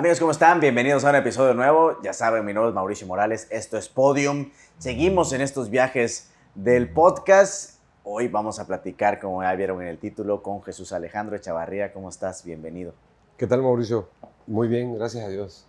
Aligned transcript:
Amigos, 0.00 0.18
¿cómo 0.18 0.30
están? 0.30 0.60
Bienvenidos 0.60 1.04
a 1.04 1.10
un 1.10 1.16
episodio 1.16 1.52
nuevo. 1.52 2.00
Ya 2.02 2.14
saben, 2.14 2.42
mi 2.42 2.54
nombre 2.54 2.70
es 2.70 2.74
Mauricio 2.74 3.06
Morales, 3.06 3.46
esto 3.50 3.76
es 3.76 3.90
Podium. 3.90 4.50
Seguimos 4.78 5.34
en 5.34 5.42
estos 5.42 5.68
viajes 5.68 6.30
del 6.54 6.88
podcast. 6.88 7.78
Hoy 8.02 8.26
vamos 8.28 8.58
a 8.58 8.66
platicar, 8.66 9.20
como 9.20 9.42
ya 9.42 9.54
vieron 9.54 9.82
en 9.82 9.88
el 9.88 9.98
título, 9.98 10.42
con 10.42 10.62
Jesús 10.62 10.94
Alejandro 10.94 11.36
Echavarría. 11.36 11.92
¿Cómo 11.92 12.08
estás? 12.08 12.44
Bienvenido. 12.44 12.94
¿Qué 13.36 13.46
tal, 13.46 13.60
Mauricio? 13.60 14.08
Muy 14.46 14.68
bien, 14.68 14.94
gracias 14.94 15.22
a 15.22 15.28
Dios. 15.28 15.66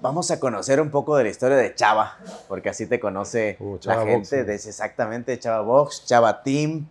Vamos 0.00 0.30
a 0.30 0.40
conocer 0.40 0.80
un 0.80 0.90
poco 0.90 1.14
de 1.18 1.24
la 1.24 1.28
historia 1.28 1.58
de 1.58 1.74
Chava, 1.74 2.16
porque 2.48 2.70
así 2.70 2.86
te 2.86 2.98
conoce 2.98 3.58
Uh, 3.60 3.78
la 3.82 4.02
gente, 4.02 4.44
de 4.44 4.54
exactamente 4.54 5.38
Chava 5.38 5.60
Box, 5.60 6.06
Chava 6.06 6.42
Team, 6.42 6.88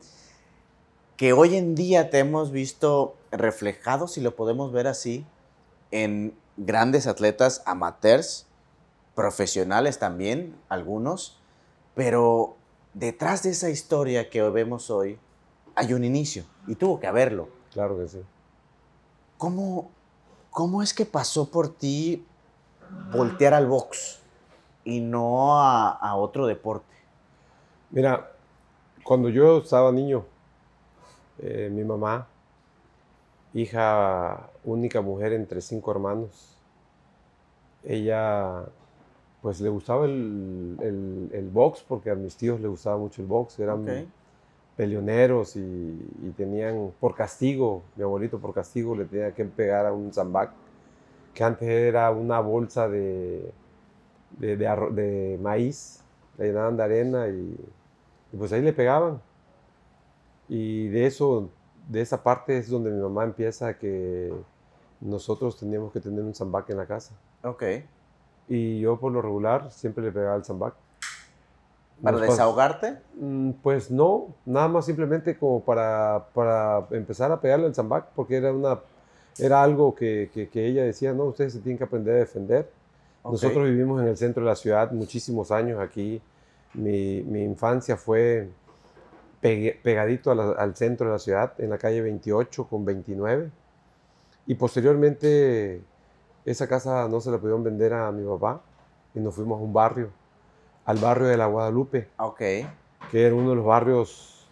que 1.16 1.34
hoy 1.34 1.57
en 1.57 1.73
día 1.73 2.12
te 2.12 2.20
hemos 2.20 2.52
visto 2.52 3.16
reflejado, 3.32 4.07
si 4.07 4.21
lo 4.21 4.36
podemos 4.36 4.71
ver 4.71 4.86
así, 4.86 5.25
en 5.89 6.36
grandes 6.57 7.07
atletas 7.07 7.63
amateurs, 7.65 8.45
profesionales 9.15 9.99
también, 9.99 10.55
algunos, 10.70 11.39
pero 11.95 12.55
detrás 12.93 13.43
de 13.43 13.52
esa 13.52 13.70
historia 13.70 14.29
que 14.29 14.41
vemos 14.41 14.89
hoy 14.89 15.20
hay 15.75 15.93
un 15.93 16.03
inicio 16.03 16.43
y 16.67 16.75
tuvo 16.75 16.99
que 16.99 17.07
haberlo. 17.07 17.49
Claro 17.71 17.98
que 17.98 18.07
sí. 18.07 18.21
¿Cómo, 19.38 19.91
¿Cómo 20.51 20.81
es 20.81 20.93
que 20.93 21.05
pasó 21.05 21.49
por 21.49 21.70
ti 21.70 22.25
voltear 23.12 23.53
al 23.53 23.67
box 23.67 24.20
y 24.84 24.99
no 24.99 25.62
a, 25.62 25.91
a 25.91 26.15
otro 26.15 26.48
deporte? 26.48 26.95
Mira, 27.91 28.31
cuando 29.03 29.29
yo 29.29 29.59
estaba 29.59 29.91
niño, 29.91 30.26
eh, 31.39 31.70
mi 31.71 31.84
mamá, 31.84 32.27
hija 33.61 34.52
única 34.63 35.02
mujer 35.02 35.34
entre 35.34 35.61
cinco 35.61 35.91
hermanos, 35.91 36.57
ella 37.84 38.63
pues 39.41 39.61
le 39.61 39.70
gustaba 39.70 40.05
el, 40.05 40.77
el- 40.82 41.29
el 41.34 41.49
box 41.49 41.84
porque 41.87 42.12
a 42.12 42.15
mis 42.15 42.35
tíos 42.37 42.59
les 42.62 42.70
gustaba 42.70 42.98
mucho 42.98 43.21
el 43.21 43.27
box, 43.27 43.59
eran 43.59 43.77
Ok. 43.77 44.07
peleoneros 44.77 45.55
y, 45.57 45.62
y 45.62 46.32
tenían 46.37 46.91
por 46.99 47.15
castigo, 47.15 47.84
mi 47.95 48.04
abuelito 48.04 48.40
por 48.40 48.54
castigo 48.54 48.95
le 48.95 49.05
tenía 49.05 49.34
que 49.34 49.45
pegar 49.45 49.85
a 49.87 49.93
un 49.93 50.13
zambac, 50.13 50.51
que 51.34 51.43
antes 51.43 51.70
era 51.70 52.12
una 52.12 52.39
bolsa 52.41 52.89
de, 52.89 53.51
de, 54.39 54.57
de 54.57 54.67
arro- 54.70 54.91
de 54.93 55.39
maíz, 55.41 56.01
la 56.37 56.45
llenaban 56.45 56.77
de 56.77 56.84
arena 56.84 57.27
y, 57.29 57.55
y 58.34 58.37
pues 58.37 58.51
ahí 58.54 58.62
le 58.62 58.73
pegaban. 58.73 59.21
Y 60.49 60.87
de 60.89 61.05
eso, 61.07 61.49
de 61.88 62.02
esa 62.02 62.21
parte 62.24 62.57
es 62.57 62.70
donde 62.70 62.91
mi 62.91 63.02
mamá 63.02 63.24
empieza 63.24 63.77
que 63.77 64.34
nosotros 65.02 65.57
teníamos 65.57 65.91
que 65.94 66.00
tener 66.00 66.22
un 66.24 66.34
zambac 66.34 66.69
en 66.69 66.78
la 66.78 66.85
casa. 66.85 67.13
Ok. 67.44 67.63
Y 68.50 68.79
yo 68.79 68.97
por 69.00 69.12
lo 69.12 69.22
regular 69.22 69.72
siempre 69.72 70.03
le 70.03 70.12
pegaba 70.12 70.35
al 70.35 70.44
zambac. 70.46 70.74
¿Para 72.02 72.18
Nos 72.18 72.28
desahogarte? 72.28 72.97
Mm, 73.19 73.52
Pues 73.63 73.90
no, 73.90 74.28
nada 74.46 74.68
más 74.68 74.85
simplemente 74.85 75.38
como 75.38 75.62
para, 75.63 76.28
para 76.34 76.85
empezar 76.91 77.31
a 77.31 77.41
pegarle 77.41 77.66
al 77.66 77.75
zambac, 77.75 78.06
porque 78.16 78.38
era, 78.38 78.51
una, 78.53 78.79
era 79.40 79.63
algo 79.63 79.96
que, 79.96 80.29
que- 80.34 80.47
que 80.50 80.68
ella 80.68 80.84
decía, 80.84 81.13
no, 81.13 81.24
ustedes 81.25 81.53
se 81.53 81.59
tienen 81.59 81.78
que 81.78 81.84
aprender 81.85 82.16
a 82.16 82.19
defender. 82.19 82.69
Ok. 83.24 83.31
Nosotros 83.34 83.66
vivimos 83.66 84.01
en 84.01 84.07
el 84.09 84.18
centro 84.18 84.44
de 84.44 84.50
la 84.50 84.56
ciudad 84.56 84.91
muchísimos 84.91 85.51
años 85.51 85.79
aquí. 85.79 86.22
Mi, 86.74 87.24
mi 87.24 87.44
infancia 87.44 87.97
fue 87.97 88.50
pegue- 89.41 89.80
pegadito 89.84 90.34
la- 90.35 90.52
al 90.52 90.75
centro 90.75 91.07
de 91.07 91.13
la 91.13 91.19
ciudad, 91.19 91.53
en 91.59 91.69
la 91.69 91.78
calle 91.78 92.02
28 92.02 92.66
con 92.68 92.85
29. 92.85 93.50
Y 94.46 94.56
posteriormente 94.56 95.81
esa 96.46 96.68
casa 96.68 97.07
no 97.09 97.19
se 97.19 97.31
la 97.31 97.38
pudieron 97.38 97.63
vender 97.63 97.94
a 97.94 98.12
mi 98.12 98.25
papá 98.25 98.62
y 99.13 99.19
nos 99.19 99.35
fuimos 99.35 99.59
a 99.59 99.63
un 99.63 99.74
barrio, 99.74 100.09
al 100.85 100.97
barrio 100.97 101.28
de 101.28 101.38
la 101.38 101.47
Guadalupe 101.47 102.07
Ok. 102.18 102.38
que 102.40 103.25
era 103.25 103.35
uno 103.35 103.50
de 103.52 103.56
los 103.57 103.66
barrios 103.66 104.47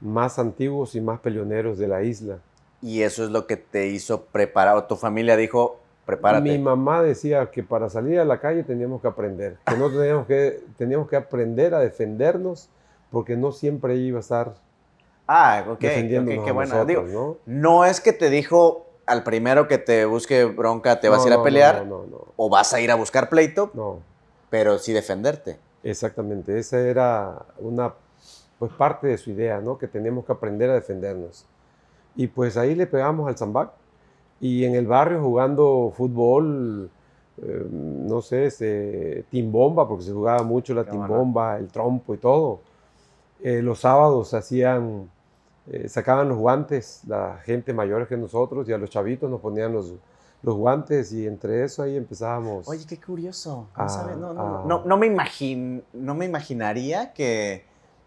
más 0.00 0.38
antiguos 0.38 0.94
y 0.94 1.00
más 1.00 1.20
peleoneros 1.20 1.78
de 1.78 1.88
la 1.88 2.02
isla. 2.02 2.38
Y 2.80 3.02
eso 3.02 3.24
es 3.24 3.30
lo 3.30 3.46
que 3.46 3.56
te 3.56 3.86
hizo 3.88 4.22
preparar, 4.26 4.76
o 4.76 4.84
tu 4.84 4.94
familia 4.96 5.36
dijo, 5.36 5.80
prepárate. 6.06 6.48
Mi 6.48 6.58
mamá 6.58 7.02
decía 7.02 7.50
que 7.50 7.62
para 7.64 7.88
salir 7.90 8.20
a 8.20 8.24
la 8.24 8.38
calle 8.40 8.62
teníamos 8.62 9.00
que 9.02 9.08
aprender, 9.08 9.56
que 9.66 9.76
no 9.76 9.90
teníamos 9.90 10.26
que, 10.26 10.60
teníamos 10.76 11.08
que 11.08 11.16
aprender 11.16 11.74
a 11.74 11.80
defendernos 11.80 12.68
porque 13.10 13.36
no 13.36 13.52
siempre 13.52 13.96
iba 13.96 14.18
a 14.18 14.20
estar 14.20 14.54
ah, 15.26 15.64
ok, 15.68 15.72
ok, 15.72 15.80
defendiéndonos 15.80 16.44
qué 16.44 16.50
a 16.50 16.52
bueno. 16.52 16.74
nosotros, 16.74 17.08
Digo, 17.08 17.38
¿no? 17.46 17.52
no 17.54 17.84
es 17.84 18.00
que 18.00 18.12
te 18.12 18.30
dijo 18.30 18.86
al 19.06 19.22
primero 19.24 19.68
que 19.68 19.78
te 19.78 20.04
busque 20.04 20.44
bronca, 20.44 21.00
te 21.00 21.08
vas 21.08 21.20
No, 21.20 21.24
a 21.24 21.26
ir 21.28 21.32
a 21.34 21.42
pelear, 21.42 21.86
No, 21.86 22.04
o 22.36 22.48
vas 22.50 22.74
a 22.74 22.80
ir 22.80 22.90
a 22.90 22.94
buscar 22.94 23.28
pleito, 23.28 23.70
no, 23.74 24.00
pero 24.50 24.78
sí 24.78 24.92
defenderte. 24.92 25.58
exactamente. 25.82 26.58
Esa 26.58 26.78
era 26.80 27.46
una 27.58 27.94
pues, 28.58 28.72
parte 28.72 29.06
de 29.08 29.18
su 29.18 29.30
idea, 29.30 29.60
¿no? 29.60 29.78
Que 29.78 29.88
teníamos 29.88 30.24
que 30.24 30.32
aprender 30.32 30.70
a 30.70 30.74
defendernos. 30.74 31.46
Y 32.16 32.26
pues 32.28 32.56
ahí 32.56 32.74
le 32.74 32.86
pegamos 32.86 33.28
al 33.28 33.36
zambac. 33.36 33.70
Y 34.40 34.64
en 34.64 34.74
el 34.74 34.86
barrio 34.86 35.22
jugando 35.22 35.92
fútbol, 35.96 36.90
eh, 37.42 37.66
no 37.70 38.20
sé, 38.22 38.46
este, 38.46 39.24
timbomba, 39.30 39.88
porque 39.88 40.04
se 40.04 40.12
jugaba 40.12 40.42
mucho 40.42 40.74
la 40.74 40.84
timbomba, 40.84 41.58
el 41.58 41.68
trompo 41.68 42.14
y 42.14 42.18
todo. 42.18 42.60
Eh, 43.42 43.62
los 43.62 43.80
sábados 43.80 44.34
hacían, 44.34 45.08
eh, 45.70 45.88
sacaban 45.88 46.28
los 46.28 46.38
guantes, 46.38 47.02
la 47.06 47.38
gente 47.44 47.72
mayor 47.72 48.08
que 48.08 48.16
nosotros, 48.16 48.68
y 48.68 48.72
a 48.72 48.78
los 48.78 48.90
chavitos 48.90 49.30
nos 49.30 49.40
ponían 49.40 49.72
los, 49.72 49.94
los 50.42 50.56
guantes, 50.56 51.12
y 51.12 51.26
entre 51.26 51.64
eso 51.64 51.82
ahí 51.82 51.96
empezábamos. 51.96 52.68
Oye, 52.68 52.84
qué 52.86 52.98
curioso. 53.00 53.68
No, 53.76 53.84
Ah, 53.84 54.14
no, 54.18 54.34
no, 54.34 54.40
ah. 54.42 54.62
no, 54.66 54.84
no 54.84 54.96
me 54.96 55.06
imagin- 55.06 55.82
no 55.92 56.14
me 56.14 56.24
imaginaría 56.26 57.12
que 57.12 57.64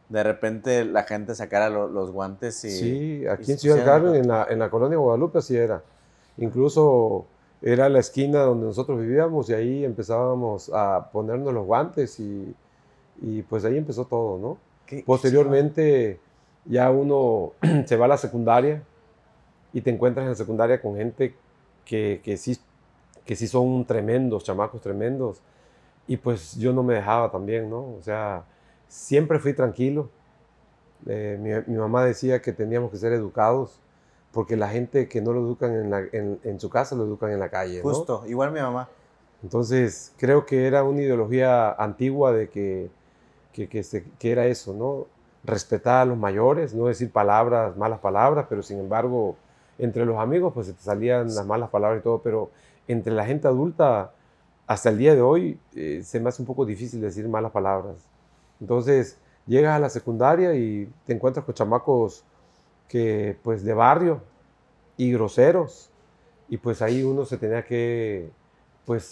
de 0.10 0.24
repente 0.24 0.84
la 0.84 1.04
gente 1.04 1.34
sacara 1.36 1.70
lo- 1.70 1.88
los 1.88 2.12
guantes 2.12 2.66
y... 2.66 2.72
Sí, 2.72 3.20
y 3.24 3.28
aquí 3.28 3.46
se 3.46 3.52
en 3.54 3.60
Ciudad 3.60 3.86
Carmen, 3.86 4.16
en 4.16 4.28
la, 4.28 4.46
en 4.50 4.60
la 4.60 4.70
colonia 4.70 4.98
Guadalupe, 4.98 5.38
así 5.40 5.56
era. 5.56 5.82
Incluso 6.38 7.26
era 7.62 7.88
la 7.88 8.00
esquina 8.00 8.40
donde 8.42 8.66
nosotros 8.66 9.00
vivíamos 9.00 9.50
y 9.50 9.54
ahí 9.54 9.86
empezábamos 9.86 10.70
a 10.74 11.10
ponernos 11.12 11.54
los 11.54 11.66
guantes 11.66 12.20
y, 12.20 12.54
y 13.22 13.42
pues 13.44 13.64
ahí 13.64 13.78
empezó 13.78 14.04
todo, 14.06 14.38
¿no? 14.38 14.58
Qué- 14.86 14.98
qué 14.98 15.04
Posteriormente 15.04 16.20
ya 16.66 16.92
uno 16.92 17.54
se 17.86 17.96
va 17.96 18.06
a 18.06 18.10
la 18.10 18.18
secundaria 18.18 18.84
y 19.74 19.82
te 19.82 19.90
encuentras 19.90 20.24
en 20.24 20.30
la 20.30 20.36
secundaria 20.36 20.82
con 20.82 20.96
gente 20.98 21.36
que, 21.86 22.22
que, 22.24 22.38
sí, 22.38 22.58
que 23.26 23.36
sí 23.36 23.48
son 23.48 23.86
tremendos, 23.86 24.44
chamacos 24.44 24.82
tremendos. 24.82 25.42
Y 26.08 26.18
pues 26.18 26.56
yo 26.58 26.74
no 26.74 26.84
me 26.84 26.96
dejaba 26.96 27.32
también, 27.32 27.70
¿no? 27.70 27.80
O 27.96 28.00
sea, 28.02 28.44
siempre 28.88 29.40
fui 29.40 29.54
tranquilo. 29.54 30.10
Eh, 31.08 31.38
mi, 31.40 31.74
mi 31.74 31.80
mamá 31.80 32.06
decía 32.06 32.42
que 32.42 32.52
teníamos 32.54 32.92
que 32.92 32.98
ser 32.98 33.12
educados 33.14 33.80
porque 34.32 34.56
la 34.56 34.70
gente 34.70 35.08
que 35.08 35.20
no 35.22 35.34
lo 35.34 35.42
educan 35.42 35.74
en, 35.74 35.90
la- 35.90 36.06
en- 36.12 36.40
en 36.44 36.60
su 36.60 36.70
casa 36.70 36.96
lo 36.96 37.04
educan 37.06 37.32
en 37.32 37.40
la 37.40 37.50
calle, 37.50 37.78
¿no? 37.80 37.84
Justo, 37.84 38.24
igual 38.28 38.52
mi 38.52 38.60
mamá. 38.60 38.88
Entonces, 39.44 40.14
creo 40.18 40.46
que 40.46 40.68
era 40.68 40.84
una 40.84 41.02
ideología 41.02 41.72
antigua 41.72 42.32
de 42.32 42.50
que, 42.50 42.90
que, 43.54 43.68
que 43.70 43.84
se- 43.84 44.06
que 44.20 44.32
era 44.32 44.46
eso, 44.48 44.74
¿no? 44.74 45.08
Respetar 45.44 46.02
a 46.04 46.06
los 46.06 46.18
mayores, 46.18 46.74
no 46.74 46.86
decir 46.88 47.12
palabras, 47.12 47.76
malas 47.78 48.00
palabras, 48.00 48.46
pero 48.50 48.62
sin 48.64 48.80
embargo, 48.80 49.36
entre 49.78 50.06
los 50.06 50.18
amigos, 50.20 50.54
pues 50.54 50.68
se 50.68 50.74
te 50.74 50.82
salían 50.84 51.34
las 51.36 51.46
malas 51.46 51.70
palabras 51.70 52.00
y 52.02 52.04
todo, 52.04 52.22
pero 52.22 52.52
entre 52.88 53.14
la 53.14 53.26
gente 53.26 53.48
adulta, 53.48 54.14
hasta 54.68 54.90
el 54.90 54.98
día 54.98 55.16
de 55.16 55.22
hoy, 55.22 55.60
eh, 55.76 56.02
se 56.04 56.20
me 56.20 56.30
hace 56.30 56.42
un 56.42 56.46
poco 56.46 56.66
difícil 56.66 57.02
decir 57.02 57.28
malas 57.28 57.52
palabras. 57.52 57.96
Entonces, 58.60 59.18
llegas 59.48 59.76
a 59.76 59.80
la 59.80 59.90
secundaria 59.90 60.54
y 60.56 60.92
te 61.06 61.14
encuentras 61.14 61.46
con 61.46 61.56
chamacos 61.56 62.24
que, 62.90 63.38
pues, 63.44 63.64
de 63.64 63.74
barrio 63.74 64.22
y 64.98 65.12
groseros, 65.14 65.90
y 66.50 66.58
pues 66.58 66.82
ahí 66.82 67.04
uno 67.04 67.26
se 67.26 67.38
tenía 67.38 67.66
que, 67.66 68.30
pues, 68.86 69.06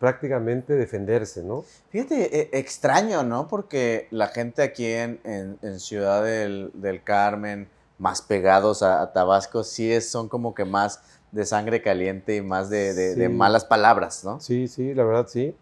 prácticamente 0.00 0.72
defenderse, 0.74 1.44
¿no? 1.44 1.64
Fíjate, 1.90 2.40
eh, 2.40 2.50
extraño, 2.54 3.22
¿no? 3.22 3.46
Porque 3.46 4.08
la 4.10 4.26
gente 4.28 4.62
aquí 4.62 4.86
en, 4.86 5.20
en- 5.24 5.58
en 5.62 5.78
Ciudad 5.78 6.24
del, 6.24 6.70
del 6.74 7.04
Carmen, 7.04 7.68
más 7.98 8.22
pegados 8.22 8.82
a, 8.82 9.02
a 9.02 9.12
Tabasco, 9.12 9.62
sí 9.62 9.92
es, 9.92 10.08
son 10.10 10.28
como 10.28 10.54
que 10.54 10.64
más 10.64 11.02
de 11.30 11.44
sangre 11.44 11.82
caliente 11.82 12.34
y 12.34 12.40
más 12.42 12.70
de, 12.70 12.94
de- 12.94 13.28
malas 13.28 13.64
palabras, 13.64 14.24
¿no? 14.24 14.40
Sí, 14.40 14.66
sí, 14.66 14.94
la 14.94 15.04
verdad 15.04 15.26
sí. 15.28 15.54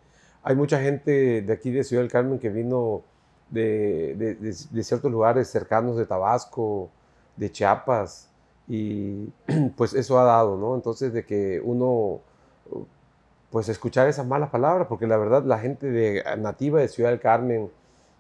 Hay 0.45 0.55
mucha 0.55 0.81
gente 0.81 1.43
de 1.43 1.53
aquí 1.53 1.71
de 1.73 1.83
Ciudad 1.85 2.03
del 2.05 2.11
Carmen 2.13 2.39
que 2.39 2.49
vino 2.49 3.03
de- 3.51 4.15
de 4.71 4.85
ciertos 4.85 5.11
lugares 5.11 5.49
cercanos 5.49 5.97
de 5.97 6.07
Tabasco, 6.07 6.91
de 7.37 7.51
Chiapas, 7.51 8.29
y 8.69 9.27
pues 9.77 9.95
eso 9.95 10.19
ha 10.19 10.25
dado, 10.25 10.57
¿no? 10.57 10.75
Entonces 10.77 11.13
de 11.13 11.25
que 11.25 11.61
uno, 11.65 12.21
pues 13.51 13.69
escuchar 13.69 14.09
esas 14.09 14.27
malas 14.27 14.51
palabras, 14.51 14.87
porque 14.89 15.07
la 15.07 15.17
verdad 15.17 15.43
la 15.45 15.59
gente 15.59 15.91
de, 15.91 16.23
nativa 16.39 16.81
de 16.81 16.89
Ciudad 16.89 17.11
del 17.11 17.21
Carmen, 17.21 17.71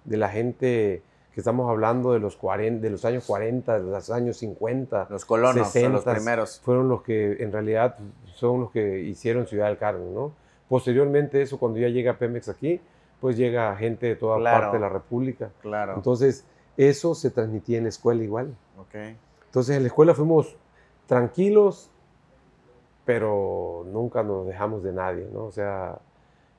de 0.04 0.16
la 0.16 0.28
gente 0.28 1.02
que 1.34 1.40
estamos 1.40 1.70
hablando 1.70 2.12
de 2.12 2.18
los, 2.18 2.36
40, 2.36 2.82
de 2.82 2.90
los 2.90 3.04
años 3.04 3.24
40, 3.26 3.78
de 3.78 3.90
los 3.90 4.10
años 4.10 4.38
50. 4.38 5.08
Los 5.10 5.24
colonos 5.24 5.70
son 5.70 5.92
los 5.92 6.04
primeros. 6.04 6.60
Fueron 6.60 6.88
los 6.88 7.02
que 7.02 7.42
en 7.42 7.52
realidad 7.52 7.96
son 8.34 8.62
los 8.62 8.70
que 8.70 9.00
hicieron 9.00 9.46
Ciudad 9.46 9.66
del 9.66 9.78
Carmen, 9.78 10.14
¿no? 10.14 10.32
Posteriormente 10.68 11.40
eso, 11.40 11.58
cuando 11.58 11.78
ya 11.78 11.88
llega 11.88 12.18
Pemex 12.18 12.48
aquí, 12.48 12.80
pues 13.20 13.36
llega 13.36 13.74
gente 13.76 14.06
de 14.06 14.16
toda 14.16 14.42
parte 14.42 14.76
de 14.76 14.80
la 14.80 14.88
República. 14.88 15.50
Claro. 15.62 15.94
Entonces, 15.94 16.44
eso 16.76 17.14
se 17.14 17.30
transmitía 17.30 17.78
en 17.78 17.84
la 17.84 17.90
escuela 17.90 18.22
igual. 18.22 18.54
Okay. 18.88 19.16
Entonces, 19.46 19.76
en 19.76 19.82
la 19.82 19.88
escuela 19.88 20.14
fuimos 20.14 20.56
tranquilos, 21.06 21.90
pero 23.08 23.86
nunca 23.90 24.22
nos 24.22 24.46
dejamos 24.46 24.82
de 24.82 24.92
nadie, 24.92 25.26
¿no? 25.32 25.44
O 25.44 25.50
sea, 25.50 25.98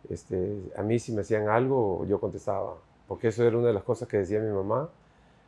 este, 0.10 0.60
a 0.76 0.82
mí 0.82 0.98
si 0.98 1.12
me 1.12 1.22
hacían 1.22 1.48
algo, 1.48 2.08
yo 2.08 2.20
contestaba, 2.20 2.74
porque 3.08 3.28
eso 3.28 3.44
era 3.44 3.56
una 3.56 3.68
de 3.68 3.74
las 3.74 3.84
cosas 3.84 4.08
que 4.08 4.18
decía 4.18 4.40
mi 4.40 4.52
mamá, 4.52 4.90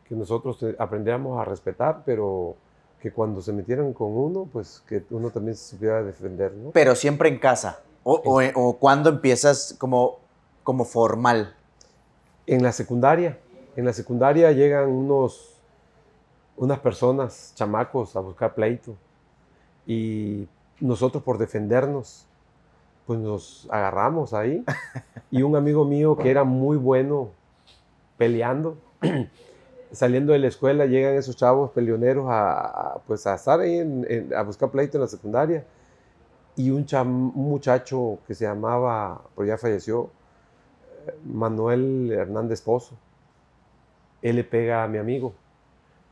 que 0.07 0.13
nosotros 0.13 0.63
aprendíamos 0.77 1.41
a 1.41 1.45
respetar, 1.45 2.03
pero 2.05 2.53
que 3.01 3.11
cuando 3.11 3.41
se 3.41 3.51
metieran 3.51 3.93
con 3.93 4.15
uno, 4.15 4.47
pues 4.53 4.83
que 4.87 5.03
uno 5.09 5.31
también 5.31 5.55
se 5.55 5.71
supiera 5.71 6.03
defender, 6.03 6.53
¿no? 6.53 6.69
Pero 6.69 6.93
siempre 6.93 7.29
en 7.29 7.39
casa, 7.39 7.79
o, 8.03 8.21
o, 8.23 8.39
o 8.53 8.77
cuando 8.77 9.09
empiezas 9.09 9.75
como, 9.79 10.19
como 10.61 10.85
formal. 10.85 11.55
En 12.45 12.61
la 12.61 12.71
secundaria, 12.71 13.39
en 13.75 13.85
la 13.85 13.93
secundaria 13.93 14.51
llegan 14.51 14.87
unos, 14.87 15.55
unas 16.57 16.77
personas, 16.77 17.53
chamacos, 17.55 18.15
a 18.15 18.19
buscar 18.19 18.53
pleito, 18.53 18.93
y 19.87 20.47
nosotros 20.81 21.23
por 21.23 21.37
defendernos, 21.37 22.25
pues 23.05 23.19
nos 23.19 23.67
agarramos 23.71 24.33
ahí. 24.33 24.63
Y 25.29 25.43
un 25.43 25.55
amigo 25.55 25.85
mío 25.85 26.17
que 26.17 26.29
era 26.29 26.43
muy 26.43 26.75
bueno 26.75 27.29
peleando, 28.17 28.77
saliendo 29.91 30.33
de 30.33 30.39
la 30.39 30.47
escuela, 30.47 30.85
llegan 30.85 31.15
esos 31.15 31.37
chavos 31.37 31.71
peleoneros 31.71 32.25
a, 32.29 32.99
pues 33.07 33.25
a 33.27 33.35
estar 33.35 33.59
ahí, 33.59 33.79
a 34.35 34.43
buscar 34.43 34.69
pleito 34.69 34.97
en 34.97 35.01
la 35.01 35.07
secundaria. 35.07 35.65
Y 36.55 36.69
un, 36.69 36.85
muchacho 37.33 38.19
que 38.27 38.35
se 38.35 38.45
llamaba, 38.45 39.21
pero 39.35 39.47
ya 39.47 39.57
falleció, 39.57 40.09
Manuel 41.25 42.11
Hernández 42.11 42.61
Pozo, 42.61 42.95
él 44.21 44.35
le 44.35 44.43
pega 44.43 44.83
a 44.83 44.87
mi 44.87 44.97
amigo. 44.97 45.33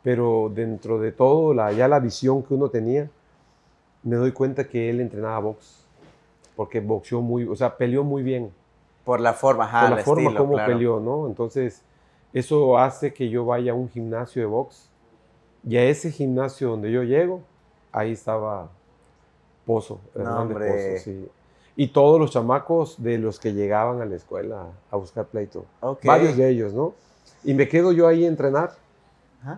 Pero 0.02 0.50
dentro 0.54 1.00
de 1.00 1.12
todo, 1.12 1.54
la, 1.54 1.74
ya 1.74 1.88
la 1.88 2.00
visión 2.00 2.42
que 2.44 2.54
uno 2.54 2.70
tenía, 2.70 3.10
me 4.04 4.16
doy 4.16 4.32
cuenta 4.32 4.68
que 4.68 4.90
él 4.90 5.00
entrenaba 5.02 5.40
box. 5.40 5.86
Porque 6.56 6.80
boxeó 6.82 7.22
muy, 7.22 7.46
o 7.46 7.56
sea, 7.56 7.78
peleó 7.78 8.04
muy 8.04 8.24
bien. 8.24 8.52
Por 9.06 9.22
la 9.22 9.34
forma, 9.34 9.64
ajá, 9.64 9.88
Por 9.88 9.98
la 9.98 10.04
forma 10.04 10.36
como 10.36 10.56
peleó, 10.58 11.00
¿no? 11.00 11.28
Entonces, 11.28 11.84
eso 12.34 12.78
hace 12.78 13.14
que 13.14 13.30
yo 13.30 13.46
vaya 13.46 13.72
a 13.72 13.76
un 13.76 13.90
gimnasio 13.90 14.42
de 14.42 14.46
box. 14.46 14.90
Y 15.68 15.78
a 15.78 15.84
ese 15.84 16.12
gimnasio 16.12 16.70
donde 16.70 16.92
yo 16.92 17.04
llego, 17.04 17.42
ahí 17.92 18.12
estaba 18.12 18.70
Pozo, 19.66 20.00
Hernández 20.16 20.58
Pozo, 20.58 21.04
sí. 21.04 21.30
Y 21.76 21.88
todos 21.88 22.20
los 22.20 22.32
chamacos 22.32 23.02
de 23.02 23.18
los 23.18 23.40
que 23.40 23.54
llegaban 23.54 24.02
a 24.02 24.06
la 24.06 24.16
escuela 24.16 24.68
a 24.92 24.96
buscar 24.98 25.26
pleito. 25.28 25.66
Varios 26.04 26.36
de 26.36 26.50
ellos, 26.50 26.74
¿no? 26.74 26.94
Y 27.44 27.54
me 27.54 27.70
quedo 27.70 27.94
yo 27.94 28.08
ahí 28.08 28.26
a 28.26 28.28
entrenar 28.28 28.74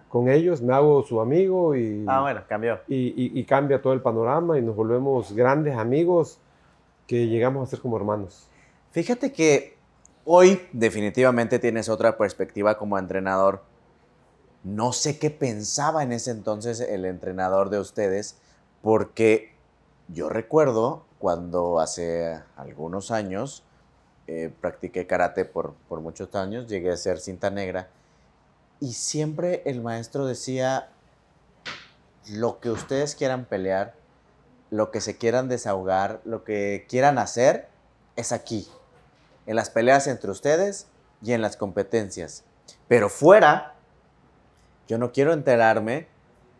con 0.10 0.30
ellos, 0.30 0.62
me 0.62 0.74
hago 0.74 1.02
su 1.04 1.20
amigo 1.20 1.76
y, 1.76 2.06
ah, 2.08 2.22
bueno, 2.22 2.42
cambió. 2.48 2.80
Y, 2.88 3.40
y, 3.40 3.44
cambia 3.46 3.82
todo 3.82 3.94
el 3.94 4.02
panorama 4.02 4.58
y 4.58 4.62
nos 4.62 4.76
volvemos 4.76 5.34
grandes 5.34 5.76
amigos 5.76 6.40
que 7.08 7.28
llegamos 7.28 7.68
a 7.68 7.72
ser 7.72 7.80
como 7.80 7.98
hermanos. 7.98 8.48
Fíjate 8.92 9.34
que 9.34 9.78
hoy 10.24 10.62
definitivamente 10.72 11.58
tienes 11.58 11.90
otra 11.90 12.18
perspectiva 12.18 12.78
como 12.78 12.98
entrenador. 13.00 13.64
No 14.64 14.94
sé 14.94 15.18
qué 15.18 15.32
pensaba 15.32 16.04
en 16.04 16.12
ese 16.12 16.30
entonces 16.30 16.80
el 16.80 17.06
entrenador 17.06 17.72
de 17.72 17.80
ustedes, 17.80 18.38
porque 18.84 19.56
yo 20.10 20.30
recuerdo 20.30 21.06
cuando 21.18 21.80
hace 21.80 22.40
algunos 22.56 23.10
años 23.10 23.64
eh, 24.28 24.54
practiqué 24.62 25.08
karate 25.08 25.46
por, 25.46 25.74
por 25.90 26.02
muchos 26.02 26.34
años, 26.36 26.68
llegué 26.68 26.92
a 26.92 26.98
ser 26.98 27.20
cinta 27.20 27.50
negra 27.50 27.90
y 28.82 28.94
siempre 28.94 29.62
el 29.66 29.80
maestro 29.80 30.26
decía, 30.26 30.90
lo 32.32 32.60
que 32.60 32.72
ustedes 32.72 33.16
quieran 33.16 33.46
pelear, 33.46 33.94
lo 34.72 34.90
que 34.90 35.02
se 35.02 35.18
quieran 35.18 35.48
desahogar, 35.48 36.20
lo 36.26 36.44
que 36.44 36.88
quieran 36.90 37.20
hacer, 37.20 37.68
es 38.16 38.32
aquí, 38.32 38.68
en 39.46 39.56
las 39.56 39.70
peleas 39.70 40.08
entre 40.08 40.32
ustedes 40.32 40.88
y 41.22 41.34
en 41.34 41.44
las 41.44 41.58
competencias. 41.58 42.44
Pero 42.88 43.08
fuera, 43.08 43.76
yo 44.88 44.98
no 44.98 45.12
quiero 45.12 45.32
enterarme 45.32 46.08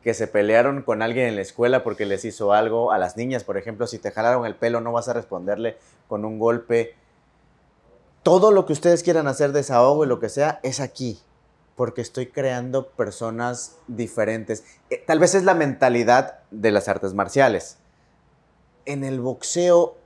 que 0.04 0.14
se 0.14 0.28
pelearon 0.28 0.84
con 0.84 1.02
alguien 1.02 1.26
en 1.26 1.36
la 1.36 1.42
escuela 1.42 1.84
porque 1.84 2.06
les 2.06 2.24
hizo 2.24 2.54
algo. 2.54 2.92
A 2.92 3.00
las 3.00 3.18
niñas, 3.18 3.44
por 3.44 3.58
ejemplo, 3.58 3.88
si 3.88 3.98
te 3.98 4.12
jalaron 4.12 4.46
el 4.46 4.56
pelo, 4.56 4.80
no 4.80 4.92
vas 4.92 5.08
a 5.10 5.14
responderle 5.14 5.78
con 6.08 6.24
un 6.24 6.38
golpe. 6.38 6.96
Todo 8.22 8.52
lo 8.52 8.68
que 8.68 8.74
ustedes 8.74 9.02
quieran 9.02 9.28
hacer 9.28 9.54
desahogo 9.54 10.06
y 10.06 10.08
lo 10.08 10.20
que 10.20 10.30
sea, 10.30 10.60
es 10.62 10.80
aquí 10.80 11.20
porque 11.82 12.02
estoy 12.02 12.28
creando 12.28 12.92
personas 12.92 13.76
diferentes. 13.88 14.64
Eh, 14.92 15.04
tal 15.08 15.18
vez 15.18 15.34
es 15.34 15.46
la 15.46 15.56
mentalidad 15.56 16.42
de 16.52 16.70
las 16.70 16.88
artes 16.88 17.16
marciales. 17.16 17.78
En 18.86 19.04
el 19.04 19.20
boxeo, 19.20 19.98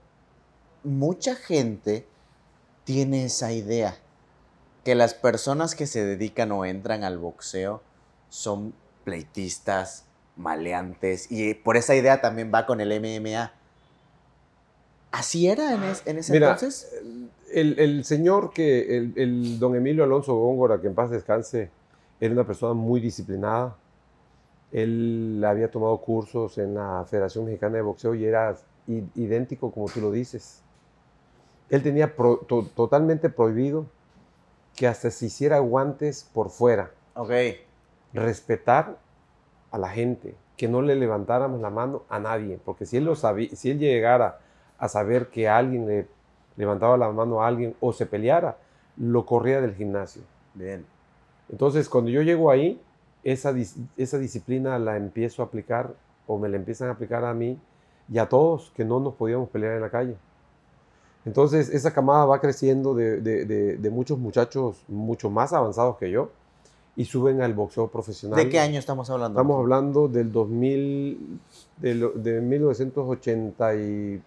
mucha 0.86 1.36
gente 1.36 2.08
tiene 2.86 3.26
esa 3.26 3.52
idea, 3.52 3.98
que 4.86 4.96
las 4.96 5.16
personas 5.16 5.76
que 5.76 5.86
se 5.86 6.06
dedican 6.06 6.54
o 6.54 6.64
entran 6.64 7.04
al 7.04 7.18
boxeo 7.18 7.84
son 8.30 8.74
pleitistas, 9.04 10.06
maleantes, 10.38 11.30
y 11.30 11.56
por 11.56 11.76
esa 11.76 11.94
idea 11.94 12.22
también 12.22 12.54
va 12.56 12.66
con 12.66 12.80
el 12.80 12.98
MMA. 13.02 13.52
¿Así 15.16 15.48
era 15.48 15.74
en, 15.74 16.18
ese 16.18 16.36
entonces? 16.36 16.94
el, 17.54 18.04
señor 18.04 18.52
que, 18.52 18.98
el, 18.98 19.60
don 19.60 19.74
Emilio 19.74 20.04
Alonso 20.04 20.36
Góngora, 20.36 20.82
que 20.82 20.88
en 20.88 20.94
paz 20.94 21.10
descanse, 21.10 21.70
era 22.20 22.34
una 22.34 22.46
persona 22.46 22.74
muy 22.74 23.00
disciplinada. 23.00 23.78
Él 24.74 25.42
había 25.48 25.72
tomado 25.72 25.98
cursos 26.00 26.58
en 26.58 26.74
la 26.74 27.06
Federación 27.10 27.46
Mexicana 27.46 27.78
de 27.78 27.82
Boxeo 27.82 28.14
y 28.14 28.26
era 28.26 28.58
idéntico 28.88 29.72
como 29.72 29.88
tú 29.88 30.02
lo 30.02 30.12
dices. 30.12 30.62
Él 31.70 31.82
tenía 31.82 32.14
totalmente 32.76 33.30
prohibido 33.30 33.86
que 34.76 34.86
hasta 34.86 35.12
se 35.12 35.28
hiciera 35.28 35.60
guantes 35.60 36.30
por 36.34 36.50
fuera. 36.50 36.92
Ok. 37.14 37.32
Respetar 38.12 38.98
a 39.72 39.78
la 39.78 39.88
gente, 39.88 40.36
que 40.58 40.68
no 40.68 40.82
le 40.82 40.96
levantáramos 40.96 41.62
la 41.62 41.70
mano 41.70 42.04
a 42.10 42.20
nadie, 42.20 42.60
porque 42.66 42.86
si 42.86 42.98
él, 42.98 43.06
lo 43.06 43.16
sabía, 43.16 43.50
si 43.56 43.72
él 43.72 43.80
llegara 43.80 44.40
a 44.78 44.88
saber 44.88 45.28
que 45.30 45.48
alguien 45.48 45.88
le 45.88 46.08
levantaba 46.58 46.98
la 46.98 47.12
mano 47.12 47.42
a 47.42 47.48
alguien 47.48 47.76
o 47.80 47.94
se 47.94 48.06
peleara, 48.06 48.58
lo 48.98 49.26
corría 49.26 49.62
del 49.62 49.76
gimnasio. 49.76 50.22
Bien. 50.54 50.86
Entonces, 51.50 51.90
cuando 51.90 52.10
yo 52.10 52.22
llego 52.22 52.50
ahí, 52.50 52.82
esa, 53.24 53.54
esa 53.98 54.18
disciplina 54.18 54.80
la 54.80 54.98
empiezo 54.98 55.42
a 55.42 55.46
aplicar 55.46 55.94
o 56.28 56.38
me 56.38 56.50
la 56.50 56.58
empiezan 56.58 56.90
a 56.90 56.92
aplicar 56.92 57.26
a 57.26 57.34
mí 57.34 57.60
y 58.12 58.18
a 58.20 58.30
todos 58.30 58.72
que 58.76 58.86
no 58.86 59.00
nos 59.00 59.16
podíamos 59.16 59.50
pelear 59.50 59.74
en 59.76 59.82
la 59.82 59.90
calle. 59.90 60.16
Entonces, 61.26 61.70
esa 61.70 61.92
camada 61.94 62.26
va 62.26 62.40
creciendo 62.40 62.94
de, 62.94 63.20
de, 63.20 63.46
de, 63.78 63.90
muchos 63.90 64.20
muchachos 64.20 64.84
mucho 64.88 65.32
más 65.32 65.54
avanzados 65.54 65.98
que 65.98 66.12
yo 66.12 66.30
y 66.96 67.06
suben 67.06 67.42
al 67.42 67.56
boxeo 67.56 67.88
profesional. 67.88 68.38
¿De 68.38 68.48
qué 68.48 68.60
año 68.60 68.78
estamos 68.78 69.10
hablando? 69.10 69.40
Estamos 69.40 69.60
hablando 69.60 70.08
del 70.08 70.32
2000, 70.32 71.40
de, 71.78 72.12
de 72.16 72.42
1986, 72.42 74.22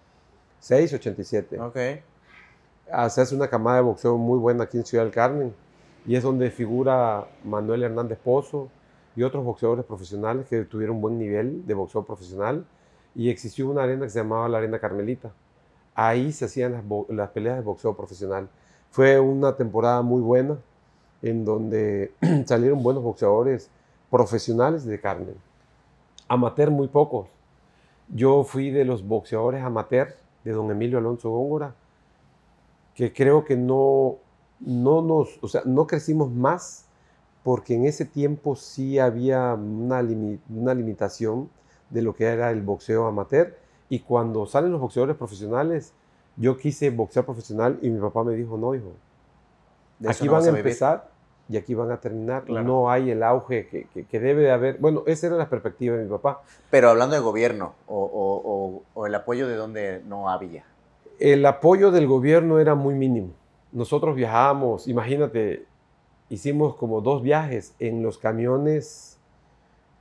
87. 0.60 1.60
Ok 1.60 1.76
se 3.10 3.20
hace 3.20 3.34
una 3.34 3.48
camada 3.48 3.76
de 3.76 3.82
boxeo 3.82 4.16
muy 4.16 4.38
buena 4.38 4.64
aquí 4.64 4.78
en 4.78 4.84
Ciudad 4.84 5.04
del 5.04 5.12
Carmen 5.12 5.54
y 6.06 6.16
es 6.16 6.22
donde 6.22 6.50
figura 6.50 7.26
Manuel 7.44 7.82
Hernández 7.82 8.18
Pozo 8.18 8.68
y 9.14 9.22
otros 9.22 9.44
boxeadores 9.44 9.84
profesionales 9.84 10.46
que 10.48 10.64
tuvieron 10.64 10.96
un 10.96 11.02
buen 11.02 11.18
nivel 11.18 11.66
de 11.66 11.74
boxeo 11.74 12.04
profesional 12.04 12.64
y 13.14 13.30
existió 13.30 13.68
una 13.68 13.82
arena 13.82 14.04
que 14.04 14.10
se 14.10 14.20
llamaba 14.20 14.48
la 14.48 14.58
Arena 14.58 14.78
Carmelita. 14.78 15.32
Ahí 15.94 16.32
se 16.32 16.44
hacían 16.44 16.72
las, 16.72 16.84
las 17.08 17.30
peleas 17.30 17.56
de 17.56 17.62
boxeo 17.62 17.96
profesional. 17.96 18.48
Fue 18.90 19.18
una 19.18 19.56
temporada 19.56 20.02
muy 20.02 20.22
buena 20.22 20.56
en 21.20 21.44
donde 21.44 22.12
salieron 22.46 22.82
buenos 22.82 23.02
boxeadores 23.02 23.70
profesionales 24.08 24.84
de 24.84 25.00
Carmen. 25.00 25.34
Amateur 26.28 26.70
muy 26.70 26.88
pocos. 26.88 27.26
Yo 28.08 28.44
fui 28.44 28.70
de 28.70 28.84
los 28.84 29.06
boxeadores 29.06 29.62
amateur 29.62 30.16
de 30.44 30.52
don 30.52 30.70
Emilio 30.70 30.98
Alonso 30.98 31.30
Góngora 31.30 31.74
que 32.98 33.12
creo 33.12 33.44
que 33.44 33.56
no, 33.56 34.16
no 34.58 35.02
nos, 35.02 35.38
o 35.40 35.46
sea, 35.46 35.62
no 35.64 35.86
crecimos 35.86 36.32
más 36.32 36.86
porque 37.44 37.76
en 37.76 37.86
ese 37.86 38.04
tiempo 38.04 38.56
sí 38.56 38.98
había 38.98 39.54
una, 39.54 40.04
una 40.50 40.74
limitación 40.74 41.48
de 41.90 42.02
lo 42.02 42.16
que 42.16 42.24
era 42.24 42.50
el 42.50 42.60
boxeo 42.60 43.06
amateur. 43.06 43.56
Y 43.88 44.00
cuando 44.00 44.46
salen 44.46 44.72
los 44.72 44.80
boxeadores 44.80 45.14
profesionales, 45.16 45.92
yo 46.36 46.58
quise 46.58 46.90
boxear 46.90 47.24
profesional 47.24 47.78
y 47.82 47.88
mi 47.88 48.00
papá 48.00 48.24
me 48.24 48.34
dijo, 48.34 48.58
no, 48.58 48.74
hijo, 48.74 48.90
aquí 50.04 50.26
van 50.26 50.42
a 50.42 50.48
empezar 50.48 51.08
y 51.48 51.56
aquí 51.56 51.74
van 51.74 51.90
a 51.90 52.00
terminar. 52.00 52.48
No 52.48 52.90
hay 52.90 53.10
el 53.10 53.22
auge 53.22 53.66
que, 53.68 54.04
que, 54.04 54.20
debe 54.20 54.42
de 54.42 54.50
haber. 54.50 54.78
Bueno, 54.78 55.02
esa 55.06 55.28
era 55.28 55.36
la 55.36 55.48
perspectiva 55.48 55.96
de 55.96 56.04
mi 56.04 56.10
papá. 56.10 56.42
Pero 56.70 56.90
hablando 56.90 57.14
de 57.14 57.22
gobierno 57.22 57.74
o, 57.86 58.82
o, 58.94 59.06
el 59.06 59.14
apoyo 59.14 59.48
de 59.48 59.56
donde 59.56 60.02
no 60.06 60.28
había. 60.28 60.64
El 61.18 61.44
apoyo 61.46 61.90
del 61.90 62.06
gobierno 62.06 62.58
era 62.58 62.74
muy 62.74 62.94
mínimo. 62.94 63.30
Nosotros 63.72 64.14
viajábamos, 64.14 64.88
imagínate, 64.88 65.64
hicimos 66.28 66.76
como 66.76 67.00
dos 67.00 67.22
viajes 67.22 67.74
en 67.78 68.02
los 68.02 68.18
camiones 68.18 69.18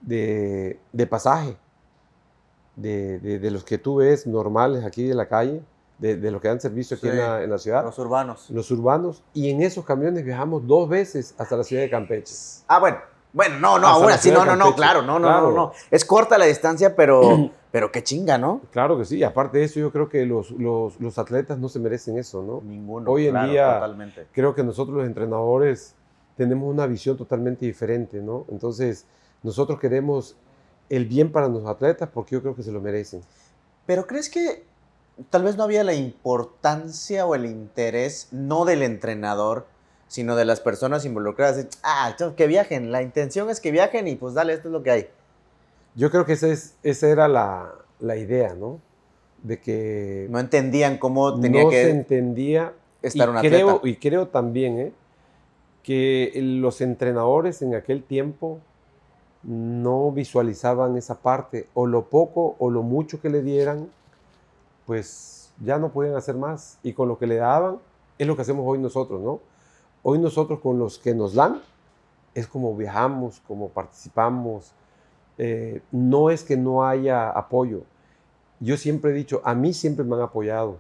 de, 0.02 0.80
de 0.92 1.08
pasaje, 1.08 1.58
de, 2.76 3.20
de, 3.20 3.52
los 3.52 3.64
que 3.64 3.78
tú 3.78 3.98
ves 3.98 4.28
normales 4.28 4.86
aquí 4.86 5.04
de 5.04 5.16
la 5.16 5.28
calle, 5.28 5.62
de, 6.00 6.32
los 6.32 6.42
que 6.42 6.48
dan 6.48 6.62
servicio 6.62 6.98
aquí 6.98 7.08
en, 7.08 7.18
la, 7.18 7.44
en, 7.44 7.50
la, 7.50 7.58
ciudad. 7.58 7.84
Los 7.84 7.98
urbanos. 8.00 8.50
Los 8.50 8.70
urbanos. 8.72 9.24
Y 9.34 9.50
en 9.50 9.62
esos 9.62 9.84
camiones 9.84 10.24
viajamos 10.24 10.68
dos 10.68 10.88
veces 10.88 11.34
hasta 11.38 11.58
la 11.58 11.64
ciudad 11.64 11.82
de 11.82 11.90
Campeche. 11.90 12.34
Ah, 12.68 12.80
bueno. 12.80 12.98
Bueno, 13.34 13.60
no, 13.60 13.78
no, 13.78 13.88
aún 13.88 14.10
así, 14.10 14.32
no, 14.32 14.46
no, 14.46 14.56
no, 14.56 14.74
claro, 14.74 15.02
no, 15.02 15.20
no, 15.20 15.30
no, 15.30 15.52
no. 15.52 15.72
Es 15.92 16.06
corta 16.06 16.38
la 16.38 16.46
distancia, 16.46 16.96
pero, 16.96 17.52
pero 17.72 17.92
qué 17.92 18.02
chinga, 18.02 18.38
¿no? 18.38 18.62
Claro 18.72 18.98
que 18.98 19.06
sí. 19.06 19.22
Aparte 19.24 19.60
de 19.60 19.66
eso, 19.66 19.80
yo 19.80 19.92
creo 19.92 20.10
que 20.10 20.26
los, 20.26 20.52
los, 20.52 21.00
los 21.00 21.18
atletas 21.20 21.60
no 21.60 21.70
se 21.70 21.80
merecen 21.80 22.18
eso, 22.18 22.42
¿no? 22.42 22.62
Ninguno. 22.62 23.12
Hoy 23.12 23.28
en 23.28 23.50
día, 23.50 23.76
totalmente. 23.76 24.28
creo 24.32 24.56
que 24.56 24.64
nosotros 24.64 24.98
los 24.98 25.06
entrenadores 25.06 25.94
tenemos 26.36 26.74
una 26.74 26.88
visión 26.88 27.18
totalmente 27.18 27.66
diferente, 27.66 28.22
¿no? 28.22 28.46
Entonces, 28.50 29.06
nosotros 29.44 29.80
queremos 29.80 30.36
el 30.90 31.06
bien 31.06 31.32
para 31.32 31.48
los 31.48 31.66
atletas 31.66 32.10
porque 32.12 32.36
yo 32.36 32.42
creo 32.42 32.56
que 32.56 32.64
se 32.64 32.72
lo 32.72 32.80
merecen. 32.80 33.22
Pero 33.86 34.08
¿crees 34.08 34.30
que 34.30 34.66
tal 35.30 35.44
vez 35.44 35.58
no 35.58 35.64
había 35.64 35.84
la 35.84 35.94
importancia 35.94 37.26
o 37.26 37.36
el 37.36 37.46
interés, 37.46 38.30
no 38.32 38.66
del 38.66 38.84
entrenador, 38.84 39.68
sino 40.08 40.36
de 40.36 40.46
las 40.46 40.60
personas 40.60 41.06
involucradas? 41.06 41.68
Ah, 41.84 42.16
que 42.36 42.48
viajen, 42.48 42.92
la 42.92 43.02
intención 43.02 43.50
es 43.50 43.60
que 43.60 43.72
viajen 43.72 44.08
y 44.08 44.16
pues 44.16 44.34
dale, 44.34 44.54
esto 44.54 44.70
es 44.70 44.72
lo 44.72 44.84
que 44.84 44.92
hay. 44.92 45.08
Yo 45.96 46.12
creo 46.12 46.26
que 46.26 46.34
esa, 46.34 46.48
es, 46.48 46.76
esa 46.84 47.08
era 47.08 47.28
la, 47.28 47.74
la 48.00 48.16
idea, 48.18 48.54
¿no? 48.54 48.80
De 49.44 49.60
que... 49.60 50.28
No 50.30 50.40
entendían 50.40 50.98
cómo 50.98 51.40
tenía 51.40 51.64
no 51.64 51.70
que... 51.70 51.84
se 51.84 51.90
entendía... 51.90 52.74
Estar 53.02 53.30
y 53.30 53.48
creo, 53.48 53.82
Y 53.84 53.96
creo 53.98 54.28
también, 54.28 54.80
¿eh? 54.80 54.92
que 55.88 56.34
los 56.36 56.82
entrenadores 56.82 57.62
en 57.62 57.74
aquel 57.74 58.04
tiempo 58.04 58.60
no 59.44 60.12
visualizaban 60.12 60.98
esa 60.98 61.22
parte, 61.22 61.68
o 61.74 61.86
lo 61.86 62.10
poco 62.10 62.58
o 62.60 62.70
lo 62.70 62.84
mucho 62.84 63.22
que 63.22 63.30
le 63.30 63.42
dieran, 63.42 63.90
pues 64.88 65.54
ya 65.64 65.78
no 65.78 65.92
podían 65.92 66.16
hacer 66.16 66.36
más. 66.36 66.80
Y 66.82 66.94
con 66.94 67.08
lo 67.08 67.20
que 67.20 67.28
le 67.28 67.36
daban, 67.36 67.78
es 68.18 68.26
lo 68.26 68.36
que 68.36 68.42
hacemos 68.42 68.66
hoy 68.68 68.80
nosotros, 68.80 69.22
¿no? 69.22 69.40
Hoy 70.02 70.18
nosotros 70.18 70.60
con 70.60 70.80
los 70.80 70.98
que 70.98 71.14
nos 71.14 71.36
dan, 71.36 71.62
es 72.34 72.48
como 72.48 72.76
viajamos, 72.76 73.42
como 73.48 73.70
participamos. 73.70 74.74
Eh, 75.38 75.84
no 75.92 76.32
es 76.32 76.44
que 76.44 76.58
no 76.58 76.88
haya 76.88 77.30
apoyo. 77.30 77.84
Yo 78.60 78.76
siempre 78.78 79.12
he 79.12 79.14
dicho, 79.14 79.42
a 79.44 79.54
mí 79.54 79.74
siempre 79.74 80.04
me 80.04 80.16
han 80.16 80.24
apoyado 80.24 80.80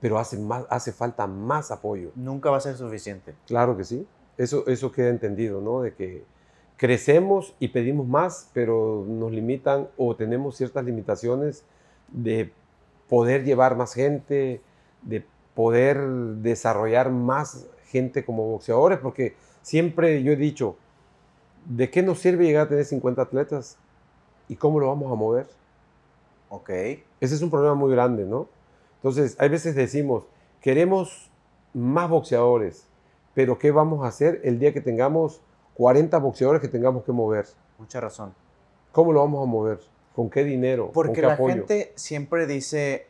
pero 0.00 0.18
hace, 0.18 0.38
más, 0.38 0.64
hace 0.70 0.92
falta 0.92 1.26
más 1.26 1.70
apoyo. 1.70 2.10
Nunca 2.14 2.50
va 2.50 2.58
a 2.58 2.60
ser 2.60 2.76
suficiente. 2.76 3.34
Claro 3.46 3.76
que 3.76 3.84
sí. 3.84 4.06
Eso, 4.36 4.66
eso 4.68 4.92
queda 4.92 5.08
entendido, 5.08 5.60
¿no? 5.60 5.82
De 5.82 5.94
que 5.94 6.24
crecemos 6.76 7.54
y 7.58 7.68
pedimos 7.68 8.06
más, 8.06 8.50
pero 8.52 9.04
nos 9.08 9.32
limitan 9.32 9.88
o 9.96 10.14
tenemos 10.14 10.56
ciertas 10.56 10.84
limitaciones 10.84 11.64
de 12.08 12.52
poder 13.08 13.44
llevar 13.44 13.76
más 13.76 13.94
gente, 13.94 14.60
de 15.02 15.24
poder 15.54 15.98
desarrollar 15.98 17.10
más 17.10 17.66
gente 17.86 18.24
como 18.24 18.44
boxeadores, 18.44 18.98
porque 18.98 19.34
siempre 19.62 20.22
yo 20.22 20.32
he 20.32 20.36
dicho, 20.36 20.76
¿de 21.64 21.90
qué 21.90 22.02
nos 22.02 22.20
sirve 22.20 22.44
llegar 22.44 22.66
a 22.66 22.68
tener 22.68 22.84
50 22.84 23.20
atletas? 23.22 23.76
¿Y 24.48 24.56
cómo 24.56 24.80
lo 24.80 24.88
vamos 24.88 25.10
a 25.10 25.14
mover? 25.14 25.46
Ok. 26.48 26.70
Ese 26.70 27.34
es 27.34 27.42
un 27.42 27.50
problema 27.50 27.74
muy 27.74 27.90
grande, 27.90 28.24
¿no? 28.24 28.48
Entonces, 28.96 29.36
hay 29.38 29.48
veces 29.48 29.74
decimos, 29.74 30.24
queremos 30.60 31.30
más 31.74 32.08
boxeadores, 32.08 32.86
pero 33.34 33.58
¿qué 33.58 33.70
vamos 33.70 34.04
a 34.04 34.08
hacer 34.08 34.40
el 34.44 34.58
día 34.58 34.72
que 34.72 34.80
tengamos 34.80 35.40
40 35.74 36.18
boxeadores 36.18 36.60
que 36.60 36.68
tengamos 36.68 37.04
que 37.04 37.12
mover? 37.12 37.46
Mucha 37.78 38.00
razón. 38.00 38.34
¿Cómo 38.92 39.12
lo 39.12 39.20
vamos 39.20 39.42
a 39.42 39.46
mover? 39.46 39.78
¿Con 40.18 40.30
qué 40.30 40.42
dinero? 40.42 40.90
Porque 40.92 41.22
¿Con 41.22 41.36
qué 41.36 41.42
la 41.42 41.54
gente 41.54 41.92
siempre 41.94 42.48
dice, 42.48 43.06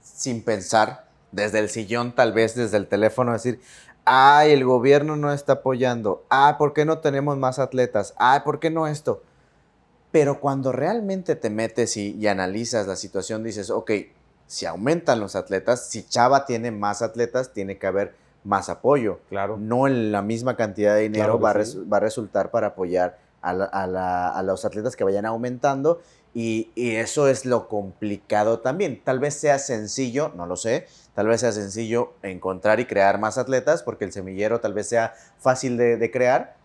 sin 0.00 0.42
pensar, 0.42 1.04
desde 1.30 1.58
el 1.58 1.68
sillón, 1.68 2.14
tal 2.14 2.32
vez 2.32 2.54
desde 2.54 2.78
el 2.78 2.86
teléfono, 2.86 3.34
decir, 3.34 3.60
ay, 4.06 4.52
el 4.52 4.64
gobierno 4.64 5.16
no 5.16 5.30
está 5.30 5.52
apoyando, 5.52 6.24
ay, 6.30 6.54
¿por 6.56 6.72
qué 6.72 6.86
no 6.86 7.00
tenemos 7.00 7.36
más 7.36 7.58
atletas? 7.58 8.14
Ay, 8.16 8.40
¿por 8.46 8.60
qué 8.60 8.70
no 8.70 8.86
esto? 8.86 9.22
Pero 10.10 10.40
cuando 10.40 10.72
realmente 10.72 11.36
te 11.36 11.50
metes 11.50 11.98
y, 11.98 12.16
y 12.16 12.26
analizas 12.28 12.86
la 12.86 12.96
situación, 12.96 13.44
dices, 13.44 13.68
ok, 13.68 13.90
si 14.46 14.64
aumentan 14.64 15.20
los 15.20 15.36
atletas, 15.36 15.86
si 15.90 16.02
Chava 16.02 16.46
tiene 16.46 16.70
más 16.70 17.02
atletas, 17.02 17.52
tiene 17.52 17.76
que 17.76 17.86
haber 17.86 18.14
más 18.42 18.70
apoyo. 18.70 19.20
Claro. 19.28 19.58
No 19.58 19.86
en 19.86 20.12
la 20.12 20.22
misma 20.22 20.56
cantidad 20.56 20.94
de 20.94 21.02
dinero 21.02 21.38
va, 21.38 21.50
a 21.50 22.00
resultar 22.00 22.50
para 22.50 22.68
apoyar 22.68 23.18
a, 23.42 24.42
los 24.42 24.64
atletas 24.64 24.96
que 24.96 25.04
vayan 25.04 25.26
aumentando. 25.26 26.00
Y, 26.34 26.70
eso 26.76 27.28
es 27.28 27.44
lo 27.44 27.68
complicado 27.68 28.60
también. 28.60 29.02
Tal 29.04 29.18
vez 29.18 29.34
sea 29.34 29.58
sencillo, 29.58 30.32
no 30.34 30.46
lo 30.46 30.56
sé, 30.56 30.86
tal 31.14 31.26
vez 31.26 31.40
sea 31.40 31.52
sencillo 31.52 32.14
encontrar 32.22 32.80
y 32.80 32.86
crear 32.86 33.18
más 33.18 33.36
atletas, 33.36 33.82
porque 33.82 34.04
el 34.04 34.12
semillero 34.12 34.60
tal 34.60 34.72
vez 34.72 34.88
sea 34.88 35.14
fácil 35.38 35.76
de, 35.76 36.10
crear, 36.10 36.56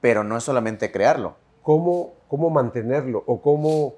pero 0.00 0.24
no 0.24 0.36
es 0.36 0.44
solamente 0.44 0.92
crearlo. 0.92 1.36
¿Cómo, 1.62 2.14
cómo 2.28 2.50
mantenerlo 2.50 3.22
o 3.26 3.40
cómo 3.40 3.94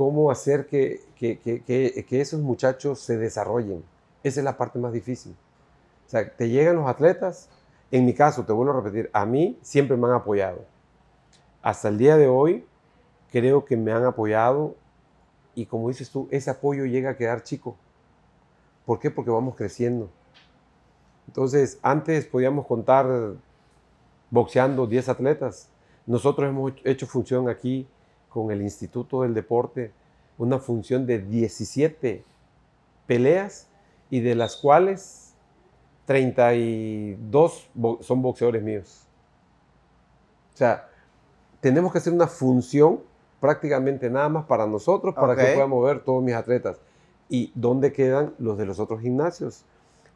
cómo 0.00 0.30
hacer 0.30 0.66
que, 0.66 1.02
esos 2.08 2.40
muchachos 2.40 3.00
se 3.00 3.18
desarrollen. 3.18 3.84
Esa 4.22 4.40
es 4.40 4.44
la 4.44 4.56
parte 4.56 4.78
más 4.78 4.94
difícil. 4.94 5.36
O 6.06 6.10
sea, 6.10 6.26
te 6.34 6.48
llegan 6.48 6.76
los 6.76 6.88
atletas, 6.88 7.50
en 7.90 8.06
mi 8.06 8.14
caso, 8.14 8.46
te 8.46 8.52
vuelvo 8.54 8.72
a 8.72 8.76
repetir, 8.76 9.10
a 9.12 9.26
mí 9.26 9.58
siempre 9.60 9.98
me 9.98 10.06
han 10.06 10.14
apoyado. 10.14 10.64
Hasta 11.62 11.88
el 11.88 11.98
día 11.98 12.16
de 12.16 12.28
hoy, 12.28 12.64
creo 13.30 13.64
que 13.64 13.76
me 13.76 13.92
han 13.92 14.04
apoyado 14.04 14.76
y 15.54 15.66
como 15.66 15.88
dices 15.88 16.10
tú, 16.10 16.28
ese 16.30 16.50
apoyo 16.50 16.84
llega 16.86 17.10
a 17.10 17.16
quedar 17.16 17.42
chico. 17.42 17.76
¿Por 18.86 18.98
qué? 18.98 19.10
Porque 19.10 19.30
vamos 19.30 19.56
creciendo. 19.56 20.10
Entonces, 21.26 21.78
antes 21.82 22.26
podíamos 22.26 22.66
contar 22.66 23.06
boxeando 24.30 24.86
10 24.86 25.08
atletas. 25.08 25.68
Nosotros 26.06 26.48
hemos 26.48 26.72
hecho 26.84 27.06
función 27.06 27.48
aquí 27.48 27.86
con 28.28 28.50
el 28.50 28.62
Instituto 28.62 29.22
del 29.22 29.34
Deporte 29.34 29.92
una 30.38 30.58
función 30.58 31.06
de 31.06 31.18
17 31.18 32.24
peleas 33.06 33.68
y 34.08 34.20
de 34.20 34.34
las 34.34 34.56
cuales 34.56 35.34
32 36.06 37.70
son 38.00 38.22
boxeadores 38.22 38.62
míos. 38.62 39.06
O 40.54 40.56
sea, 40.56 40.89
tenemos 41.60 41.92
que 41.92 41.98
hacer 41.98 42.12
una 42.12 42.26
función 42.26 43.00
prácticamente 43.40 44.10
nada 44.10 44.28
más 44.28 44.44
para 44.44 44.66
nosotros, 44.66 45.14
para 45.14 45.34
que 45.34 45.54
puedan 45.54 45.70
mover 45.70 46.00
todos 46.00 46.22
mis 46.22 46.34
atletas. 46.34 46.78
¿Y 47.28 47.52
dónde 47.54 47.92
quedan 47.92 48.34
los 48.38 48.58
de 48.58 48.66
los 48.66 48.80
otros 48.80 49.00
gimnasios? 49.00 49.64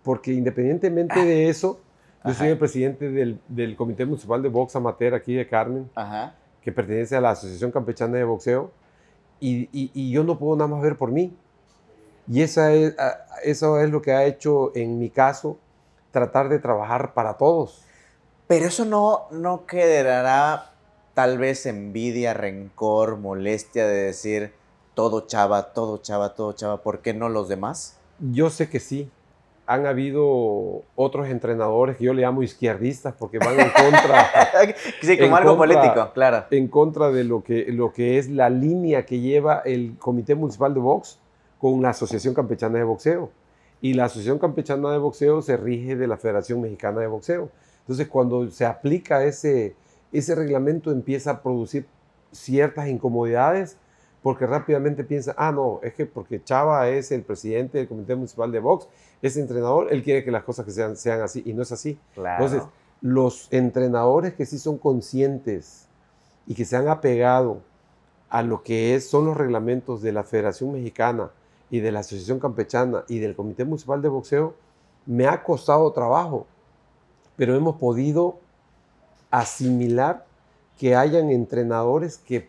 Porque 0.03 0.33
independientemente 0.33 1.25
de 1.25 1.49
eso, 1.49 1.81
yo 2.25 2.35
soy 2.35 2.49
el 2.49 2.59
presidente 2.59 3.11
del, 3.11 3.41
del, 3.49 3.77
Comité 3.77 4.05
Municipal 4.05 4.43
de 4.43 4.49
Box 4.49 4.77
Amateur 4.77 5.15
aquí 5.15 5.35
de 5.35 5.47
Carmen. 5.47 5.91
Ajá 5.95 6.35
que 6.65 6.73
pertenece 6.73 7.15
a 7.15 7.21
la 7.21 7.31
Asociación 7.31 7.71
Campechana 7.71 8.17
de 8.17 8.25
Boxeo, 8.25 8.73
y, 9.39 9.69
y, 9.73 10.11
yo 10.11 10.25
no 10.25 10.39
puedo 10.39 10.57
nada 10.57 10.69
más 10.69 10.81
ver 10.81 10.97
por 10.97 11.11
mí. 11.11 11.37
Y 12.27 12.41
esa 12.41 12.73
es, 12.73 12.97
eso 13.43 13.79
es 13.79 13.91
lo 13.91 14.01
que 14.01 14.13
ha 14.13 14.25
hecho, 14.25 14.73
en 14.75 14.99
mi 14.99 15.11
caso, 15.11 15.59
tratar 16.11 16.49
de 16.49 16.59
trabajar 16.59 17.13
para 17.13 17.35
todos. 17.37 17.85
Pero 18.47 18.65
eso 18.65 18.87
no, 18.87 19.27
no 19.31 19.67
quedará 19.67 20.73
tal 21.15 21.39
vez 21.39 21.67
envidia, 21.67 22.35
rencor, 22.35 23.17
molestia 23.17 23.87
de 23.87 24.05
decir 24.05 24.53
todo 24.95 25.27
chava, 25.27 25.73
todo 25.73 25.99
chava, 25.99 26.35
todo 26.35 26.53
chava, 26.53 26.83
¿por 26.83 27.01
qué 27.01 27.15
no 27.15 27.29
los 27.29 27.49
demás? 27.49 27.99
Yo 28.19 28.51
sé 28.51 28.69
que 28.69 28.81
sí, 28.81 29.11
han 29.67 29.87
habido 29.87 30.83
otros 30.95 31.29
entrenadores 31.29 31.97
que 31.97 32.05
yo 32.05 32.13
le 32.13 32.23
llamo 32.23 32.43
izquierdistas 32.43 33.15
porque 33.19 33.39
van 33.39 33.59
en 33.59 33.71
contra. 33.71 34.27
sí, 35.03 35.19
como 35.19 35.37
algo 35.37 35.57
político, 35.57 36.11
claro. 36.13 36.45
En 36.51 36.69
contra 36.69 37.11
de 37.11 37.25
lo 37.25 37.43
que, 37.43 37.67
lo 37.73 37.93
que 37.93 38.19
es 38.19 38.29
la 38.29 38.51
línea 38.51 39.07
que 39.07 39.21
lleva 39.21 39.63
el 39.65 39.97
Comité 39.99 40.35
Municipal 40.35 40.75
de 40.75 40.81
Box 40.81 41.19
con 41.59 41.81
la 41.81 41.91
Asociación 41.91 42.35
Campechana 42.35 42.79
de 42.79 42.85
Boxeo. 42.85 43.31
Y 43.81 43.95
la 43.95 44.05
Asociación 44.05 44.39
Campechana 44.39 44.91
de 44.93 44.99
Boxeo 44.99 45.41
se 45.41 45.57
rige 45.57 45.97
de 45.97 46.07
la 46.07 46.17
Federación 46.19 46.61
Mexicana 46.61 47.01
de 47.01 47.07
Boxeo. 47.07 47.51
Entonces, 47.81 48.09
cuando 48.09 48.51
se 48.51 48.67
aplica 48.67 49.25
ese, 49.25 49.75
ese 50.19 50.35
reglamento, 50.35 50.91
empieza 50.91 51.31
a 51.31 51.43
producir 51.43 51.87
ciertas 52.33 52.89
incomodidades 52.89 53.77
porque 54.23 54.47
rápidamente 54.47 55.05
piensa, 55.05 55.35
ah, 55.37 55.53
no, 55.53 55.81
es 55.83 55.93
que 55.93 56.07
porque 56.07 56.43
Chava 56.43 56.89
es 56.89 57.13
el 57.13 57.23
presidente 57.23 57.77
del 57.77 57.89
Comité 57.89 58.15
Municipal 58.15 58.51
de 58.51 58.59
Box, 58.59 58.89
es 59.21 59.37
entrenador, 59.37 59.93
él 59.93 60.03
quiere 60.03 60.25
que 60.25 60.31
las 60.31 60.45
cosas 60.45 60.65
que 60.65 60.71
sean, 60.71 60.97
sean 60.97 61.21
así, 61.21 61.43
y 61.45 61.53
no 61.53 61.63
es 61.63 61.73
así. 61.73 61.99
Entonces, 62.17 62.63
los 63.03 63.53
entrenadores 63.53 64.33
que 64.33 64.47
sí 64.47 64.59
son 64.59 64.79
conscientes 64.79 65.89
y 66.47 66.55
que 66.55 66.65
se 66.65 66.75
han 66.75 66.89
apegado 66.89 67.61
a 68.31 68.43
lo 68.43 68.63
que 68.63 68.95
es, 68.95 69.07
son 69.07 69.27
los 69.27 69.37
reglamentos 69.37 70.01
de 70.01 70.13
la 70.13 70.25
Federación 70.25 70.73
Mexicana 70.73 71.31
y 71.69 71.81
de 71.81 71.93
la 71.93 72.01
Asociación 72.01 72.41
Campechana 72.41 73.05
y 73.09 73.19
del 73.19 73.37
Comité 73.37 73.67
Municipal 73.67 74.01
de 74.01 74.09
Boxeo, 74.09 74.55
me 75.05 75.27
ha 75.27 75.43
costado 75.43 75.93
trabajo, 75.93 76.47
pero 77.37 77.55
hemos 77.55 77.77
podido 77.77 78.39
asimilar 79.41 80.25
que 80.79 80.97
hayan 80.97 81.31
entrenadores 81.31 82.19
que, 82.19 82.49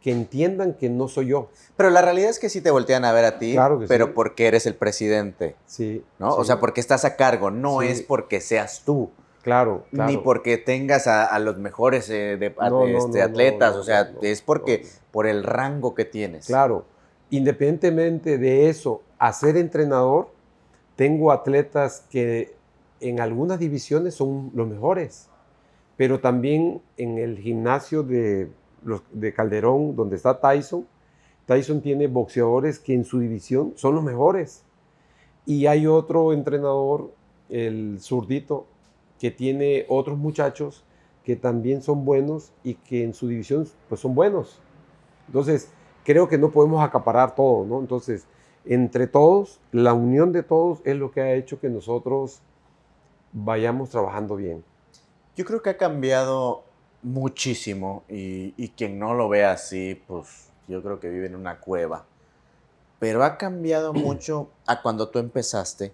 que 0.00 0.12
entiendan 0.12 0.74
que 0.74 0.88
no 0.88 1.08
soy 1.08 1.26
yo. 1.28 1.48
Pero 1.76 1.90
la 1.90 2.02
realidad 2.02 2.30
es 2.30 2.38
que 2.38 2.48
sí 2.48 2.60
te 2.60 2.70
voltean 2.70 3.04
a 3.04 3.12
ver 3.12 3.24
a 3.24 3.38
ti, 3.38 3.52
Claro 3.54 3.78
que 3.80 3.86
pero 3.86 4.06
sí. 4.06 4.12
porque 4.14 4.46
eres 4.46 4.66
el 4.66 4.74
presidente, 4.74 5.56
Sí, 5.66 6.04
¿no? 6.18 6.34
O 6.34 6.42
sí, 6.42 6.48
sea, 6.48 6.60
porque 6.60 6.80
estás 6.80 7.04
a 7.04 7.16
cargo, 7.16 7.50
no 7.50 7.80
Sí. 7.80 7.88
es 7.88 8.02
porque 8.02 8.40
seas 8.40 8.82
tú, 8.84 9.10
claro, 9.42 9.84
claro. 9.90 10.10
ni 10.10 10.16
porque 10.18 10.58
tengas 10.58 11.06
a, 11.06 11.24
a 11.26 11.38
los 11.38 11.58
mejores 11.58 12.08
eh, 12.10 12.36
de- 12.38 12.54
No, 12.68 12.86
este, 12.86 13.18
no, 13.18 13.24
atletas, 13.24 13.74
o 13.76 13.82
sea, 13.82 14.12
es 14.22 14.42
porque 14.42 14.86
por 15.10 15.26
el 15.26 15.42
rango 15.42 15.94
que 15.94 16.04
tienes. 16.04 16.46
Claro, 16.46 16.84
independientemente 17.30 18.38
de 18.38 18.68
eso, 18.68 19.02
a 19.18 19.32
ser 19.32 19.56
entrenador, 19.56 20.28
tengo 20.96 21.30
atletas 21.32 22.04
que 22.10 22.54
en 23.00 23.20
algunas 23.20 23.58
divisiones 23.58 24.14
son 24.14 24.50
los 24.54 24.66
mejores, 24.68 25.28
pero 25.96 26.20
también 26.20 26.82
en 26.96 27.18
el 27.18 27.38
gimnasio 27.38 28.02
de, 28.02 28.50
Calderón, 29.34 29.96
donde 29.96 30.16
está 30.16 30.40
Tyson, 30.40 30.86
Tyson 31.46 31.80
tiene 31.80 32.06
boxeadores 32.06 32.78
que 32.78 32.94
en 32.94 33.04
su 33.04 33.18
división 33.20 33.72
son 33.76 33.94
los 33.94 34.04
mejores. 34.04 34.64
Y 35.46 35.66
hay 35.66 35.86
otro 35.86 36.32
entrenador, 36.32 37.12
el 37.48 37.98
zurdito, 38.00 38.66
que 39.18 39.30
tiene 39.30 39.86
otros 39.88 40.18
muchachos 40.18 40.84
que 41.24 41.36
también 41.36 41.82
son 41.82 42.04
buenos 42.04 42.52
y 42.62 42.74
que 42.74 43.02
en 43.02 43.14
su 43.14 43.28
división 43.28 43.66
pues 43.88 44.00
son 44.00 44.14
buenos. 44.14 44.60
Entonces, 45.28 45.70
creo 46.04 46.28
que 46.28 46.38
no 46.38 46.50
podemos 46.50 46.84
acaparar 46.84 47.34
todo, 47.34 47.64
¿no? 47.64 47.80
Entonces, 47.80 48.26
entre 48.64 49.06
todos, 49.06 49.60
la 49.72 49.94
unión 49.94 50.32
de 50.32 50.42
todos 50.42 50.80
es 50.84 50.96
lo 50.96 51.10
que 51.10 51.20
ha 51.20 51.34
hecho 51.34 51.58
que 51.58 51.68
nosotros 51.68 52.42
vayamos 53.32 53.90
trabajando 53.90 54.36
bien. 54.36 54.62
Yo 55.36 55.44
creo 55.44 55.62
que 55.62 55.70
ha 55.70 55.76
cambiado 55.76 56.64
muchísimo 57.02 58.02
y, 58.08 58.54
y 58.56 58.70
quien 58.70 58.98
no 58.98 59.14
lo 59.14 59.28
ve 59.28 59.44
así, 59.44 60.00
pues 60.06 60.48
yo 60.68 60.82
creo 60.82 60.98
que 60.98 61.08
vive 61.08 61.26
en 61.26 61.36
una 61.36 61.60
cueva. 61.60 62.04
Pero 62.98 63.22
ha 63.24 63.36
cambiado 63.38 63.92
mucho 63.92 64.48
a 64.66 64.82
cuando 64.82 65.08
tú 65.08 65.18
empezaste, 65.18 65.92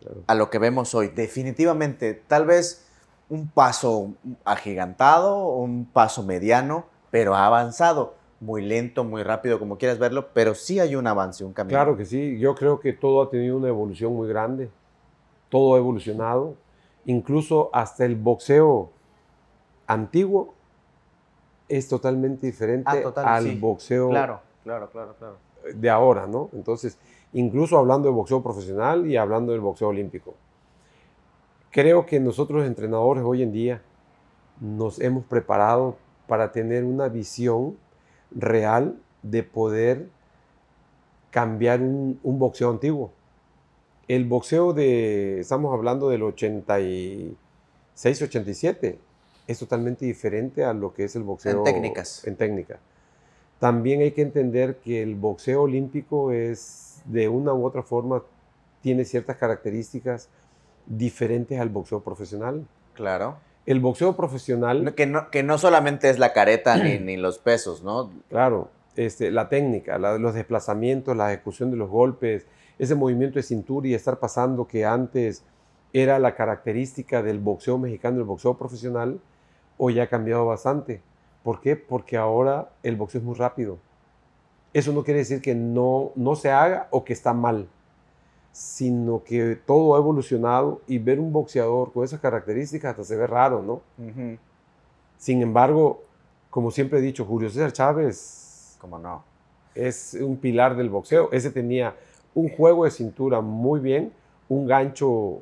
Claro. 0.00 0.16
a 0.26 0.34
lo 0.34 0.50
que 0.50 0.58
vemos 0.58 0.94
hoy. 0.96 1.08
Definitivamente, 1.08 2.14
tal 2.26 2.44
vez 2.44 2.84
un 3.28 3.46
paso 3.48 4.10
agigantado, 4.44 5.46
un 5.46 5.84
paso 5.84 6.24
mediano, 6.24 6.86
pero 7.10 7.34
ha 7.36 7.46
avanzado. 7.46 8.14
Muy 8.40 8.62
lento, 8.62 9.04
muy 9.04 9.22
rápido, 9.22 9.60
como 9.60 9.78
quieras 9.78 10.00
verlo, 10.00 10.30
pero 10.34 10.56
sí 10.56 10.80
hay 10.80 10.96
un 10.96 11.06
avance, 11.06 11.44
un 11.44 11.52
camino. 11.52 11.76
Claro 11.78 11.96
que 11.96 12.04
sí, 12.04 12.36
yo 12.40 12.56
creo 12.56 12.80
que 12.80 12.92
todo 12.92 13.22
ha 13.22 13.30
tenido 13.30 13.56
una 13.56 13.68
evolución 13.68 14.12
muy 14.12 14.28
grande, 14.28 14.68
todo 15.48 15.76
ha 15.76 15.78
evolucionado, 15.78 16.56
incluso 17.06 17.70
hasta 17.72 18.04
el 18.04 18.16
boxeo 18.16 18.90
antiguo 19.86 20.54
es 21.68 21.88
totalmente 21.88 22.46
diferente 22.46 22.90
Ah, 22.90 23.02
total, 23.02 23.26
al 23.26 23.44
sí. 23.44 23.58
boxeo 23.58 24.10
Claro, 24.10 24.40
claro, 24.62 24.90
claro, 24.90 25.14
claro. 25.18 25.36
de 25.74 25.90
ahora, 25.90 26.26
¿no? 26.26 26.50
Entonces, 26.52 26.98
incluso 27.32 27.78
hablando 27.78 28.08
de 28.08 28.14
boxeo 28.14 28.42
profesional 28.42 29.06
y 29.06 29.16
hablando 29.16 29.52
del 29.52 29.60
boxeo 29.60 29.88
olímpico. 29.88 30.34
Creo 31.70 32.04
que 32.04 32.20
nosotros 32.20 32.66
entrenadores 32.66 33.24
hoy 33.24 33.42
en 33.42 33.52
día 33.52 33.80
nos 34.60 35.00
hemos 35.00 35.24
preparado 35.24 35.96
para 36.26 36.52
tener 36.52 36.84
una 36.84 37.08
visión 37.08 37.76
real 38.30 38.96
de 39.22 39.42
poder 39.42 40.08
cambiar 41.30 41.80
un, 41.80 42.20
un 42.22 42.38
boxeo 42.38 42.70
antiguo. 42.70 43.10
El 44.14 44.26
boxeo 44.26 44.74
de, 44.74 45.40
estamos 45.40 45.72
hablando 45.72 46.10
del 46.10 46.22
86, 46.22 48.22
87, 48.22 48.98
es 49.46 49.58
totalmente 49.58 50.04
diferente 50.04 50.64
a 50.64 50.74
lo 50.74 50.92
que 50.92 51.04
es 51.04 51.16
el 51.16 51.22
boxeo 51.22 51.56
En 51.58 51.64
técnicas. 51.64 52.26
En 52.26 52.36
técnica. 52.36 52.78
También 53.58 54.02
hay 54.02 54.10
que 54.10 54.20
entender 54.20 54.76
que 54.84 55.02
el 55.02 55.14
boxeo 55.14 55.62
olímpico 55.62 56.30
es, 56.30 57.00
de 57.06 57.28
una 57.30 57.54
u 57.54 57.64
otra 57.64 57.82
forma, 57.82 58.22
tiene 58.82 59.06
ciertas 59.06 59.38
características 59.38 60.28
diferentes 60.84 61.58
al 61.58 61.70
boxeo 61.70 62.00
profesional. 62.00 62.66
Claro. 62.92 63.36
El 63.64 63.80
boxeo 63.80 64.14
profesional, 64.14 64.84
No, 64.84 64.94
Que 64.94 65.06
no, 65.06 65.30
que 65.30 65.42
no 65.42 65.56
solamente 65.56 66.10
es 66.10 66.18
la 66.18 66.34
careta 66.34 66.76
ni, 66.76 66.98
ni 66.98 67.16
los 67.16 67.38
pesos, 67.38 67.82
¿no? 67.82 68.10
claro, 68.28 68.68
este, 68.94 69.30
la 69.30 69.48
técnica, 69.48 69.98
la- 69.98 70.18
los 70.18 70.34
desplazamientos, 70.34 71.16
la 71.16 71.32
ejecución 71.32 71.70
de 71.70 71.78
los 71.78 71.88
golpes, 71.88 72.44
ese 72.82 72.96
movimiento 72.96 73.38
de 73.38 73.44
cintura 73.44 73.86
y 73.86 73.94
estar 73.94 74.18
pasando 74.18 74.66
que 74.66 74.84
antes 74.84 75.44
era 75.92 76.18
la 76.18 76.34
característica 76.34 77.22
del 77.22 77.38
boxeo 77.38 77.78
mexicano, 77.78 78.18
el 78.18 78.24
boxeo 78.24 78.58
profesional, 78.58 79.20
hoy 79.78 80.00
ha 80.00 80.08
cambiado 80.08 80.46
bastante. 80.46 81.00
¿Por 81.44 81.60
qué? 81.60 81.76
Porque 81.76 82.16
ahora 82.16 82.70
el 82.82 82.96
boxeo 82.96 83.20
es 83.20 83.24
muy 83.24 83.36
rápido. 83.36 83.78
Eso 84.72 84.92
no 84.92 85.04
quiere 85.04 85.20
decir 85.20 85.40
que 85.40 85.54
no, 85.54 86.10
no 86.16 86.34
se 86.34 86.50
haga 86.50 86.88
o 86.90 87.04
que 87.04 87.12
está 87.12 87.32
mal, 87.32 87.68
sino 88.50 89.22
que 89.22 89.54
todo 89.64 89.94
ha 89.94 89.98
evolucionado 89.98 90.80
y 90.88 90.98
ver 90.98 91.20
un 91.20 91.32
boxeador 91.32 91.92
con 91.92 92.02
esas 92.02 92.18
características 92.18 92.90
hasta 92.90 93.04
se 93.04 93.16
ve 93.16 93.28
raro, 93.28 93.62
¿no? 93.62 93.80
Sin 95.18 95.40
embargo, 95.40 96.02
como 96.50 96.72
siempre 96.72 96.98
he 96.98 97.02
dicho, 97.02 97.24
Julio 97.24 97.48
César 97.48 97.72
Chávez 97.72 98.76
¿Cómo 98.80 98.98
no? 98.98 99.22
es 99.74 100.14
un 100.14 100.36
pilar 100.36 100.76
del 100.76 100.90
boxeo. 100.90 101.30
Ese 101.32 101.50
tenía 101.50 101.94
un 102.34 102.48
juego 102.48 102.84
de 102.84 102.90
cintura 102.90 103.40
muy 103.40 103.80
bien, 103.80 104.12
un 104.48 104.66
gancho, 104.66 105.40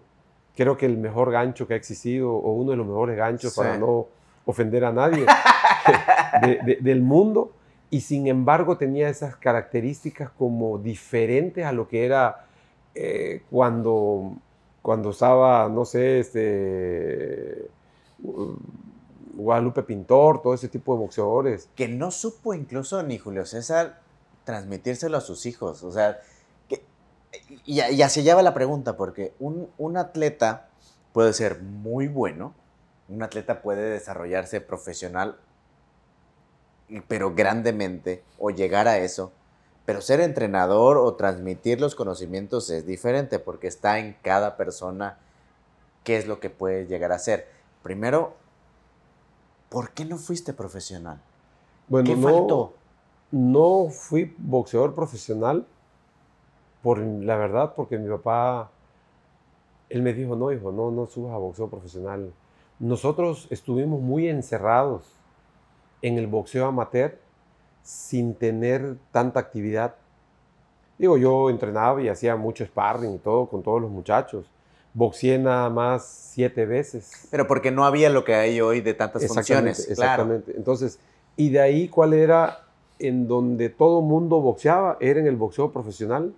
creo 0.57 0.77
que 0.77 0.87
el 0.87 0.97
mejor 0.99 1.31
gancho 1.31 1.67
que 1.67 1.75
ha 1.75 1.77
existido, 1.77 2.33
o 2.33 2.53
uno 2.53 2.73
de 2.73 2.77
los 2.77 2.87
mejores 2.87 3.17
ganchos 3.17 3.53
Sí. 3.53 3.61
para 3.61 3.79
no 3.79 4.07
ofender 4.45 4.85
a 4.85 4.93
nadie 4.93 5.25
de- 6.43 6.59
de- 6.65 6.79
del 6.81 7.03
mundo. 7.03 7.53
Y 7.91 8.03
sin 8.03 8.27
embargo 8.29 8.77
tenía 8.77 9.09
esas 9.09 9.35
características 9.37 10.31
como 10.31 10.79
diferentes 10.79 11.65
a 11.65 11.73
lo 11.73 11.89
que 11.89 12.05
era 12.07 12.47
eh, 12.95 13.43
cuando, 13.51 14.33
cuando 14.83 15.11
estaba, 15.11 15.69
no 15.69 15.85
sé, 15.85 16.21
este, 16.21 17.69
uh, 18.23 18.55
Guadalupe 19.35 19.83
Pintor, 19.83 20.43
todo 20.43 20.55
ese 20.55 20.69
tipo 20.69 20.93
de 20.95 21.01
boxeadores. 21.01 21.69
Que 21.75 21.89
no 21.89 22.11
supo 22.11 22.53
incluso 22.55 23.03
ni 23.03 23.19
Julio 23.19 23.45
César 23.47 24.01
transmitírselo 24.45 25.17
a 25.17 25.21
sus 25.21 25.47
hijos. 25.47 25.83
O 25.83 25.91
sea, 25.93 26.19
y, 27.65 27.81
y 27.81 28.03
hacia 28.03 28.23
allá 28.23 28.35
va 28.37 28.43
la 28.43 28.55
pregunta, 28.55 28.97
porque 28.97 29.35
un, 29.39 29.69
un 29.79 29.97
atleta 29.97 30.69
puede 31.13 31.33
ser 31.33 31.61
muy 31.63 32.09
bueno, 32.09 32.55
un 33.09 33.23
atleta 33.23 33.63
puede 33.63 33.91
desarrollarse 33.91 34.61
profesional, 34.61 35.37
pero 37.09 37.35
grandemente, 37.35 38.23
o 38.39 38.51
llegar 38.51 38.89
a 38.89 38.99
eso. 38.99 39.33
Pero 39.87 40.01
ser 40.01 40.21
entrenador 40.21 40.99
o 40.99 41.15
transmitir 41.15 41.81
los 41.81 41.95
conocimientos 41.95 42.71
es 42.71 42.87
diferente, 42.87 43.39
porque 43.39 43.67
está 43.67 43.99
en 43.99 44.17
cada 44.23 44.57
persona 44.57 45.19
qué 46.05 46.17
es 46.17 46.27
lo 46.27 46.39
que 46.39 46.51
puede 46.51 46.87
llegar 46.87 47.13
a 47.13 47.19
ser. 47.19 47.49
Primero, 47.83 48.35
¿por 49.69 49.91
qué 49.91 50.05
no 50.05 50.19
fuiste 50.19 50.53
profesional? 50.53 51.21
Bueno, 51.89 52.07
¿Qué 52.07 52.17
no, 52.17 52.29
faltó? 52.29 52.75
no 53.33 53.89
fui 53.91 54.35
boxeador 54.39 54.95
profesional, 54.95 55.67
por 56.83 56.99
la 56.99 57.37
verdad, 57.37 57.75
porque 57.75 57.99
mi 57.99 58.09
papá, 58.09 58.71
él 59.89 60.03
me 60.03 60.13
dijo, 60.13 60.37
no, 60.37 60.53
hijo, 60.53 60.73
no, 60.73 60.91
no 60.91 61.07
subas 61.07 61.35
a 61.35 61.39
boxeo 61.39 61.69
profesional. 61.69 62.33
Nosotros 62.79 63.47
estuvimos 63.51 64.01
muy 64.01 64.29
encerrados 64.29 65.03
en 66.03 66.17
el 66.17 66.27
boxeo 66.27 66.67
amateur 66.67 67.19
sin 67.83 68.35
tener 68.35 68.97
tanta 69.13 69.41
actividad. 69.41 69.95
Digo, 70.99 71.17
yo 71.19 71.51
entrenaba 71.51 72.01
y 72.03 72.09
hacía 72.09 72.37
mucho 72.37 72.65
sparring 72.65 73.15
y 73.15 73.19
todo 73.19 73.47
con 73.47 73.63
todos 73.63 73.81
los 73.81 73.91
muchachos. 73.91 74.47
Boxeé 74.93 75.39
nada 75.39 75.71
más 75.71 76.05
siete 76.07 76.67
veces. 76.67 77.29
Pero 77.31 77.47
porque 77.47 77.71
no 77.71 77.85
había 77.85 78.11
lo 78.11 78.25
que 78.25 78.35
hay 78.35 78.61
hoy 78.61 78.81
de 78.81 78.95
tantas 78.95 79.23
Exactamente, 79.23 79.75
funciones. 79.75 79.99
Claro. 79.99 80.23
exactamente. 80.23 80.57
Entonces, 80.57 80.99
y 81.37 81.51
de 81.51 81.61
ahí 81.61 81.89
cuál 81.89 82.13
era 82.13 82.65
en 82.99 83.27
donde 83.27 83.71
todo 83.71 84.03
mundo 84.03 84.41
boxeaba, 84.41 84.97
era 85.01 85.21
en 85.21 85.27
el 85.27 85.37
boxeo 85.37 85.73
profesional, 85.73 86.35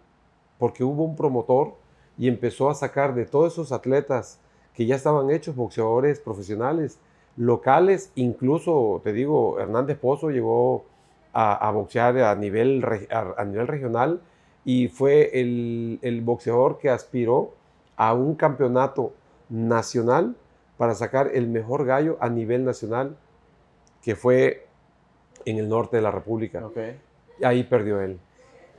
porque 0.63 0.85
hubo 0.85 1.03
un 1.03 1.17
promotor 1.17 1.75
y 2.17 2.29
empezó 2.29 2.71
a 2.71 2.77
sacar 2.77 3.17
de 3.17 3.27
todos 3.27 3.55
esos 3.55 3.73
atletas 3.73 4.39
que 4.75 4.87
ya 4.87 4.95
estaban 4.95 5.29
hechos 5.33 5.57
boxeadores 5.57 6.21
profesionales, 6.21 7.01
locales, 7.37 8.13
incluso, 8.15 9.01
te 9.03 9.13
digo, 9.13 9.59
Hernández 9.59 9.99
Pozo 9.99 10.31
llegó 10.31 10.85
a, 11.33 11.67
a 11.67 11.73
boxear 11.73 12.17
a 12.19 12.37
nivel, 12.37 12.85
a, 13.11 13.35
a 13.39 13.45
nivel 13.45 13.67
regional 13.67 14.21
y 14.65 14.87
fue 14.87 15.41
el, 15.41 15.99
el 16.01 16.21
boxeador 16.21 16.79
que 16.79 16.91
aspiró 16.91 17.55
a 17.97 18.15
un 18.15 18.37
campeonato 18.37 19.15
nacional 19.49 20.37
para 20.77 20.95
sacar 20.95 21.33
el 21.35 21.49
mejor 21.49 21.87
gallo 21.87 22.19
a 22.21 22.29
nivel 22.29 22.65
nacional, 22.65 23.17
que 24.01 24.15
fue 24.15 24.69
en 25.45 25.59
el 25.59 25.69
norte 25.69 25.97
de 25.97 26.03
la 26.03 26.13
República. 26.13 26.65
Ok. 26.65 26.79
Ahí 27.43 27.65
perdió 27.65 28.01
él. 28.01 28.21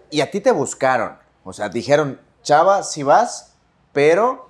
Y 0.10 0.22
a 0.22 0.32
ti 0.32 0.40
te 0.40 0.54
buscaron. 0.54 1.23
O 1.44 1.54
sea, 1.54 1.70
dijeron, 1.70 2.20
Chava, 2.42 2.84
si 2.84 3.04
vas, 3.04 3.56
pero 3.92 4.50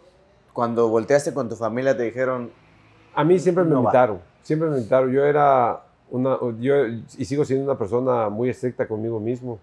cuando 0.54 0.90
volteaste 0.90 1.34
con 1.34 1.50
tu 1.50 1.56
familia 1.56 1.96
te 1.98 2.04
dijeron, 2.04 2.52
A 3.16 3.24
mí 3.24 3.38
siempre 3.40 3.64
me 3.64 3.72
No 3.72 3.84
va. 3.84 3.92
siempre 4.42 4.70
me 4.70 4.78
invitaron. 4.78 5.12
Yo 5.12 5.24
era 5.26 5.84
una, 6.10 6.38
yo 6.60 6.86
y 6.88 7.26
sigo 7.26 7.46
siendo 7.46 7.66
una 7.66 7.78
persona 7.78 8.30
muy 8.30 8.50
estricta 8.50 8.88
conmigo 8.88 9.20
mismo. 9.20 9.60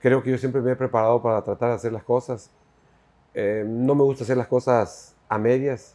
Creo 0.00 0.22
que 0.22 0.30
yo 0.30 0.38
siempre 0.38 0.60
me 0.62 0.72
he 0.72 0.76
preparado 0.76 1.20
para 1.22 1.42
tratar 1.42 1.68
de 1.70 1.74
hacer 1.76 1.92
las 1.92 2.02
cosas. 2.02 2.50
Eh, 3.34 3.64
no 3.66 3.94
me 3.94 4.02
gusta 4.02 4.24
hacer 4.24 4.36
las 4.36 4.46
cosas 4.48 5.14
a 5.28 5.38
medias. 5.38 5.94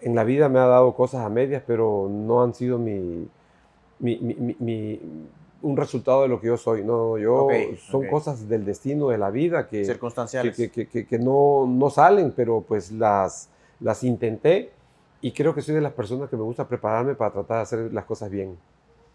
En 0.00 0.14
la 0.14 0.22
vida 0.24 0.48
me 0.48 0.58
ha 0.60 0.66
dado 0.66 0.94
cosas 0.94 1.24
a 1.24 1.28
medias, 1.28 1.62
pero 1.66 2.08
no 2.10 2.42
han 2.42 2.54
sido 2.54 2.78
mi- 2.78 3.28
mi- 3.98 4.18
mi- 4.18 4.56
mi- 4.58 5.00
un 5.62 5.76
resultado 5.76 6.22
de 6.22 6.28
lo 6.28 6.40
que 6.40 6.46
yo 6.46 6.56
soy. 6.56 6.84
No, 6.84 7.18
yo 7.18 7.48
son 7.90 8.06
cosas 8.08 8.48
del 8.48 8.64
destino 8.64 9.08
de 9.08 9.18
la 9.18 9.30
vida 9.30 9.66
que, 9.68 9.78
que, 9.80 9.84
circunstanciales. 9.84 10.56
que- 10.56 10.70
que- 10.70 10.86
que- 10.88 11.06
que 11.06 11.18
no, 11.18 11.66
no 11.68 11.90
salen, 11.90 12.32
pero 12.36 12.60
pues 12.66 12.92
las, 12.92 13.48
las 13.80 14.04
intenté 14.04 14.72
y 15.20 15.32
creo 15.32 15.54
que 15.54 15.62
soy 15.62 15.74
de 15.74 15.80
las 15.80 15.92
personas 15.92 16.28
que 16.30 16.36
me 16.36 16.42
gusta 16.42 16.68
prepararme 16.68 17.14
para 17.16 17.32
tratar 17.32 17.56
de 17.56 17.62
hacer 17.62 17.92
las 17.92 18.04
cosas 18.04 18.30
bien. 18.30 18.56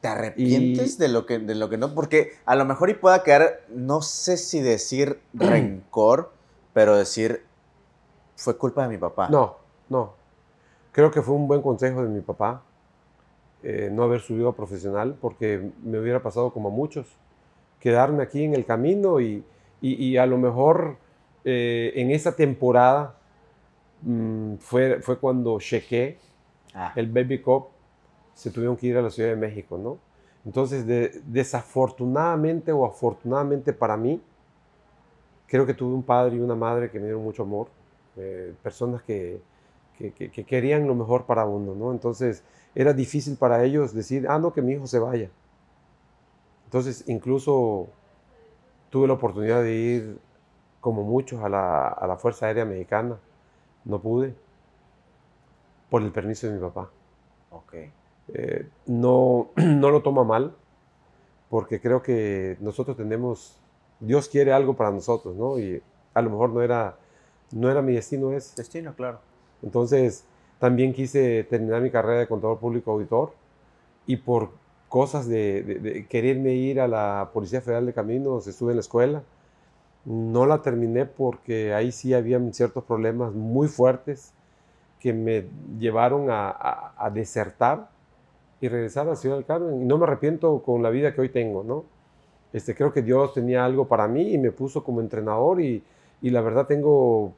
¿Te 0.02 0.10
arrepientes 0.10 0.96
Y- 0.96 0.98
de, 1.00 1.08
lo 1.08 1.26
que, 1.26 1.40
de 1.40 1.56
lo 1.56 1.70
que 1.70 1.78
no? 1.78 1.94
Porque 1.96 2.32
a 2.46 2.56
lo 2.56 2.66
mejor 2.66 2.90
y 2.90 2.94
pueda 2.96 3.24
quedar, 3.24 3.62
no 3.70 4.02
sé 4.02 4.36
si 4.36 4.60
decir 4.60 5.22
rencor, 5.34 6.32
pero 6.74 6.98
decir, 6.98 7.46
fue 8.36 8.58
culpa 8.58 8.84
de 8.84 8.90
mi 8.90 8.98
papá. 8.98 9.30
No, 9.30 9.56
no. 9.88 10.12
Creo 10.92 11.10
que 11.10 11.22
fue 11.22 11.36
un 11.36 11.48
buen 11.48 11.62
consejo 11.62 12.04
de 12.04 12.10
mi 12.10 12.20
papá 12.20 12.62
eh, 13.64 13.90
no 13.92 14.04
haber 14.04 14.20
subido 14.22 14.50
a 14.50 14.56
profesional 14.56 15.16
porque 15.20 15.72
me 15.84 16.00
hubiera 16.00 16.22
pasado 16.22 16.52
como 16.54 16.70
a 16.70 16.72
muchos. 16.72 17.08
Quedarme 17.80 18.24
aquí 18.24 18.44
en 18.44 18.54
el 18.54 18.66
camino 18.66 19.20
y, 19.20 19.44
y- 19.82 19.94
y 20.06 20.18
a 20.18 20.26
lo 20.26 20.38
mejor 20.38 20.98
eh, 21.46 21.92
en 21.96 22.12
esa 22.12 22.36
temporada 22.36 23.16
mm, 24.04 24.56
fue, 24.58 25.02
fue 25.02 25.18
cuando 25.20 25.60
chequé 25.60 26.18
Ah, 26.76 26.92
el 26.96 27.08
Baby 27.12 27.40
Cup, 27.42 27.68
se 28.34 28.50
tuvieron 28.50 28.76
que 28.76 28.88
ir 28.88 28.98
a 28.98 29.02
la 29.04 29.12
Ciudad 29.12 29.30
de 29.30 29.36
México, 29.36 29.78
¿no? 29.78 29.98
Entonces, 30.46 30.88
de- 30.88 31.22
desafortunadamente 31.28 32.72
o 32.72 32.84
afortunadamente 32.86 33.74
para 33.74 33.96
mí, 33.96 34.20
creo 35.48 35.66
que 35.66 35.74
tuve 35.74 35.94
un 35.94 36.04
padre 36.04 36.36
y 36.38 36.40
una 36.40 36.56
madre 36.56 36.90
que 36.90 37.00
me 37.00 37.06
dieron 37.06 37.24
mucho 37.24 37.44
amor, 37.44 37.68
eh, 38.18 38.54
personas 38.64 39.04
que, 39.04 39.40
que- 39.98 40.14
que- 40.14 40.32
que 40.32 40.44
querían 40.46 40.88
lo 40.88 40.96
mejor 40.96 41.26
para 41.26 41.46
uno, 41.46 41.76
¿no? 41.76 41.92
Entonces, 41.92 42.44
era 42.76 42.94
difícil 42.94 43.38
para 43.38 43.64
ellos 43.64 43.94
decir, 43.94 44.28
ah, 44.30 44.40
no, 44.40 44.54
que 44.54 44.62
mi 44.62 44.74
hijo 44.74 44.88
se 44.88 45.00
vaya. 45.00 45.30
Entonces, 46.66 47.04
incluso 47.08 47.88
tuve 48.90 49.08
la 49.08 49.14
oportunidad 49.14 49.62
de 49.64 49.74
ir, 49.76 50.18
como 50.82 51.04
muchos, 51.04 51.44
a 51.44 51.50
la, 51.50 51.88
a 51.88 52.08
la 52.08 52.18
Fuerza 52.18 52.48
Aérea 52.48 52.66
Mexicana. 52.66 53.18
No 53.86 54.00
pude, 54.00 54.36
por 55.90 56.02
el 56.02 56.12
permiso 56.12 56.48
de 56.48 56.54
mi 56.54 56.60
papá. 56.60 56.90
ok. 57.52 57.74
Eh, 58.34 58.68
no, 58.88 59.50
no 59.56 59.90
lo 59.92 60.02
toma 60.02 60.24
mal, 60.24 60.56
porque 61.50 61.80
creo 61.82 62.02
que 62.02 62.58
nosotros 62.62 62.98
tenemos, 62.98 63.58
Dios 64.00 64.30
quiere 64.30 64.54
algo 64.54 64.76
para 64.76 64.92
nosotros, 64.92 65.36
¿no? 65.36 65.60
Y 65.60 65.82
a 66.14 66.22
lo 66.22 66.30
mejor 66.30 66.50
no 66.52 66.62
era, 66.62 66.96
no 67.52 67.70
era 67.70 67.82
mi 67.82 67.94
destino 67.94 68.32
ese. 68.34 68.56
Destino, 68.56 68.94
claro. 68.96 69.20
Entonces, 69.64 70.26
también 70.60 70.94
quise 70.94 71.44
terminar 71.46 71.82
mi 71.82 71.92
carrera 71.92 72.20
de 72.20 72.28
contador 72.28 72.60
público 72.60 72.92
auditor 72.92 73.34
y 74.06 74.18
por 74.18 74.52
cosas 74.90 75.28
de, 75.28 76.06
quererme 76.10 76.54
ir 76.54 76.80
a 76.80 76.88
la 76.88 77.32
Policía 77.34 77.62
Federal 77.62 77.86
de 77.86 77.94
Caminos, 77.94 78.48
estuve 78.48 78.72
en 78.72 78.78
la 78.78 78.82
escuela. 78.82 79.24
No 80.06 80.46
la 80.46 80.62
terminé 80.62 81.06
porque 81.06 81.74
ahí 81.74 81.92
sí 81.92 82.14
habían 82.14 82.54
ciertos 82.54 82.84
problemas 82.84 83.34
muy 83.34 83.68
fuertes 83.68 84.34
que 85.00 85.14
me 85.14 85.46
llevaron 85.80 86.28
a 86.30 87.10
desertar 87.14 87.90
y 88.64 88.70
regresar 88.70 89.10
a 89.10 89.18
Ciudad 89.18 89.36
del 89.36 89.46
Carmen. 89.46 89.82
Y 89.82 89.86
no 89.86 89.98
me 89.98 90.06
arrepiento 90.06 90.64
con 90.64 90.82
la 90.82 90.90
vida 90.90 91.14
que 91.14 91.20
hoy 91.20 91.28
tengo, 91.28 91.66
¿no? 91.66 91.84
Este, 92.54 92.74
creo 92.74 92.94
que 92.94 93.02
Dios 93.02 93.34
tenía 93.34 93.66
algo 93.66 93.90
para 93.90 94.08
mí 94.08 94.34
y 94.34 94.38
me 94.38 94.52
puso 94.52 94.86
como 94.86 95.02
entrenador 95.02 95.60
y, 95.60 95.84
y 96.22 96.30
la 96.30 96.40
verdad 96.40 96.66
tengo 96.66 97.34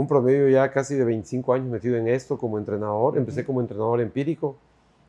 un 0.00 0.06
promedio 0.06 0.48
ya 0.48 0.70
casi 0.70 0.94
de 0.94 1.04
25 1.04 1.52
años 1.52 1.68
metido 1.68 1.96
en 1.96 2.08
esto 2.08 2.38
como 2.38 2.56
entrenador. 2.56 3.18
Empecé 3.18 3.44
como 3.44 3.60
entrenador 3.60 4.00
empírico, 4.00 4.56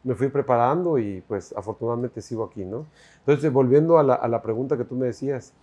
me 0.04 0.16
fui 0.16 0.28
preparando 0.28 0.98
y 0.98 1.22
pues 1.22 1.54
afortunadamente 1.56 2.22
sigo 2.22 2.44
aquí, 2.44 2.66
¿no? 2.66 2.86
Entonces, 3.20 3.54
volviendo 3.54 3.98
a 4.00 4.04
la, 4.04 4.16
a 4.16 4.28
la 4.28 4.42
pregunta 4.42 4.76
que 4.76 4.84
tú 4.84 4.96
me 4.96 5.06
decías, 5.06 5.54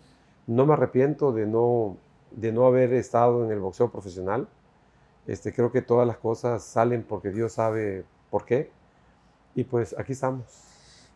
no 0.47 0.65
me 0.65 0.73
arrepiento 0.73 1.31
de 1.33 1.47
no, 1.47 1.99
de 2.31 2.53
no 2.53 2.65
haber 2.65 2.95
estado 2.95 3.45
en 3.45 3.51
el 3.51 3.61
boxeo 3.61 3.91
profesional. 3.91 4.49
Este, 5.27 5.53
creo 5.53 5.71
que 5.71 5.83
todas 5.83 6.07
las 6.07 6.17
cosas 6.17 6.63
salen 6.65 7.03
porque 7.03 7.29
Dios 7.29 7.53
sabe 7.53 8.05
por 8.31 8.47
qué. 8.47 8.71
Y 9.55 9.65
pues 9.65 9.95
aquí 9.99 10.13
estamos. 10.13 10.45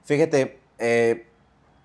Fíjate, 0.05 0.61
eh, 0.79 1.29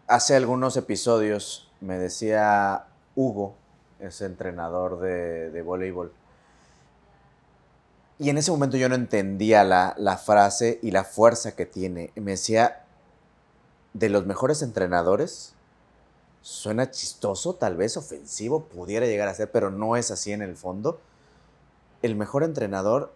hace 0.07 0.35
algunos 0.35 0.75
episodios 0.75 1.71
me 1.79 1.97
decía 1.97 2.87
Hugo, 3.15 3.55
ese 3.99 4.25
entrenador 4.25 4.99
de, 4.99 5.51
de 5.51 5.61
voleibol, 5.61 6.11
y 8.19 8.29
en 8.29 8.37
ese 8.37 8.51
momento 8.51 8.77
yo 8.77 8.89
no 8.89 8.95
entendía 8.95 9.63
la, 9.63 9.93
la 9.97 10.17
frase 10.17 10.79
y 10.81 10.91
la 10.91 11.03
fuerza 11.03 11.55
que 11.55 11.65
tiene. 11.65 12.11
Me 12.15 12.31
decía, 12.31 12.83
de 13.93 14.09
los 14.09 14.25
mejores 14.25 14.63
entrenadores, 14.63 15.53
suena 16.41 16.89
chistoso, 16.89 17.53
tal 17.53 17.77
vez 17.77 17.95
ofensivo, 17.95 18.63
pudiera 18.63 19.05
llegar 19.05 19.27
a 19.27 19.35
ser, 19.35 19.51
pero 19.51 19.69
no 19.69 19.95
es 19.95 20.09
así 20.09 20.31
en 20.31 20.41
el 20.41 20.55
fondo. 20.55 20.99
El 22.01 22.15
mejor 22.15 22.43
entrenador 22.43 23.13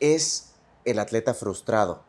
es 0.00 0.52
el 0.84 0.98
atleta 0.98 1.32
frustrado 1.32 2.02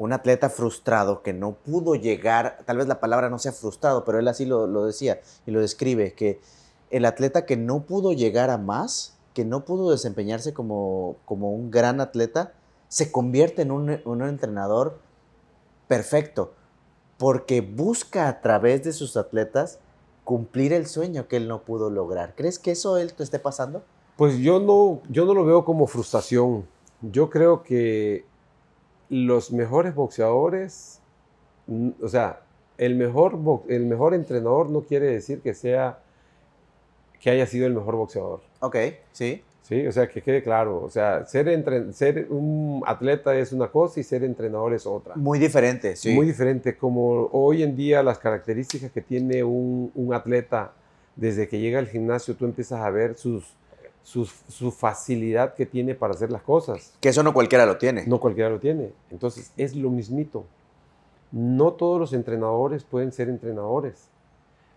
un 0.00 0.14
atleta 0.14 0.48
frustrado 0.48 1.20
que 1.20 1.34
no 1.34 1.52
pudo 1.52 1.94
llegar, 1.94 2.60
tal 2.64 2.78
vez 2.78 2.88
la 2.88 3.00
palabra 3.00 3.28
no 3.28 3.38
sea 3.38 3.52
frustrado, 3.52 4.02
pero 4.02 4.18
él 4.18 4.28
así 4.28 4.46
lo, 4.46 4.66
lo 4.66 4.86
decía 4.86 5.20
y 5.44 5.50
lo 5.50 5.60
describe, 5.60 6.14
que 6.14 6.40
el 6.88 7.04
atleta 7.04 7.44
que 7.44 7.58
no 7.58 7.82
pudo 7.82 8.14
llegar 8.14 8.48
a 8.48 8.56
más, 8.56 9.18
que 9.34 9.44
no 9.44 9.66
pudo 9.66 9.90
desempeñarse 9.90 10.54
como, 10.54 11.16
como 11.26 11.52
un 11.52 11.70
gran 11.70 12.00
atleta, 12.00 12.54
se 12.88 13.12
convierte 13.12 13.60
en 13.60 13.72
un, 13.72 14.00
un 14.06 14.22
entrenador 14.22 14.98
perfecto, 15.86 16.54
porque 17.18 17.60
busca 17.60 18.26
a 18.28 18.40
través 18.40 18.82
de 18.82 18.94
sus 18.94 19.18
atletas 19.18 19.80
cumplir 20.24 20.72
el 20.72 20.86
sueño 20.86 21.28
que 21.28 21.36
él 21.36 21.46
no 21.46 21.60
pudo 21.60 21.90
lograr. 21.90 22.34
¿Crees 22.36 22.58
que 22.58 22.70
eso 22.70 22.96
él 22.96 23.12
te 23.12 23.22
esté 23.22 23.38
pasando? 23.38 23.82
Pues 24.16 24.38
yo 24.38 24.60
no, 24.60 25.02
yo 25.10 25.26
no 25.26 25.34
lo 25.34 25.44
veo 25.44 25.66
como 25.66 25.86
frustración. 25.86 26.66
Yo 27.02 27.28
creo 27.28 27.62
que 27.62 28.29
los 29.10 29.52
mejores 29.52 29.94
boxeadores, 29.94 31.00
o 32.00 32.08
sea, 32.08 32.40
el 32.78 32.94
mejor, 32.94 33.38
el 33.68 33.84
mejor 33.84 34.14
entrenador 34.14 34.70
no 34.70 34.80
quiere 34.82 35.06
decir 35.06 35.40
que 35.40 35.52
sea 35.52 35.98
que 37.20 37.28
haya 37.28 37.44
sido 37.46 37.66
el 37.66 37.74
mejor 37.74 37.96
boxeador. 37.96 38.40
Ok, 38.60 38.76
sí. 39.12 39.42
Sí, 39.62 39.86
o 39.86 39.92
sea, 39.92 40.08
que 40.08 40.20
quede 40.22 40.42
claro. 40.42 40.82
O 40.82 40.90
sea, 40.90 41.26
ser, 41.26 41.48
entre- 41.48 41.92
ser 41.92 42.26
un 42.30 42.82
atleta 42.86 43.36
es 43.36 43.52
una 43.52 43.68
cosa 43.68 44.00
y 44.00 44.02
ser 44.02 44.24
entrenador 44.24 44.72
es 44.74 44.84
otra. 44.86 45.14
Muy 45.16 45.38
diferente, 45.38 45.94
sí. 45.96 46.12
Muy 46.14 46.26
diferente. 46.26 46.76
Como 46.76 47.28
hoy 47.32 47.62
en 47.62 47.76
día 47.76 48.02
las 48.02 48.18
características 48.18 48.90
que 48.90 49.00
tiene 49.00 49.44
un, 49.44 49.92
un 49.94 50.12
atleta 50.14 50.72
desde 51.14 51.46
que 51.46 51.60
llega 51.60 51.78
al 51.78 51.86
gimnasio, 51.86 52.34
tú 52.34 52.46
empiezas 52.46 52.80
a 52.80 52.90
ver 52.90 53.14
sus, 53.16 53.44
su 54.02 54.72
facilidad 54.72 55.54
que 55.54 55.66
tiene 55.66 55.94
para 55.94 56.14
hacer 56.14 56.30
las 56.30 56.42
cosas. 56.42 56.92
que 57.00 57.10
eso 57.10 57.22
no 57.22 57.32
cualquiera 57.32 57.66
lo 57.66 57.78
tiene. 57.78 58.06
No 58.06 58.18
cualquiera 58.18 58.50
lo 58.50 58.58
tiene. 58.58 58.92
Entonces 59.10 59.52
es 59.56 59.76
lo 59.76 59.90
mismito. 59.90 60.44
No 61.32 61.72
todos 61.72 62.00
los 62.00 62.12
entrenadores 62.12 62.84
pueden 62.84 63.12
ser 63.12 63.28
entrenadores. 63.28 64.08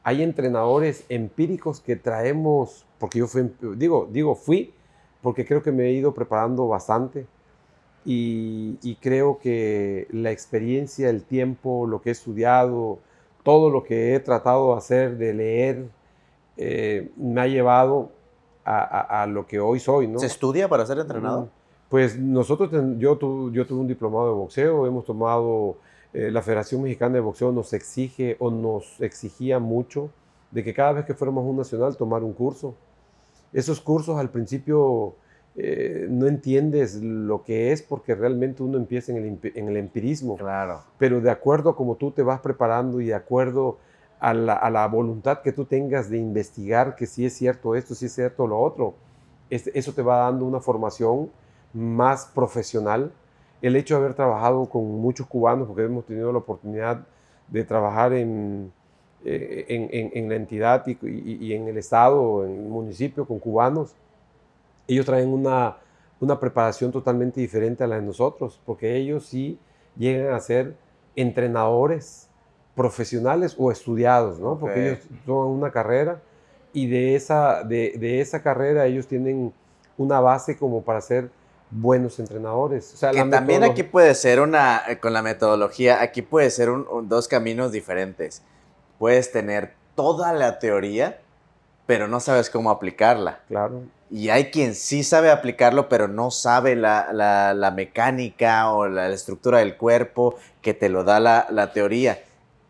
Hay 0.04 0.22
entrenadores 0.22 1.06
empíricos 1.10 1.80
que 1.80 1.96
traemos, 1.96 2.86
porque 3.00 3.20
yo 3.20 3.28
fui, 3.28 3.50
digo, 3.76 4.08
digo, 4.12 4.36
fui, 4.36 4.74
porque 5.22 5.46
creo 5.46 5.64
que 5.64 5.72
me 5.72 5.86
he 5.86 5.94
ido 5.94 6.14
preparando 6.14 6.68
bastante 6.68 7.26
y, 8.06 8.78
y 8.84 8.96
creo 8.96 9.40
que 9.40 10.08
la 10.12 10.32
experiencia, 10.32 11.10
el 11.10 11.24
tiempo, 11.24 11.88
lo 11.88 12.02
que 12.02 12.10
he 12.10 12.12
estudiado, 12.12 13.00
todo 13.44 13.70
lo 13.70 13.84
que 13.84 14.14
he 14.14 14.20
tratado 14.20 14.72
de 14.72 14.78
hacer, 14.78 15.18
de 15.18 15.34
leer, 15.34 15.86
eh, 16.58 17.10
me 17.16 17.42
ha 17.42 17.48
llevado 17.48 18.12
a, 18.66 18.80
a- 18.80 19.24
a 19.24 19.28
lo 19.28 19.46
que 19.46 19.60
hoy 19.60 19.80
soy, 19.80 20.08
¿no? 20.08 20.20
¿Se 20.20 20.26
estudia 20.28 20.68
para 20.70 20.86
ser 20.86 21.00
entrenador? 21.00 21.46
Mm, 21.46 21.50
Pues 21.90 22.18
nosotros, 22.18 22.70
yo, 22.98 23.18
tu- 23.18 23.52
yo 23.52 23.66
tuve 23.68 23.80
un 23.82 23.88
diplomado 23.88 24.28
de 24.28 24.34
boxeo, 24.34 24.88
hemos 24.88 25.06
tomado, 25.06 25.76
eh, 26.14 26.32
la 26.32 26.42
Federación 26.42 26.82
Mexicana 26.82 27.16
de 27.16 27.20
Boxeo 27.22 27.52
nos 27.52 27.72
exige 27.74 28.36
o 28.40 28.50
nos 28.50 29.00
exigía 29.02 29.60
mucho 29.60 30.10
de 30.52 30.64
que 30.64 30.74
cada 30.74 30.94
vez 30.94 31.06
que 31.06 31.14
fuéramos 31.14 31.44
a 31.44 31.48
un 31.48 31.58
nacional 31.58 31.96
tomar 31.98 32.24
un 32.24 32.34
curso. 32.34 32.76
Esos 33.52 33.80
cursos 33.82 34.18
al 34.18 34.30
principio 34.30 35.14
eh, 35.56 36.08
no 36.10 36.26
entiendes 36.28 36.96
lo 37.04 37.44
que 37.44 37.72
es 37.72 37.84
porque 37.84 38.16
realmente 38.16 38.64
uno 38.64 38.78
empieza 38.78 39.12
en 39.12 39.18
el, 39.18 39.52
en 39.56 39.68
el, 39.70 39.78
empirismo. 39.78 40.36
Claro. 40.38 40.82
Pero 40.98 41.22
de 41.22 41.30
acuerdo 41.30 41.70
a 41.72 41.76
cómo 41.76 41.96
tú 41.96 42.10
te 42.12 42.24
vas 42.24 42.40
preparando 42.40 43.00
y 43.02 43.06
de 43.06 43.14
acuerdo 43.14 43.78
a 44.24 44.34
la, 44.34 44.88
voluntad 44.88 45.42
que 45.42 45.52
tú 45.52 45.66
tengas 45.66 46.10
de 46.10 46.18
investigar 46.18 46.96
que 46.96 47.06
si 47.06 47.26
es 47.26 47.34
cierto 47.34 47.76
esto, 47.76 47.94
si 47.94 48.06
es 48.06 48.14
cierto 48.14 48.48
lo 48.48 48.58
otro, 48.58 48.94
eso 49.50 49.92
te 49.94 50.02
va 50.02 50.20
dando 50.20 50.46
una 50.46 50.62
formación 50.62 51.30
más 51.74 52.28
profesional. 52.34 53.12
El 53.62 53.76
hecho 53.76 53.96
de 53.96 54.02
haber 54.02 54.16
trabajado 54.16 54.66
con 54.68 54.86
muchos 55.02 55.28
cubanos, 55.28 55.68
porque 55.68 55.84
hemos 55.84 56.06
tenido 56.06 56.32
la 56.32 56.38
oportunidad 56.38 57.06
de 57.50 57.66
trabajar 57.66 58.14
en, 58.14 58.72
eh, 59.26 60.12
en, 60.14 60.30
la 60.30 60.36
entidad 60.36 60.88
y, 60.88 60.98
y, 61.02 61.54
en 61.54 61.68
el 61.68 61.78
estado, 61.78 62.46
en 62.46 62.52
el 62.52 62.70
municipio 62.70 63.26
con 63.26 63.40
cubanos, 63.40 63.94
ellos 64.88 65.06
traen 65.06 65.34
una, 65.34 65.80
una 66.22 66.40
preparación 66.40 66.94
totalmente 66.94 67.42
diferente 67.42 67.84
a 67.84 67.88
la 67.88 67.98
de 67.98 68.04
nosotros, 68.04 68.62
porque 68.66 68.96
ellos 68.96 69.26
sí 69.26 69.60
llegan 69.98 70.34
a 70.34 70.40
ser 70.40 70.78
entrenadores 71.14 72.30
profesionales 72.76 73.56
o 73.58 73.72
estudiados, 73.72 74.40
¿no? 74.40 74.58
Porque 74.58 74.88
ellos 74.88 75.00
toman 75.26 75.48
una 75.48 75.72
carrera 75.72 76.20
y 76.74 76.88
de 76.88 77.16
esa, 77.16 77.64
de, 77.64 77.94
de, 77.98 78.20
esa 78.20 78.42
carrera 78.42 78.86
ellos 78.88 79.08
tienen 79.08 79.54
una 79.98 80.20
base 80.20 80.58
como 80.58 80.82
para 80.82 81.02
ser 81.02 81.30
buenos 81.70 82.20
entrenadores. 82.20 82.94
O 82.94 82.98
sea, 82.98 83.12
que 83.12 83.24
también 83.26 83.64
aquí 83.64 83.84
puede 83.84 84.16
ser 84.16 84.40
una, 84.40 84.82
eh, 84.88 85.00
con 85.00 85.14
la 85.14 85.22
metodología, 85.22 86.02
aquí 86.02 86.22
puede 86.22 86.50
ser 86.50 86.70
un, 86.70 87.08
dos 87.08 87.28
caminos 87.28 87.72
diferentes. 87.72 88.42
Puedes 88.98 89.32
tener 89.32 89.74
toda 89.96 90.34
la 90.34 90.60
teoría, 90.60 91.20
pero 91.86 92.08
no 92.08 92.20
sabes 92.20 92.50
cómo 92.50 92.72
aplicarla. 92.72 93.42
Claro. 93.48 93.84
Y 94.10 94.30
hay 94.30 94.52
quien 94.52 94.76
sí 94.76 95.04
sabe 95.04 95.32
aplicarlo, 95.32 95.90
pero 95.90 96.08
no 96.08 96.30
sabe 96.30 96.76
la, 96.76 97.12
la, 97.14 97.72
mecánica 97.72 98.72
o 98.72 98.88
la, 98.88 99.10
estructura 99.10 99.60
del 99.60 99.76
cuerpo 99.76 100.36
que 100.62 100.74
te 100.74 100.90
lo 100.90 101.04
da 101.04 101.20
la, 101.20 101.48
la 101.50 101.74
teoría. 101.74 102.20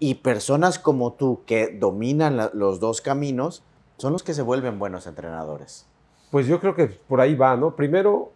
Y 0.05 0.15
personas 0.15 0.79
como 0.79 1.13
tú 1.13 1.43
que 1.45 1.77
dominan 1.79 2.49
los 2.51 2.81
dos 2.81 2.99
caminos 2.99 3.63
son 3.95 4.11
los 4.11 4.21
que 4.21 4.33
se 4.33 4.41
vuelven 4.41 4.77
buenos 4.77 5.07
entrenadores. 5.07 5.85
Pues 6.29 6.45
yo 6.45 6.59
creo 6.59 6.75
que 6.75 6.87
por 6.87 7.21
ahí 7.21 7.35
va, 7.35 7.55
¿no? 7.55 7.77
Primero, 7.77 8.33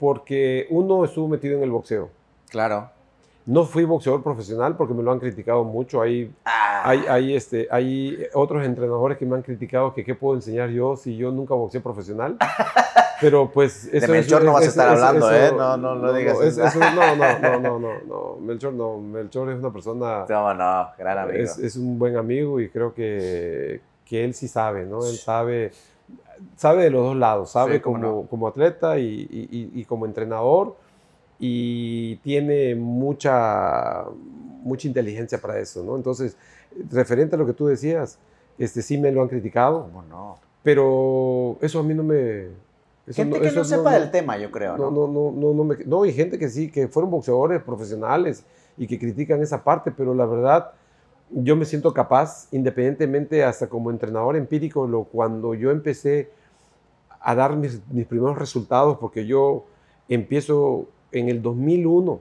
porque 0.00 0.66
uno 0.70 1.04
estuvo 1.04 1.28
metido 1.28 1.58
en 1.58 1.64
el 1.64 1.70
boxeo. 1.70 2.08
Claro. 2.48 2.88
No 3.48 3.64
fui 3.64 3.84
boxeador 3.84 4.22
profesional 4.22 4.76
porque 4.76 4.92
me 4.92 5.02
lo 5.02 5.10
han 5.10 5.18
criticado 5.18 5.64
mucho. 5.64 6.02
Hay, 6.02 6.30
ah. 6.44 6.82
hay, 6.84 7.06
hay, 7.08 7.34
este, 7.34 7.66
hay 7.70 8.26
otros 8.34 8.62
entrenadores 8.62 9.16
que 9.16 9.24
me 9.24 9.36
han 9.36 9.42
criticado 9.42 9.94
que 9.94 10.04
qué 10.04 10.14
puedo 10.14 10.34
enseñar 10.34 10.68
yo 10.68 10.96
si 10.96 11.16
yo 11.16 11.30
nunca 11.30 11.54
boxeé 11.54 11.80
profesional. 11.80 12.36
Pero 13.22 13.50
pues 13.50 13.86
eso 13.86 14.06
De 14.06 14.12
Melchor 14.12 14.44
no 14.44 14.52
vas 14.52 14.64
a 14.64 14.68
estar 14.68 14.88
hablando, 14.90 15.32
¿eh? 15.32 15.50
No, 15.56 15.78
no, 15.78 15.94
no, 15.94 16.12
digas 16.12 16.38
eso. 16.42 16.62
no, 16.78 17.16
no, 17.16 17.38
no, 17.40 17.58
no, 17.58 17.78
no, 17.78 17.92
no. 18.06 18.36
Melchor 18.36 18.74
no. 18.74 18.98
Melchor 18.98 19.50
es 19.50 19.58
una 19.58 19.72
persona... 19.72 20.26
No, 20.28 20.52
no, 20.52 20.88
gran 20.98 21.16
amigo. 21.16 21.38
Es, 21.38 21.58
es 21.58 21.76
un 21.76 21.98
buen 21.98 22.18
amigo 22.18 22.60
y 22.60 22.68
creo 22.68 22.92
que, 22.92 23.80
que 24.04 24.26
él 24.26 24.34
sí 24.34 24.46
sabe, 24.46 24.84
¿no? 24.84 25.06
Él 25.06 25.16
sabe 25.16 25.72
sabe 26.56 26.84
de 26.84 26.90
los 26.90 27.02
dos 27.02 27.16
lados, 27.16 27.50
sabe 27.50 27.80
como, 27.80 28.26
como 28.26 28.48
atleta 28.48 28.98
y, 28.98 29.84
como 29.88 30.06
entrenador 30.06 30.76
y 31.38 32.16
tiene 32.16 32.74
mucha, 32.74 34.04
mucha 34.62 34.88
inteligencia 34.88 35.38
para 35.38 35.58
eso, 35.58 35.82
¿no? 35.84 35.96
Entonces, 35.96 36.36
referente 36.90 37.36
a 37.36 37.38
lo 37.38 37.46
que 37.46 37.52
tú 37.52 37.66
decías, 37.66 38.18
este, 38.58 38.82
sí 38.82 38.98
me 38.98 39.12
lo 39.12 39.22
han 39.22 39.28
criticado. 39.28 39.88
no? 40.08 40.38
Pero 40.62 41.56
eso 41.60 41.78
a 41.78 41.82
mí 41.82 41.94
no 41.94 42.02
me... 42.02 42.48
gente 43.10 43.40
que 43.40 43.52
no 43.52 43.64
sepa 43.64 43.92
del 43.92 44.10
tema, 44.10 44.36
yo 44.36 44.50
creo, 44.50 44.76
¿no? 44.76 44.90
No, 44.90 45.06
no, 45.06 45.32
no, 45.32 45.64
no, 45.64 45.76
no, 45.86 46.06
y 46.06 46.12
gente 46.12 46.38
que 46.38 46.48
sí, 46.48 46.70
que 46.70 46.88
fueron 46.88 47.10
boxeadores 47.10 47.62
profesionales 47.62 48.44
y 48.76 48.86
que 48.86 48.98
critican 48.98 49.40
esa 49.42 49.62
parte, 49.62 49.90
pero 49.90 50.14
la 50.14 50.26
verdad 50.26 50.72
yo 51.30 51.56
me 51.56 51.64
siento 51.64 51.92
capaz, 51.92 52.48
independientemente 52.52 53.44
hasta 53.44 53.68
como 53.68 53.90
entrenador 53.90 54.36
empírico, 54.36 54.86
lo, 54.86 55.04
cuando 55.04 55.54
yo 55.54 55.70
empecé 55.70 56.30
a 57.20 57.34
dar 57.34 57.56
mis, 57.56 57.80
mis, 57.90 58.06
primeros 58.06 58.38
resultados, 58.38 58.98
porque 58.98 59.26
yo 59.26 59.64
empiezo 60.08 60.86
en 61.12 61.28
el 61.28 61.42
2001. 61.42 62.20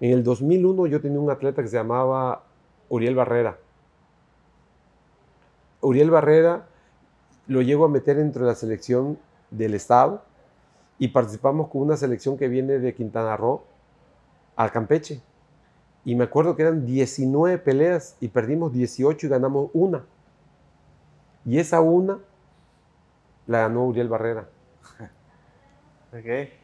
En 0.00 0.10
el 0.12 0.24
2001 0.24 0.86
yo 0.86 1.00
tenía 1.00 1.20
un 1.20 1.30
atleta 1.30 1.62
que 1.62 1.68
se 1.68 1.76
llamaba 1.76 2.44
Uriel 2.88 3.14
Barrera. 3.14 3.58
Uriel 5.80 6.10
Barrera 6.10 6.66
lo 7.46 7.62
llego 7.62 7.84
a 7.84 7.88
meter 7.88 8.16
dentro 8.16 8.42
de 8.42 8.48
la 8.48 8.54
selección 8.54 9.18
del 9.50 9.74
Estado 9.74 10.22
y 10.98 11.08
participamos 11.08 11.68
con 11.68 11.82
una 11.82 11.96
selección 11.96 12.36
que 12.36 12.48
viene 12.48 12.78
de 12.78 12.94
Quintana 12.94 13.36
Roo 13.36 13.62
al 14.56 14.70
Campeche. 14.70 15.20
Y 16.04 16.14
me 16.14 16.24
acuerdo 16.24 16.56
que 16.56 16.62
eran 16.62 16.84
19 16.84 17.58
peleas 17.58 18.16
y 18.20 18.28
perdimos 18.28 18.72
18 18.72 19.26
y 19.26 19.30
ganamos 19.30 19.70
una. 19.72 20.04
Y 21.44 21.58
esa 21.58 21.80
una 21.80 22.18
la 23.46 23.60
ganó 23.60 23.86
Uriel 23.86 24.08
Barrera. 24.08 24.48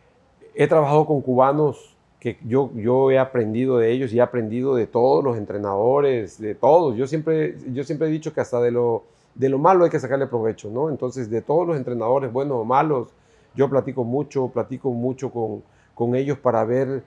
He 0.54 0.66
trabajado 0.66 1.06
con 1.06 1.20
cubanos 1.20 1.96
que 2.20 2.38
yo, 2.44 2.70
yo 2.74 3.10
he 3.10 3.18
aprendido 3.18 3.78
de 3.78 3.92
ellos 3.92 4.12
y 4.12 4.18
he 4.18 4.20
aprendido 4.20 4.74
de 4.74 4.86
todos 4.86 5.22
los 5.22 5.36
entrenadores, 5.36 6.40
de 6.40 6.54
todos. 6.54 6.96
Yo 6.96 7.06
siempre, 7.06 7.56
yo 7.72 7.84
siempre 7.84 8.08
he 8.08 8.10
dicho 8.10 8.32
que 8.32 8.40
hasta 8.40 8.60
de 8.60 8.70
lo, 8.72 9.04
de 9.34 9.48
lo 9.48 9.58
malo 9.58 9.84
hay 9.84 9.90
que 9.90 10.00
sacarle 10.00 10.26
provecho, 10.26 10.68
¿no? 10.70 10.90
Entonces, 10.90 11.30
de 11.30 11.42
todos 11.42 11.66
los 11.66 11.76
entrenadores, 11.76 12.32
buenos 12.32 12.58
o 12.58 12.64
malos, 12.64 13.08
yo 13.54 13.68
platico 13.70 14.04
mucho, 14.04 14.48
platico 14.48 14.90
mucho 14.90 15.30
con, 15.30 15.62
con 15.94 16.16
ellos 16.16 16.38
para 16.38 16.64
ver 16.64 17.02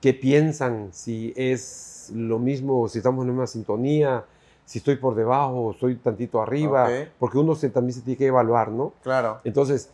qué 0.00 0.14
piensan, 0.14 0.88
si 0.92 1.32
es 1.36 2.12
lo 2.14 2.38
mismo, 2.38 2.88
si 2.88 2.98
estamos 2.98 3.24
en 3.24 3.30
una 3.32 3.46
sintonía, 3.46 4.24
si 4.64 4.78
estoy 4.78 4.96
por 4.96 5.14
debajo, 5.14 5.72
estoy 5.72 5.96
tantito 5.96 6.40
arriba, 6.40 6.88
porque 7.18 7.38
uno 7.38 7.54
se, 7.54 7.70
también 7.70 7.94
se 7.94 8.00
tiene 8.02 8.16
que 8.16 8.26
evaluar, 8.26 8.70
¿no? 8.70 8.92
Claro. 9.02 9.40
Entonces, 9.44 9.90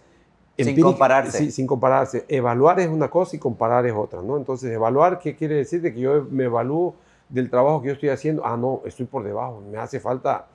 sin 0.64 0.80
compararse. 0.80 1.50
sin 1.50 1.66
compararse. 1.66 2.24
Evaluar 2.28 2.80
es 2.80 2.88
una 2.88 3.08
cosa 3.08 3.36
y 3.36 3.38
comparar 3.38 3.86
es 3.86 3.94
otra, 3.94 4.22
¿no? 4.22 4.36
Entonces, 4.36 4.72
evaluar, 4.72 5.18
¿qué 5.18 5.36
quiere 5.36 5.54
decir? 5.54 5.80
De 5.80 5.94
que 5.94 6.00
yo 6.00 6.26
me 6.30 6.44
evalúo 6.44 6.94
del 7.28 7.48
trabajo 7.50 7.80
que 7.80 7.88
yo 7.88 7.94
estoy 7.94 8.08
haciendo. 8.08 8.44
Ah, 8.44 8.56
no, 8.56 8.82
estoy 8.84 9.06
por 9.06 9.22
debajo, 9.22 9.62
me 9.70 9.78
hace 9.78 10.00
falta 10.00 10.46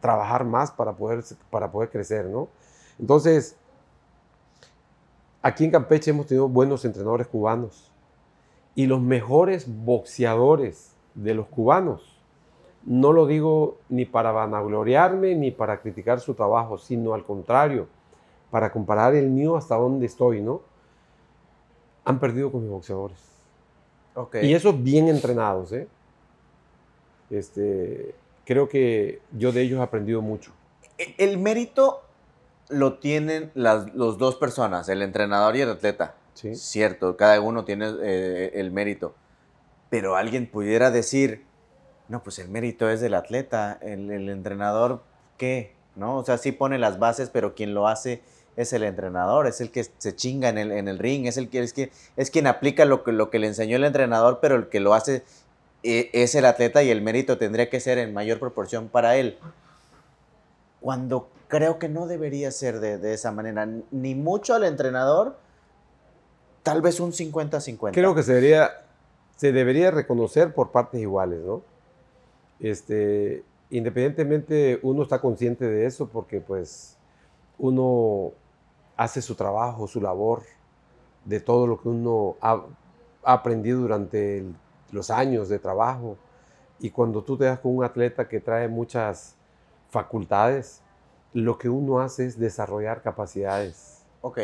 trabajar 0.00 0.44
más 0.44 0.70
para 0.70 0.92
poder, 0.92 1.24
para 1.50 1.70
poder 1.70 1.90
crecer, 1.90 2.26
¿no? 2.26 2.48
Entonces, 2.98 3.56
aquí 5.42 5.64
en 5.64 5.70
Campeche 5.70 6.10
hemos 6.10 6.26
tenido 6.26 6.48
buenos 6.48 6.84
entrenadores 6.84 7.26
cubanos 7.26 7.90
y 8.74 8.86
los 8.86 9.00
mejores 9.00 9.66
boxeadores 9.66 10.94
de 11.14 11.34
los 11.34 11.46
cubanos. 11.46 12.16
No 12.84 13.12
lo 13.12 13.26
digo 13.26 13.78
ni 13.88 14.04
para 14.04 14.30
vanagloriarme 14.30 15.34
ni 15.34 15.50
para 15.50 15.80
criticar 15.80 16.20
su 16.20 16.34
trabajo, 16.34 16.78
sino 16.78 17.12
al 17.12 17.24
contrario, 17.24 17.88
para 18.50 18.72
comparar 18.72 19.14
el 19.14 19.28
mío 19.28 19.56
hasta 19.56 19.76
dónde 19.76 20.06
estoy, 20.06 20.40
¿no? 20.40 20.62
Han 22.04 22.18
perdido 22.18 22.50
con 22.50 22.62
mis 22.62 22.70
boxeadores. 22.70 23.18
Okay. 24.14 24.48
Y 24.48 24.54
esos 24.54 24.82
bien 24.82 25.08
entrenados, 25.08 25.72
¿eh? 25.72 25.86
Este, 27.30 28.14
creo 28.44 28.68
que 28.68 29.20
yo 29.32 29.52
de 29.52 29.62
ellos 29.62 29.78
he 29.78 29.82
aprendido 29.82 30.22
mucho. 30.22 30.52
El 31.18 31.38
mérito 31.38 32.02
lo 32.68 32.98
tienen 32.98 33.50
las 33.54 33.94
los 33.94 34.18
dos 34.18 34.36
personas, 34.36 34.88
el 34.88 35.02
entrenador 35.02 35.56
y 35.56 35.60
el 35.60 35.70
atleta. 35.70 36.14
Cierto, 36.34 37.16
cada 37.16 37.40
uno 37.40 37.64
tiene 37.64 37.92
eh, 38.00 38.52
el 38.54 38.70
mérito. 38.70 39.14
Pero 39.90 40.16
alguien 40.16 40.48
pudiera 40.48 40.90
decir, 40.90 41.44
no, 42.08 42.22
pues 42.22 42.38
el 42.38 42.48
mérito 42.48 42.88
es 42.88 43.00
del 43.00 43.14
atleta, 43.14 43.78
el, 43.82 44.28
entrenador, 44.28 45.02
¿qué? 45.36 45.74
¿No? 45.96 46.16
O 46.16 46.24
sea, 46.24 46.38
sí 46.38 46.52
pone 46.52 46.78
las 46.78 46.98
bases, 46.98 47.30
pero 47.30 47.54
quien 47.54 47.74
lo 47.74 47.88
hace 47.88 48.22
es 48.58 48.72
el 48.72 48.82
entrenador, 48.82 49.46
es 49.46 49.60
el 49.60 49.70
que 49.70 49.84
se 49.84 50.16
chinga 50.16 50.48
en 50.48 50.58
el, 50.58 50.72
en 50.72 50.88
el 50.88 50.98
ring, 50.98 51.26
es, 51.26 51.36
el 51.36 51.48
que, 51.48 51.60
es, 51.60 51.72
que, 51.72 51.92
es 52.16 52.28
quien 52.28 52.48
aplica 52.48 52.84
lo 52.84 53.04
que, 53.04 53.12
lo 53.12 53.30
que 53.30 53.38
le 53.38 53.46
enseñó 53.46 53.76
el 53.76 53.84
entrenador, 53.84 54.40
pero 54.42 54.56
el 54.56 54.68
que 54.68 54.80
lo 54.80 54.94
hace 54.94 55.22
eh, 55.84 56.10
es 56.12 56.34
el 56.34 56.44
atleta 56.44 56.82
y 56.82 56.90
el 56.90 57.00
mérito 57.00 57.38
tendría 57.38 57.70
que 57.70 57.78
ser 57.78 57.98
en 57.98 58.12
mayor 58.12 58.40
proporción 58.40 58.88
para 58.88 59.14
él. 59.16 59.38
Cuando 60.80 61.28
creo 61.46 61.78
que 61.78 61.88
no 61.88 62.08
debería 62.08 62.50
ser 62.50 62.80
de, 62.80 62.98
de 62.98 63.14
esa 63.14 63.30
manera, 63.30 63.68
ni 63.92 64.16
mucho 64.16 64.56
al 64.56 64.64
entrenador, 64.64 65.36
tal 66.64 66.82
vez 66.82 66.98
un 66.98 67.12
50-50. 67.12 67.92
Creo 67.92 68.12
que 68.16 68.24
se 68.24 68.34
debería, 68.34 68.72
se 69.36 69.52
debería 69.52 69.92
reconocer 69.92 70.52
por 70.52 70.72
partes 70.72 71.00
iguales, 71.00 71.38
¿no? 71.46 71.62
Este, 72.58 73.44
independientemente, 73.70 74.80
uno 74.82 75.04
está 75.04 75.20
consciente 75.20 75.64
de 75.64 75.86
eso 75.86 76.08
porque 76.08 76.40
pues 76.40 76.96
uno 77.56 78.32
hace 78.98 79.22
su 79.22 79.36
trabajo, 79.36 79.86
su 79.86 80.00
labor, 80.02 80.42
de 81.24 81.40
todo 81.40 81.66
lo 81.66 81.80
que 81.80 81.88
uno 81.88 82.36
ha, 82.42 82.62
aprendido 83.22 83.80
durante 83.80 84.44
los 84.90 85.10
años 85.10 85.48
de 85.48 85.58
trabajo. 85.58 86.16
Y 86.80 86.90
cuando 86.90 87.22
tú 87.22 87.36
te 87.36 87.44
das 87.44 87.60
con 87.60 87.76
un 87.76 87.84
atleta 87.84 88.28
que 88.28 88.40
trae 88.40 88.68
muchas 88.68 89.36
facultades, 89.88 90.82
lo 91.32 91.58
que 91.58 91.68
uno 91.68 92.00
hace 92.00 92.26
es 92.26 92.38
desarrollar 92.38 93.02
capacidades. 93.02 94.04
Ok 94.22 94.40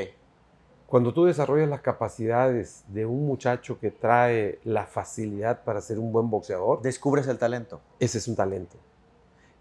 Cuando 0.86 1.12
tú 1.12 1.24
desarrollas 1.24 1.68
las 1.68 1.80
capacidades 1.80 2.84
de 2.88 3.06
un 3.06 3.26
muchacho 3.26 3.80
que 3.80 3.90
trae 3.90 4.60
la 4.62 4.86
facilidad 4.86 5.64
para 5.64 5.80
ser 5.80 5.98
un 5.98 6.12
buen 6.12 6.30
boxeador, 6.30 6.80
descubres 6.80 7.26
el 7.26 7.38
talento. 7.38 7.80
Ese 7.98 8.18
es 8.18 8.28
un 8.28 8.36
talento. 8.36 8.76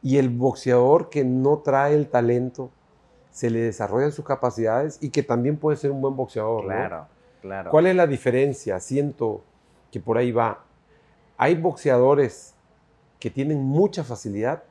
Y 0.04 0.18
el 0.18 0.30
boxeador 0.30 1.10
que 1.10 1.24
no 1.24 1.60
trae 1.60 1.96
el 1.96 2.10
talento, 2.10 2.70
se 3.34 3.50
le 3.50 3.62
desarrollan 3.62 4.12
sus 4.12 4.24
capacidades 4.24 5.00
y 5.02 5.10
que 5.10 5.24
también 5.24 5.58
puede 5.58 5.76
ser 5.76 5.90
un 5.92 6.00
buen 6.00 6.16
boxeador. 6.16 6.66
Claro, 6.66 7.08
claro. 7.42 7.72
¿Cuál 7.72 7.88
es 7.88 7.96
la 7.96 8.06
diferencia? 8.06 8.80
Siento 8.80 9.44
que 9.92 10.00
por 10.00 10.20
ahí 10.20 10.32
va. 10.32 10.64
Hay 11.36 11.56
boxeadores 11.56 12.54
que 13.20 13.32
tienen 13.32 13.64
mucha 13.64 14.04
facilidad, 14.04 14.64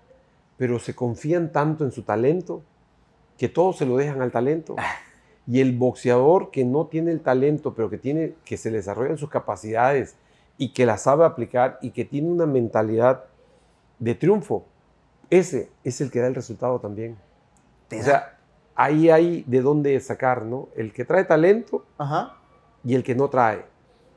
pero 0.57 0.79
se 0.79 0.95
confían 0.95 1.51
tanto 1.51 1.85
en 1.85 1.91
su 1.91 2.05
talento 2.05 2.63
que 3.37 3.49
todo 3.49 3.73
se 3.73 3.85
lo 3.85 3.97
dejan 3.97 4.23
al 4.23 4.33
talento. 4.33 4.77
Y 5.45 5.61
el 5.61 5.77
boxeador 5.77 6.53
que 6.53 6.65
no 6.65 6.87
tiene 6.87 7.11
el 7.11 7.21
talento, 7.21 7.75
pero 7.75 7.91
que, 7.91 7.99
tiene, 7.99 8.35
que 8.45 8.57
se 8.57 8.71
le 8.71 8.77
desarrollan 8.77 9.19
sus 9.19 9.29
capacidades 9.29 10.15
y 10.57 10.73
que 10.73 10.87
la 10.87 10.99
sabe 10.99 11.25
aplicar 11.25 11.81
y 11.83 11.91
que 11.91 12.05
tiene 12.05 12.29
una 12.29 12.47
mentalidad 12.47 13.25
de 13.99 14.15
triunfo, 14.15 14.65
ese 15.31 15.69
es 15.83 16.01
el 16.01 16.13
que 16.13 16.21
da 16.21 16.29
el 16.29 16.37
resultado 16.37 16.79
también. 16.79 17.17
O 17.91 18.03
sea, 18.05 18.39
ahí 18.83 19.11
hay 19.11 19.45
de 19.47 19.63
dónde 19.63 19.99
sacar, 20.01 20.45
¿no? 20.45 20.69
El 20.77 20.93
que 20.93 21.05
trae 21.05 21.25
talento 21.25 21.85
y 22.85 22.95
el 22.95 23.05
que 23.05 23.15
no 23.15 23.29
trae. 23.29 23.65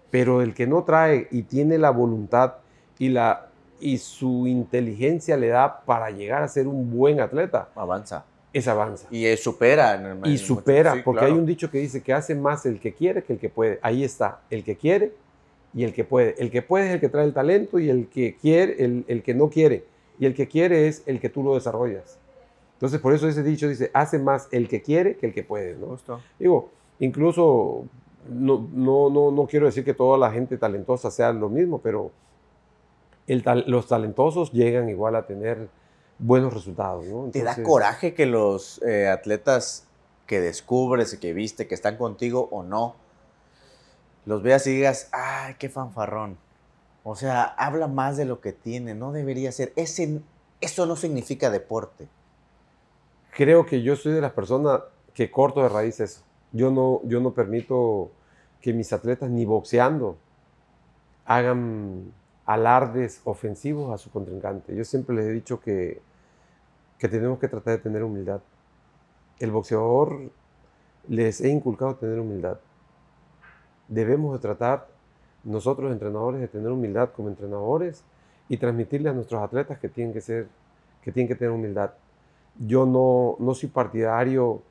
Pero 0.10 0.41
el 0.41 0.54
que 0.54 0.65
no 0.65 0.84
trae 0.84 1.28
y 1.30 1.43
tiene 1.43 1.78
la 1.78 1.91
voluntad 1.91 2.56
y, 2.97 3.10
la, 3.10 3.49
y 3.80 3.99
su 3.99 4.47
inteligencia 4.47 5.38
le 5.38 5.49
da 5.49 5.82
para 5.82 6.10
llegar 6.10 6.41
a 6.41 6.47
ser 6.47 6.67
un 6.67 6.89
buen 6.89 7.19
atleta. 7.19 7.69
Avanza. 7.75 8.25
Es 8.54 8.67
avanza. 8.67 9.08
Y 9.12 9.36
supera. 9.38 10.17
y 10.23 10.38
supera, 10.38 10.95
porque 11.04 11.25
hay 11.25 11.34
un 11.34 11.45
dicho 11.45 11.69
que 11.69 11.78
dice 11.80 12.01
que 12.01 12.13
hace 12.13 12.34
más 12.34 12.65
el 12.65 12.80
que 12.80 12.93
quiere 12.93 13.23
que 13.23 13.34
el 13.34 13.39
que 13.39 13.49
puede. 13.49 13.80
Ahí 13.82 14.04
está, 14.04 14.39
el 14.49 14.63
que 14.63 14.78
quiere 14.78 15.12
y 15.73 15.84
el 15.84 15.93
que 15.93 16.06
puede. 16.06 16.36
El 16.39 16.49
que 16.49 16.62
puede 16.62 16.88
es 16.88 16.93
el 16.93 16.99
que 17.01 17.10
trae 17.10 17.25
el 17.25 17.34
talento 17.34 17.78
y 17.78 17.89
el 17.89 18.08
que 18.08 18.36
quiere, 18.41 18.84
el, 18.84 19.06
el 19.08 19.21
que 19.21 19.36
no 19.36 19.49
quiere. 19.49 19.84
Y 20.17 20.25
el 20.25 20.34
que 20.34 20.47
quiere 20.47 20.88
es 20.88 21.04
el 21.06 21.19
que 21.19 21.30
tú 21.30 21.43
lo 21.43 21.54
desarrollas. 21.54 22.17
Entonces, 22.76 23.00
por 23.00 23.14
eso 23.14 23.28
ese 23.28 23.42
dicho 23.42 23.70
dice, 23.70 23.90
hace 23.94 24.20
más 24.20 24.50
el 24.52 24.68
que 24.68 24.82
quiere 24.82 25.16
que 25.16 25.28
el 25.28 25.34
que 25.34 25.44
puede, 25.44 25.76
¿no? 25.76 25.98
Digo, 26.38 26.70
incluso, 27.00 27.86
no, 28.30 28.68
no, 28.74 29.10
no, 29.10 29.32
no, 29.32 29.48
quiero 29.48 29.66
decir 29.66 29.86
que 29.86 29.94
toda 29.94 30.18
la 30.18 30.30
gente 30.32 30.58
talentosa 30.58 31.10
sea 31.10 31.32
lo 31.32 31.48
mismo, 31.48 31.80
pero 31.80 32.12
el, 33.28 33.44
los 33.68 33.88
talentosos 33.88 34.52
llegan 34.52 34.90
igual 34.90 35.16
a 35.16 35.26
tener 35.26 35.70
buenos 36.20 36.54
resultados, 36.54 37.06
¿no? 37.06 37.30
¿Te 37.32 37.44
da 37.44 37.64
coraje 37.64 38.14
que 38.14 38.26
los 38.26 38.82
eh, 38.84 39.08
atletas 39.08 39.88
que 40.28 40.42
descubres 40.42 41.14
y 41.14 41.18
que 41.20 41.34
viste, 41.34 41.68
que 41.68 41.76
están 41.76 41.96
contigo 41.96 42.50
o 42.52 42.64
no, 42.64 42.96
los 44.26 44.44
veas 44.44 44.68
y 44.68 44.72
digas, 44.76 45.08
ay, 45.14 45.56
qué 45.60 45.70
fanfarrón? 45.70 46.38
O 47.06 47.16
sea, 47.16 47.44
habla 47.44 47.88
más 47.88 48.18
de 48.18 48.26
lo 48.26 48.42
que 48.42 48.52
tiene, 48.52 48.96
no 48.96 49.14
debería 49.14 49.54
ser. 49.54 49.72
Ese, 49.78 50.20
eso 50.60 50.86
no 50.86 50.98
significa 50.98 51.50
deporte 51.50 52.10
creo 53.36 53.65
que 53.65 53.82
yo 53.82 53.95
soy 53.98 54.13
de 54.13 54.21
las 54.21 54.32
personas 54.32 54.82
que 55.13 55.30
corto 55.30 55.62
de 55.62 55.69
raíz 55.69 56.00
eso. 56.00 56.24
Yo 56.54 56.71
no, 56.71 57.02
yo 57.04 57.19
no 57.19 57.34
permito 57.34 58.12
que 58.62 58.74
mis 58.74 58.91
atletas 58.93 59.30
ni 59.30 59.45
boxeando 59.45 60.17
hagan 61.26 62.13
alardes 62.45 63.21
ofensivos 63.26 63.93
a 63.93 63.98
su 63.98 64.10
contrincante. 64.10 64.74
Yo 64.74 64.86
siempre 64.86 65.15
les 65.15 65.26
he 65.26 65.32
dicho 65.32 65.60
que, 65.60 66.02
que 66.98 67.10
tenemos 67.10 67.38
que 67.38 67.50
tratar 67.50 67.78
de 67.78 67.84
tener 67.84 68.04
humildad. 68.04 68.39
El 69.39 69.52
boxeador 69.52 70.32
les 71.10 71.41
he 71.41 71.50
inculcado 71.50 71.95
tener 71.95 72.19
humildad. 72.19 72.60
Debemos 73.89 74.34
de 74.34 74.39
tratar 74.39 74.88
nosotros 75.43 75.91
entrenadores 75.91 76.39
de 76.39 76.48
tener 76.48 76.71
humildad 76.71 77.10
como 77.13 77.28
entrenadores 77.28 78.04
y 78.48 78.58
transmitirle 78.58 79.10
a 79.10 79.13
nuestros 79.13 79.43
atletas 79.43 79.78
que 79.78 79.89
tienen 79.89 80.13
que 80.13 80.21
ser 80.21 80.48
que 81.02 81.12
tienen 81.12 81.28
que 81.28 81.36
tener 81.36 81.52
humildad 81.52 81.91
yo 82.60 82.86
no, 82.86 83.36
no 83.39 83.54
soy 83.54 83.70
partidario 83.70 84.62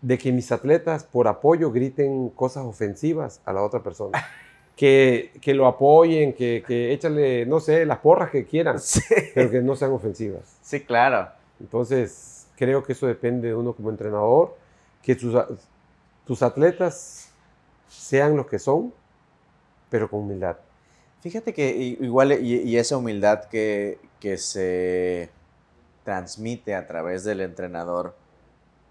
de 0.00 0.18
que 0.18 0.32
mis 0.32 0.50
atletas 0.50 1.04
por 1.04 1.28
apoyo 1.28 1.70
griten 1.70 2.28
cosas 2.30 2.64
ofensivas 2.64 3.40
a 3.44 3.52
la 3.52 3.62
otra 3.62 3.82
persona. 3.82 4.18
Que, 4.74 5.32
que 5.42 5.52
lo 5.52 5.66
apoyen, 5.66 6.32
que, 6.32 6.64
que 6.66 6.94
échale, 6.94 7.44
no 7.44 7.60
sé, 7.60 7.84
las 7.84 7.98
porras 7.98 8.30
que 8.30 8.46
quieran, 8.46 8.78
pero 9.34 9.50
que 9.50 9.60
no 9.60 9.76
sean 9.76 9.92
ofensivas. 9.92 10.56
Sí, 10.62 10.80
claro. 10.80 11.28
Entonces, 11.60 12.46
creo 12.56 12.82
que 12.82 12.94
eso 12.94 13.06
depende 13.06 13.48
de 13.48 13.54
uno 13.54 13.74
como 13.74 13.90
entrenador, 13.90 14.56
que 15.02 15.14
tus, 15.14 15.36
tus 16.26 16.42
atletas 16.42 17.30
sean 17.86 18.34
los 18.34 18.46
que 18.46 18.58
son, 18.58 18.94
pero 19.90 20.08
con 20.08 20.20
humildad. 20.20 20.56
Fíjate 21.20 21.52
que 21.52 21.70
igual, 22.00 22.32
y, 22.42 22.62
y 22.62 22.76
esa 22.78 22.96
humildad 22.96 23.44
que, 23.44 23.98
que 24.20 24.38
se 24.38 25.28
transmite 26.04 26.74
a 26.74 26.86
través 26.86 27.24
del 27.24 27.40
entrenador 27.40 28.14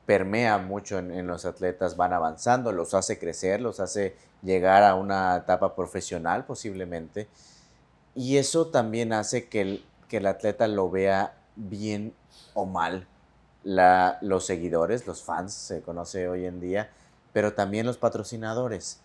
permea 0.05 0.57
mucho 0.57 0.99
en, 0.99 1.27
los 1.27 1.45
atletas, 1.45 1.95
van 1.95 2.13
avanzando, 2.13 2.71
los 2.71 2.93
hace 2.93 3.17
crecer, 3.19 3.61
los 3.61 3.79
hace 3.79 4.15
llegar 4.41 4.83
a 4.83 4.95
una 4.95 5.37
etapa 5.37 5.75
profesional 5.75 6.45
posiblemente. 6.45 7.27
Y 8.15 8.37
eso 8.37 8.67
también 8.67 9.13
hace 9.13 9.47
que 9.47 9.61
el, 9.61 9.85
que 10.09 10.17
el 10.17 10.25
atleta 10.25 10.67
lo 10.67 10.89
vea 10.89 11.37
bien 11.55 12.13
o 12.53 12.65
mal. 12.65 13.07
La, 13.63 14.17
los 14.21 14.45
seguidores, 14.45 15.07
los 15.07 15.23
fans, 15.23 15.53
se 15.53 15.81
conoce 15.81 16.27
hoy 16.27 16.45
en 16.45 16.59
día, 16.59 16.89
pero 17.31 17.53
también 17.53 17.85
los 17.85 17.97
patrocinadores 17.97 18.99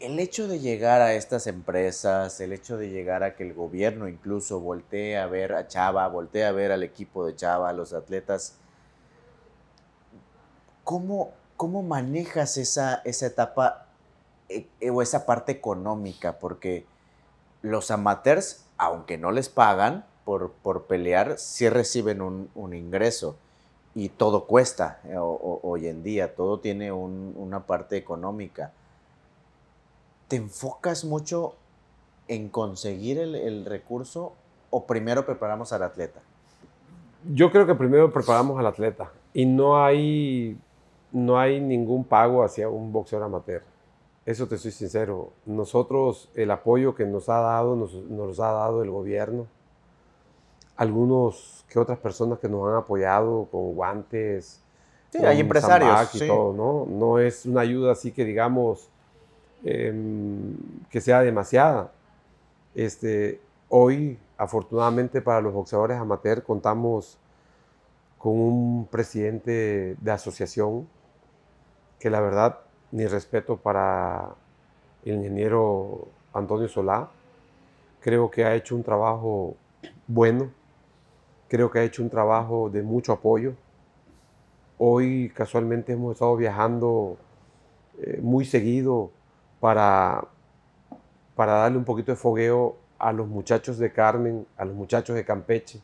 el 0.00 0.18
hecho 0.18 0.48
de 0.48 0.60
llegar 0.60 1.02
a 1.02 1.12
estas 1.12 1.46
empresas, 1.46 2.40
el 2.40 2.54
hecho 2.54 2.78
de 2.78 2.88
llegar 2.88 3.22
a 3.22 3.36
que 3.36 3.42
el 3.42 3.52
gobierno 3.52 4.08
incluso 4.08 4.58
voltee 4.58 5.18
a 5.18 5.26
ver 5.26 5.52
a 5.52 5.68
Chava, 5.68 6.08
voltee 6.08 6.44
a 6.44 6.52
ver 6.52 6.72
al 6.72 6.82
equipo 6.82 7.26
de 7.26 7.36
Chava, 7.36 7.68
a 7.68 7.74
los 7.74 7.92
atletas, 7.92 8.56
¿cómo, 10.84 11.32
cómo 11.56 11.82
manejas 11.82 12.56
esa, 12.56 13.02
esa 13.04 13.26
etapa 13.26 13.88
eh, 14.48 14.66
o 14.90 15.02
esa 15.02 15.26
parte 15.26 15.52
económica? 15.52 16.38
Porque 16.38 16.86
los 17.60 17.90
amateurs, 17.90 18.64
aunque 18.78 19.18
no 19.18 19.32
les 19.32 19.50
pagan 19.50 20.06
por, 20.24 20.52
por 20.52 20.86
pelear, 20.86 21.38
sí 21.38 21.68
reciben 21.68 22.22
un, 22.22 22.74
ingreso 22.74 23.36
y 23.94 24.08
todo 24.08 24.46
cuesta 24.46 25.00
eh, 25.04 25.16
hoy 25.18 25.88
en 25.88 26.02
día, 26.02 26.34
todo 26.34 26.58
tiene 26.60 26.90
una 26.90 27.66
parte 27.66 27.98
económica 27.98 28.72
¿te 30.30 30.36
enfocas 30.36 31.04
mucho 31.04 31.54
en 32.28 32.48
conseguir 32.50 33.18
el, 33.18 33.64
recurso 33.64 34.32
o 34.70 34.86
primero 34.86 35.26
preparamos 35.26 35.72
al 35.72 35.82
atleta? 35.82 36.20
Yo 37.34 37.50
creo 37.50 37.66
que 37.66 37.74
primero 37.74 38.12
preparamos 38.12 38.56
al 38.56 38.66
atleta 38.66 39.10
y 39.34 39.44
no 39.44 39.82
hay, 39.82 40.56
no 41.10 41.36
hay 41.36 41.60
ningún 41.60 42.04
pago 42.04 42.44
hacia 42.44 42.68
un 42.68 42.92
boxeador 42.92 43.26
amateur. 43.26 43.62
Eso 44.24 44.46
te 44.46 44.56
soy 44.56 44.70
sincero. 44.70 45.32
Nosotros, 45.46 46.30
el 46.36 46.52
apoyo 46.52 46.94
que 46.94 47.06
nos 47.06 47.28
ha 47.28 47.40
dado, 47.40 47.74
nos, 47.74 47.92
nos 47.92 48.38
ha 48.38 48.52
dado 48.52 48.84
el 48.84 48.90
gobierno. 48.90 49.48
Algunos 50.76 51.64
que 51.68 51.80
otras 51.80 51.98
personas 51.98 52.38
que 52.38 52.48
nos 52.48 52.68
han 52.68 52.76
apoyado 52.76 53.48
con 53.50 53.74
guantes. 53.74 54.62
Sí, 55.10 55.18
hay 55.24 55.40
empresarios. 55.40 56.14
Y 56.14 56.28
todo, 56.28 56.52
¿no? 56.52 56.86
no 56.86 57.18
es 57.18 57.46
una 57.46 57.62
ayuda 57.62 57.90
así 57.90 58.12
que 58.12 58.24
digamos, 58.24 58.88
Em, 59.62 60.56
que 60.90 61.00
sea 61.00 61.20
demasiada. 61.20 61.92
Este, 62.74 63.40
hoy, 63.68 64.18
afortunadamente 64.38 65.20
para 65.20 65.40
los 65.42 65.52
boxeadores 65.52 65.98
amateur, 65.98 66.42
contamos 66.42 67.18
con 68.18 68.32
un 68.32 68.86
presidente 68.90 69.96
de 70.00 70.10
asociación 70.10 70.88
que 71.98 72.08
la 72.10 72.20
verdad, 72.20 72.60
ni 72.90 73.06
respeto 73.06 73.58
para 73.58 74.34
el 75.04 75.16
ingeniero 75.16 76.08
Antonio 76.32 76.68
Solá, 76.68 77.10
creo 78.00 78.30
que 78.30 78.44
ha 78.44 78.54
hecho 78.54 78.74
un 78.74 78.82
trabajo 78.82 79.56
bueno, 80.06 80.50
creo 81.48 81.70
que 81.70 81.80
ha 81.80 81.84
hecho 81.84 82.02
un 82.02 82.10
trabajo 82.10 82.70
de 82.70 82.82
mucho 82.82 83.12
apoyo. 83.12 83.54
Hoy 84.78 85.30
casualmente 85.34 85.92
hemos 85.92 86.14
estado 86.14 86.36
viajando 86.36 87.18
eh, 87.98 88.20
muy 88.22 88.46
seguido 88.46 89.10
para, 89.60 90.24
para 91.36 91.52
darle 91.52 91.78
un 91.78 91.84
poquito 91.84 92.12
de 92.12 92.16
fogueo 92.16 92.76
a 92.98 93.12
los 93.12 93.28
muchachos 93.28 93.78
de 93.78 93.92
Carmen, 93.92 94.46
a 94.56 94.64
los 94.64 94.74
muchachos 94.74 95.14
de 95.14 95.24
Campeche, 95.24 95.80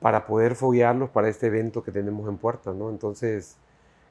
para 0.00 0.26
poder 0.26 0.56
foguearlos 0.56 1.10
para 1.10 1.28
este 1.28 1.46
evento 1.46 1.82
que 1.82 1.92
tenemos 1.92 2.28
en 2.28 2.36
puerta, 2.36 2.72
¿no? 2.72 2.90
Entonces, 2.90 3.56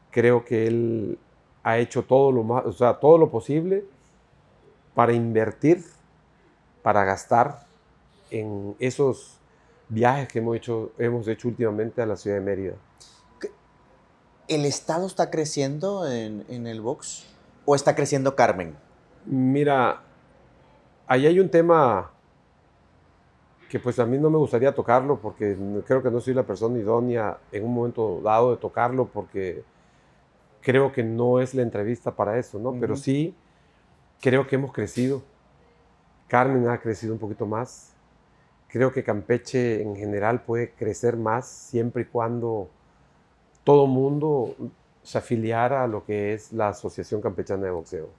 creo 0.10 0.44
que 0.46 0.68
él 0.68 1.20
ha 1.64 1.78
hecho 1.78 2.04
todo 2.04 2.32
lo 2.32 2.44
más, 2.44 2.66
o 2.66 2.72
sea, 2.72 3.00
todo 3.00 3.18
lo 3.18 3.30
posible 3.30 3.86
para 4.96 5.14
invertir, 5.14 5.84
para 6.82 7.04
gastar 7.04 7.66
en 8.30 8.76
esos 8.80 9.38
viajes 9.90 10.28
que 10.30 10.40
hemos 10.40 10.56
hecho, 10.56 10.92
hemos 10.98 11.28
hecho 11.28 11.50
últimamente 11.50 12.02
a 12.02 12.06
la 12.06 12.16
ciudad 12.16 12.38
de 12.38 12.42
Mérida 12.42 12.76
¿El 14.48 14.66
Estado 14.66 15.08
está 15.08 15.30
creciendo 15.30 16.10
en, 16.10 16.46
en 16.50 16.68
el 16.68 16.82
box? 16.82 17.26
¿O 17.72 17.76
está 17.76 17.96
creciendo 17.96 18.36
Carmen? 18.36 18.76
Mira, 19.26 20.02
ahí 21.08 21.26
hay 21.26 21.40
un 21.40 21.48
tema 21.48 22.12
que 23.70 23.80
pues 23.80 23.98
a 23.98 24.06
mí 24.06 24.18
no 24.18 24.30
me 24.30 24.38
gustaría 24.38 24.76
tocarlo 24.76 25.22
porque 25.22 25.58
creo 25.88 26.04
que 26.04 26.12
no 26.12 26.20
soy 26.20 26.34
la 26.34 26.44
persona 26.44 26.78
idónea 26.78 27.38
en 27.50 27.64
un 27.64 27.74
momento 27.74 28.20
dado 28.22 28.52
de 28.52 28.58
tocarlo 28.58 29.06
porque 29.06 29.64
creo 30.60 30.92
que 30.92 31.02
no 31.02 31.40
es 31.40 31.54
la 31.54 31.62
entrevista 31.62 32.14
para 32.14 32.38
eso, 32.38 32.60
¿no? 32.60 32.76
Pero 32.78 32.98
sí 32.98 33.34
creo 34.20 34.48
que 34.48 34.58
hemos 34.58 34.74
crecido. 34.74 35.24
Carmen 36.28 36.68
ha 36.68 36.78
crecido 36.78 37.14
un 37.14 37.20
poquito 37.20 37.46
más. 37.46 37.94
Creo 38.68 38.92
que 38.92 39.02
Campeche 39.02 39.82
en 39.82 39.96
general 39.96 40.42
puede 40.42 40.72
crecer 40.72 41.16
más 41.16 41.48
siempre 41.48 42.02
y 42.02 42.06
cuando 42.08 42.68
todo 43.64 43.88
mundo 43.88 44.58
se 45.04 45.18
afiliara 45.18 45.84
a 45.84 45.88
lo 45.88 46.06
que 46.06 46.34
es 46.34 46.52
la 46.54 46.70
Asociación 46.70 47.22
Campechana 47.22 47.64
de 47.64 47.72
Boxeo. 47.72 48.10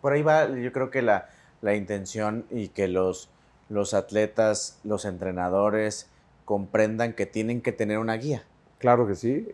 Por 0.00 0.12
ahí 0.12 0.22
va, 0.22 0.48
yo 0.48 0.72
creo 0.72 0.90
que 0.90 1.02
la, 1.02 1.28
la 1.60 1.74
intención 1.74 2.44
y 2.50 2.68
que 2.68 2.88
los 2.88 3.30
los 3.68 3.94
atletas, 3.94 4.78
los 4.84 5.04
entrenadores 5.04 6.08
comprendan 6.44 7.12
que 7.12 7.26
tienen 7.26 7.60
que 7.60 7.72
tener 7.72 7.98
una 7.98 8.14
guía. 8.14 8.44
Claro 8.78 9.06
que 9.06 9.14
sí. 9.14 9.48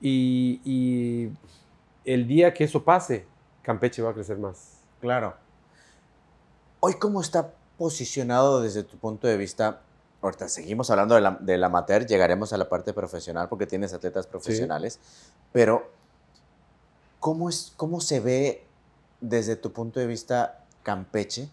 Y, 0.00 1.30
el 2.04 2.26
día 2.26 2.54
que 2.54 2.64
eso 2.64 2.84
pase, 2.84 3.26
Campeche 3.62 4.00
va 4.00 4.10
a 4.10 4.14
crecer 4.14 4.38
más. 4.38 4.78
Claro. 5.00 5.34
Hoy, 6.80 6.94
¿cómo 6.94 7.20
está 7.20 7.52
posicionado 7.76 8.62
desde 8.62 8.82
tu 8.82 8.96
punto 8.96 9.26
de 9.26 9.36
vista? 9.36 9.82
Ahorita 10.22 10.48
seguimos 10.48 10.90
hablando 10.90 11.14
del, 11.40 11.64
amateur, 11.64 12.06
llegaremos 12.06 12.52
a 12.52 12.56
la 12.56 12.68
parte 12.68 12.92
profesional 12.92 13.48
porque 13.48 13.66
tienes 13.66 13.92
atletas 13.92 14.26
profesionales, 14.26 14.98
pero 15.52 15.90
¿cómo, 17.20 17.48
es, 17.48 17.72
¿cómo 17.76 18.00
se 18.00 18.20
ve 18.20 18.64
desde 19.20 19.56
tu 19.56 19.72
punto 19.72 20.00
de 20.00 20.06
vista 20.06 20.64
Campeche 20.82 21.50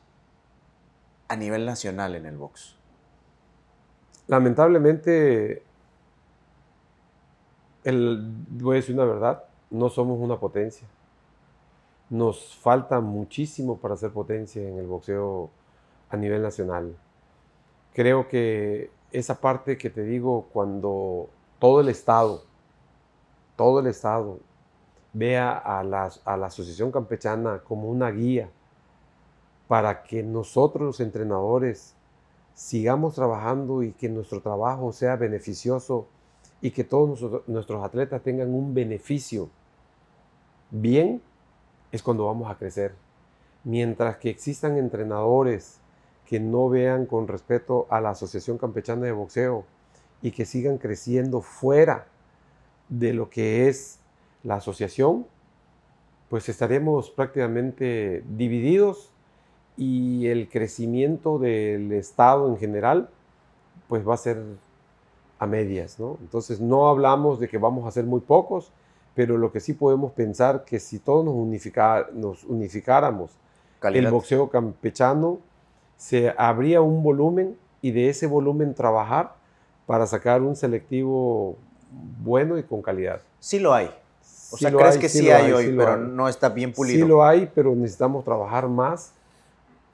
a 1.27 1.35
nivel 1.35 1.65
nacional 1.65 2.15
en 2.15 2.25
el 2.25 2.37
box? 2.37 2.75
Lamentablemente, 4.27 5.63
voy 7.83 8.75
a 8.75 8.75
decir 8.75 8.95
una 8.95 9.05
verdad, 9.05 9.43
no 9.69 9.89
somos 9.89 10.19
una 10.19 10.39
potencia. 10.39 10.87
Nos 12.09 12.55
falta 12.55 12.99
muchísimo 12.99 13.77
para 13.77 13.97
ser 13.97 14.11
potencia 14.11 14.61
en 14.61 14.77
el 14.77 14.87
boxeo 14.87 15.49
a 16.09 16.17
nivel 16.17 16.41
nacional. 16.41 16.95
Creo 17.93 18.27
que 18.27 18.91
esa 19.11 19.39
parte 19.39 19.77
que 19.77 19.89
te 19.89 20.03
digo, 20.03 20.47
cuando 20.53 21.29
todo 21.59 21.81
el 21.81 21.89
Estado, 21.89 22.43
todo 23.55 23.79
el 23.79 23.87
Estado 23.87 24.39
vea 25.15 25.57
a 25.57 25.81
la, 25.83 26.11
a 26.25 26.35
la 26.35 26.47
Asociación 26.47 26.91
Campechana 26.91 27.59
como 27.59 27.89
una 27.89 28.11
guía 28.11 28.49
para 29.69 30.03
que 30.03 30.21
nosotros 30.21 30.85
los 30.85 30.99
entrenadores 30.99 31.95
sigamos 32.53 33.15
trabajando 33.15 33.81
y 33.81 33.93
que 33.93 34.09
nuestro 34.09 34.41
trabajo 34.41 34.91
sea 34.91 35.15
beneficioso 35.15 36.07
y 36.61 36.71
que 36.71 36.83
todos 36.83 37.47
nuestros 37.47 37.83
atletas 37.83 38.21
tengan 38.23 38.53
un 38.53 38.73
beneficio 38.73 39.49
bien, 40.69 41.21
es 41.93 42.03
cuando 42.03 42.25
vamos 42.25 42.51
a 42.51 42.57
crecer. 42.57 42.93
Mientras 43.63 44.17
que 44.17 44.29
existan 44.29 44.77
entrenadores 44.77 45.79
que 46.25 46.41
no 46.41 46.67
vean 46.69 47.05
con 47.05 47.27
respeto 47.27 47.87
a 47.89 48.01
la 48.01 48.09
Asociación 48.09 48.57
Campechana 48.57 49.05
de 49.05 49.13
Boxeo 49.13 49.63
y 50.21 50.31
que 50.31 50.45
sigan 50.45 50.77
creciendo 50.77 51.41
fuera 51.41 52.07
de 52.89 53.13
lo 53.13 53.29
que 53.29 53.69
es 53.69 53.99
la 54.45 54.55
asociación, 54.55 55.25
pues 56.29 56.47
estaremos 56.49 57.09
prácticamente 57.09 58.23
divididos 58.29 59.11
y 59.75 60.27
el 60.27 60.47
crecimiento 60.47 61.39
del 61.39 61.91
Estado 61.91 62.47
en 62.47 62.57
general, 62.57 63.09
pues 63.89 64.07
va 64.07 64.13
a 64.13 64.17
ser 64.17 64.41
a 65.39 65.47
medias, 65.47 65.99
¿no? 65.99 66.17
Entonces 66.21 66.61
no 66.61 66.87
hablamos 66.87 67.39
de 67.39 67.49
que 67.49 67.57
vamos 67.57 67.85
a 67.85 67.91
ser 67.91 68.05
muy 68.05 68.21
pocos, 68.21 68.71
pero 69.15 69.37
lo 69.37 69.51
que 69.51 69.59
sí 69.59 69.73
podemos 69.73 70.11
pensar 70.13 70.63
que 70.63 70.79
si 70.79 70.99
todos 70.99 71.25
nos, 71.25 71.35
nos 72.13 72.43
unificáramos 72.45 73.31
el 73.81 74.09
boxeo 74.09 74.49
campechano, 74.49 75.39
se 75.97 76.33
habría 76.37 76.81
un 76.81 77.03
volumen 77.03 77.57
y 77.81 77.91
de 77.91 78.09
ese 78.09 78.27
volumen 78.27 78.73
trabajar 78.73 79.35
para 79.85 80.07
sacar 80.07 80.41
un 80.41 80.55
selectivo 80.55 81.55
bueno 82.23 82.57
y 82.57 82.63
con 82.63 82.81
calidad. 82.81 83.21
Sí 83.39 83.59
lo 83.59 83.73
hay. 83.73 83.89
O 84.55 84.57
sea, 84.57 84.71
crees 84.71 84.97
que 84.97 85.09
sí, 85.09 85.29
hay, 85.29 85.51
hoy, 85.51 85.75
pero 85.77 85.97
no 85.97 86.29
está 86.29 86.49
bien 86.49 86.71
pulido. 86.71 87.05
Sí 87.05 87.09
lo 87.09 87.25
hay, 87.25 87.51
pero 87.53 87.75
necesitamos 87.75 88.23
trabajar 88.23 88.67
más 88.67 89.11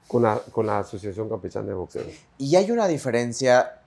con 0.06 0.22
la, 0.22 0.38
con 0.52 0.66
la 0.66 0.78
Asociación 0.78 1.28
Campechana 1.28 1.66
de 1.66 1.74
Boxeo. 1.74 2.04
Y 2.38 2.54
hay 2.56 2.70
una 2.70 2.86
diferencia, 2.86 3.80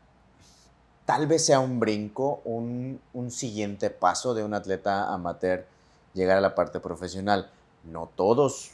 tal 1.06 1.28
vez 1.28 1.46
sea 1.46 1.60
un 1.60 1.80
brinco, 1.80 2.42
un, 2.44 3.00
un 3.14 3.32
siguiente 3.32 3.90
paso 3.90 4.34
de 4.34 4.44
un 4.44 4.54
atleta 4.54 5.14
amateur 5.14 5.66
llegar 6.14 6.38
a 6.38 6.42
la 6.42 6.56
parte 6.56 6.80
profesional. 6.80 7.50
No 7.84 8.10
todos 8.16 8.72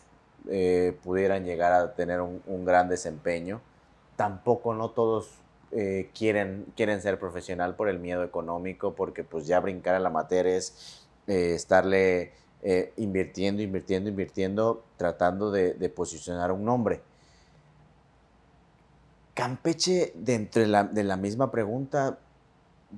eh, 0.50 0.98
pudieran 1.04 1.46
llegar 1.46 1.74
a 1.74 1.94
tener 1.94 2.22
un, 2.22 2.42
un, 2.48 2.66
gran 2.66 2.90
desempeño. 2.90 3.62
Tampoco 4.16 4.74
no 4.74 4.90
todos 4.90 5.30
eh, 5.74 6.10
quieren, 6.18 6.66
quieren 6.76 7.02
ser 7.02 7.18
profesional 7.18 7.76
por 7.76 7.88
el 7.88 7.98
miedo 7.98 8.24
económico, 8.24 8.94
porque 8.94 9.24
pues 9.24 9.48
ya 9.48 9.60
brincar 9.62 9.96
al 9.96 10.06
amateur 10.06 10.46
es 10.46 11.01
eh, 11.28 11.54
estarle 11.56 12.34
invirtiendo, 12.98 13.64
invirtiendo, 13.64 14.08
invirtiendo, 14.08 14.84
tratando 14.96 15.50
de, 15.50 15.74
de 15.74 15.90
posicionar 15.90 16.52
un 16.52 16.64
nombre. 16.64 17.02
Campeche, 19.34 20.12
dentro 20.16 20.62
de 20.62 20.68
la, 20.68 20.90
la 20.94 21.18
misma 21.18 21.52
pregunta, 21.52 22.20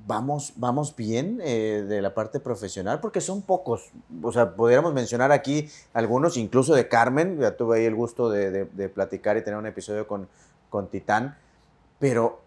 ¿vamos, 0.08 0.54
vamos 0.56 0.96
bien 0.96 1.40
eh, 1.44 1.86
de 1.88 2.02
la 2.02 2.14
parte 2.14 2.40
profesional? 2.40 3.00
Porque 3.00 3.22
son 3.22 3.42
pocos. 3.42 3.92
O 4.22 4.32
sea, 4.32 4.56
pudiéramos 4.56 4.94
mencionar 4.94 5.32
aquí 5.32 5.70
algunos, 5.94 6.38
incluso 6.38 6.74
de 6.74 6.88
Carmen. 6.88 7.40
Ya 7.40 7.56
tuve 7.56 7.80
ahí 7.80 7.86
el 7.86 7.96
gusto 7.96 8.30
de, 8.30 8.66
de, 8.66 8.90
platicar 8.90 9.38
y 9.38 9.44
tener 9.44 9.60
un 9.60 9.68
episodio 9.68 10.08
con, 10.08 10.28
con 10.70 10.88
Titán. 10.90 11.38
Pero 12.00 12.42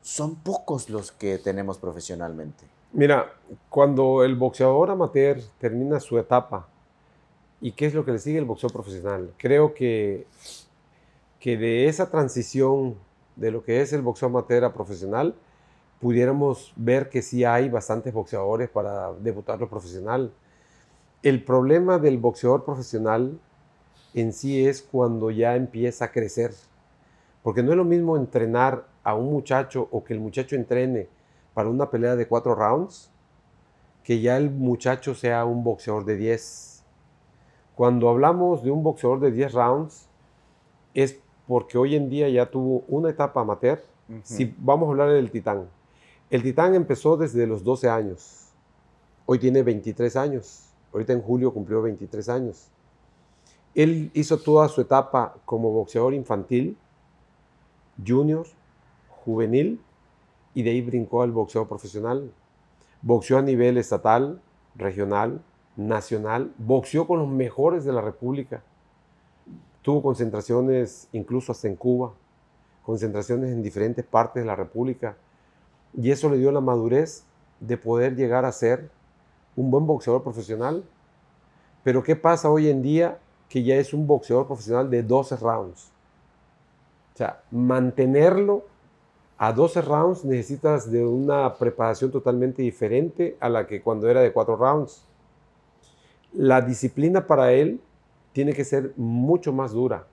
son 0.00 0.36
pocos 0.36 0.88
los 0.88 1.12
que 1.12 1.38
tenemos 1.38 1.78
profesionalmente. 1.78 2.64
Mira, 2.92 3.32
cuando 3.68 4.22
el 4.22 4.36
boxeador 4.36 4.90
amateur 4.90 5.40
termina 5.58 5.98
su 5.98 6.18
etapa, 6.18 6.68
¿y 7.60 7.72
qué 7.72 7.86
es 7.86 7.94
lo 7.94 8.04
que 8.04 8.12
le 8.12 8.18
sigue 8.18 8.38
el 8.38 8.44
boxeo 8.44 8.70
profesional? 8.70 9.32
Creo 9.38 9.72
que 9.72 10.26
que 11.42 11.56
de 11.56 11.88
esa 11.88 12.08
transición 12.08 12.94
de 13.34 13.50
lo 13.50 13.64
que 13.64 13.80
es 13.80 13.92
el 13.92 14.00
boxeo 14.00 14.28
amateur 14.28 14.62
a 14.62 14.72
profesional, 14.72 15.34
pudiéramos 16.00 16.72
ver 16.76 17.08
que 17.08 17.20
sí 17.20 17.44
hay 17.44 17.68
bastantes 17.68 18.14
boxeadores 18.14 18.70
para 18.70 19.12
debutar 19.14 19.58
lo 19.58 19.68
profesional. 19.68 20.32
El 21.20 21.42
problema 21.42 21.98
del 21.98 22.18
boxeador 22.18 22.64
profesional 22.64 23.40
en 24.14 24.32
sí 24.32 24.64
es 24.64 24.82
cuando 24.82 25.32
ya 25.32 25.56
empieza 25.56 26.04
a 26.04 26.12
crecer. 26.12 26.52
Porque 27.42 27.64
no 27.64 27.72
es 27.72 27.76
lo 27.76 27.84
mismo 27.84 28.16
entrenar 28.16 28.86
a 29.02 29.16
un 29.16 29.32
muchacho 29.32 29.88
o 29.90 30.04
que 30.04 30.12
el 30.12 30.20
muchacho 30.20 30.54
entrene 30.54 31.08
para 31.54 31.68
una 31.68 31.90
pelea 31.90 32.16
de 32.16 32.26
cuatro 32.26 32.54
rounds 32.54 33.12
que 34.04 34.20
ya 34.20 34.36
el 34.36 34.50
muchacho 34.50 35.14
sea 35.14 35.44
un 35.44 35.62
boxeador 35.62 36.04
de 36.04 36.16
10. 36.16 36.84
Cuando 37.74 38.08
hablamos 38.08 38.62
de 38.62 38.70
un 38.70 38.82
boxeador 38.82 39.20
de 39.20 39.30
10 39.30 39.52
rounds, 39.52 40.08
es 40.94 41.18
porque 41.46 41.78
hoy 41.78 41.94
en 41.96 42.08
día 42.08 42.28
ya 42.28 42.50
tuvo 42.50 42.84
una 42.88 43.10
etapa 43.10 43.40
amateur. 43.40 43.82
Si 44.24 44.54
vamos 44.58 44.88
a 44.88 44.90
hablar 44.90 45.10
del 45.10 45.30
Titán, 45.30 45.68
el 46.28 46.42
Titán 46.42 46.74
empezó 46.74 47.16
desde 47.16 47.46
los 47.46 47.64
12 47.64 47.88
años. 47.88 48.48
Hoy 49.24 49.38
tiene 49.38 49.62
23 49.62 50.16
años. 50.16 50.68
Ahorita 50.92 51.12
en 51.12 51.22
julio 51.22 51.52
cumplió 51.54 51.80
23 51.80 52.28
años. 52.28 52.68
Él 53.74 54.10
hizo 54.12 54.36
toda 54.38 54.68
su 54.68 54.82
etapa 54.82 55.34
como 55.46 55.70
boxeador 55.70 56.12
infantil, 56.12 56.76
junior, 58.04 58.46
juvenil, 59.24 59.80
y 60.54 60.62
de 60.62 60.70
ahí 60.70 60.82
brincó 60.82 61.22
al 61.22 61.32
boxeo 61.32 61.66
profesional. 61.66 62.32
Boxeó 63.02 63.38
a 63.38 63.42
nivel 63.42 63.78
estatal, 63.78 64.40
regional, 64.74 65.42
nacional, 65.76 66.52
boxeó 66.58 67.06
con 67.06 67.18
los 67.18 67.28
mejores 67.28 67.84
de 67.84 67.92
la 67.92 68.00
República. 68.00 68.62
Tuvo 69.82 70.02
concentraciones 70.02 71.08
incluso 71.12 71.52
hasta 71.52 71.68
en 71.68 71.76
Cuba, 71.76 72.12
concentraciones 72.84 73.50
en 73.50 73.62
diferentes 73.62 74.04
partes 74.04 74.42
de 74.42 74.46
la 74.46 74.56
República. 74.56 75.16
Y 75.94 76.10
eso 76.10 76.30
le 76.30 76.38
dio 76.38 76.52
la 76.52 76.60
madurez 76.60 77.24
de 77.60 77.76
poder 77.76 78.16
llegar 78.16 78.44
a 78.44 78.52
ser 78.52 78.90
un 79.56 79.70
buen 79.70 79.86
boxeador 79.86 80.22
profesional. 80.22 80.84
Pero 81.82 82.02
¿qué 82.02 82.16
pasa 82.16 82.50
hoy 82.50 82.68
en 82.68 82.82
día 82.82 83.18
que 83.48 83.62
ya 83.62 83.76
es 83.76 83.92
un 83.92 84.06
boxeador 84.06 84.46
profesional 84.46 84.88
de 84.90 85.02
12 85.02 85.36
rounds? 85.36 85.90
O 87.14 87.18
sea, 87.18 87.42
mantenerlo 87.50 88.64
a 89.42 89.52
12 89.52 89.82
rounds 89.82 90.24
necesitas 90.24 90.88
de 90.88 91.04
una 91.04 91.54
preparación 91.54 92.12
totalmente 92.12 92.62
diferente 92.62 93.36
a 93.40 93.48
la 93.48 93.66
que 93.66 93.82
cuando 93.82 94.08
era 94.08 94.20
de 94.20 94.32
4 94.32 94.54
rounds. 94.54 95.04
la 96.32 96.60
disciplina 96.60 97.26
para 97.26 97.50
él 97.50 97.80
tiene 98.32 98.52
que 98.52 98.64
ser 98.64 98.92
mucho 98.96 99.52
más 99.52 99.72
dura. 99.72 100.06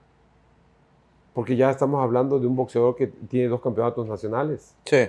Porque 1.32 1.54
ya 1.54 1.70
estamos 1.70 2.02
hablando 2.02 2.40
de 2.40 2.48
un 2.48 2.56
boxeador 2.56 2.96
que 2.96 3.06
tiene 3.06 3.46
dos 3.46 3.60
campeonatos 3.60 4.04
nacionales. 4.08 4.74
Sí. 4.84 5.08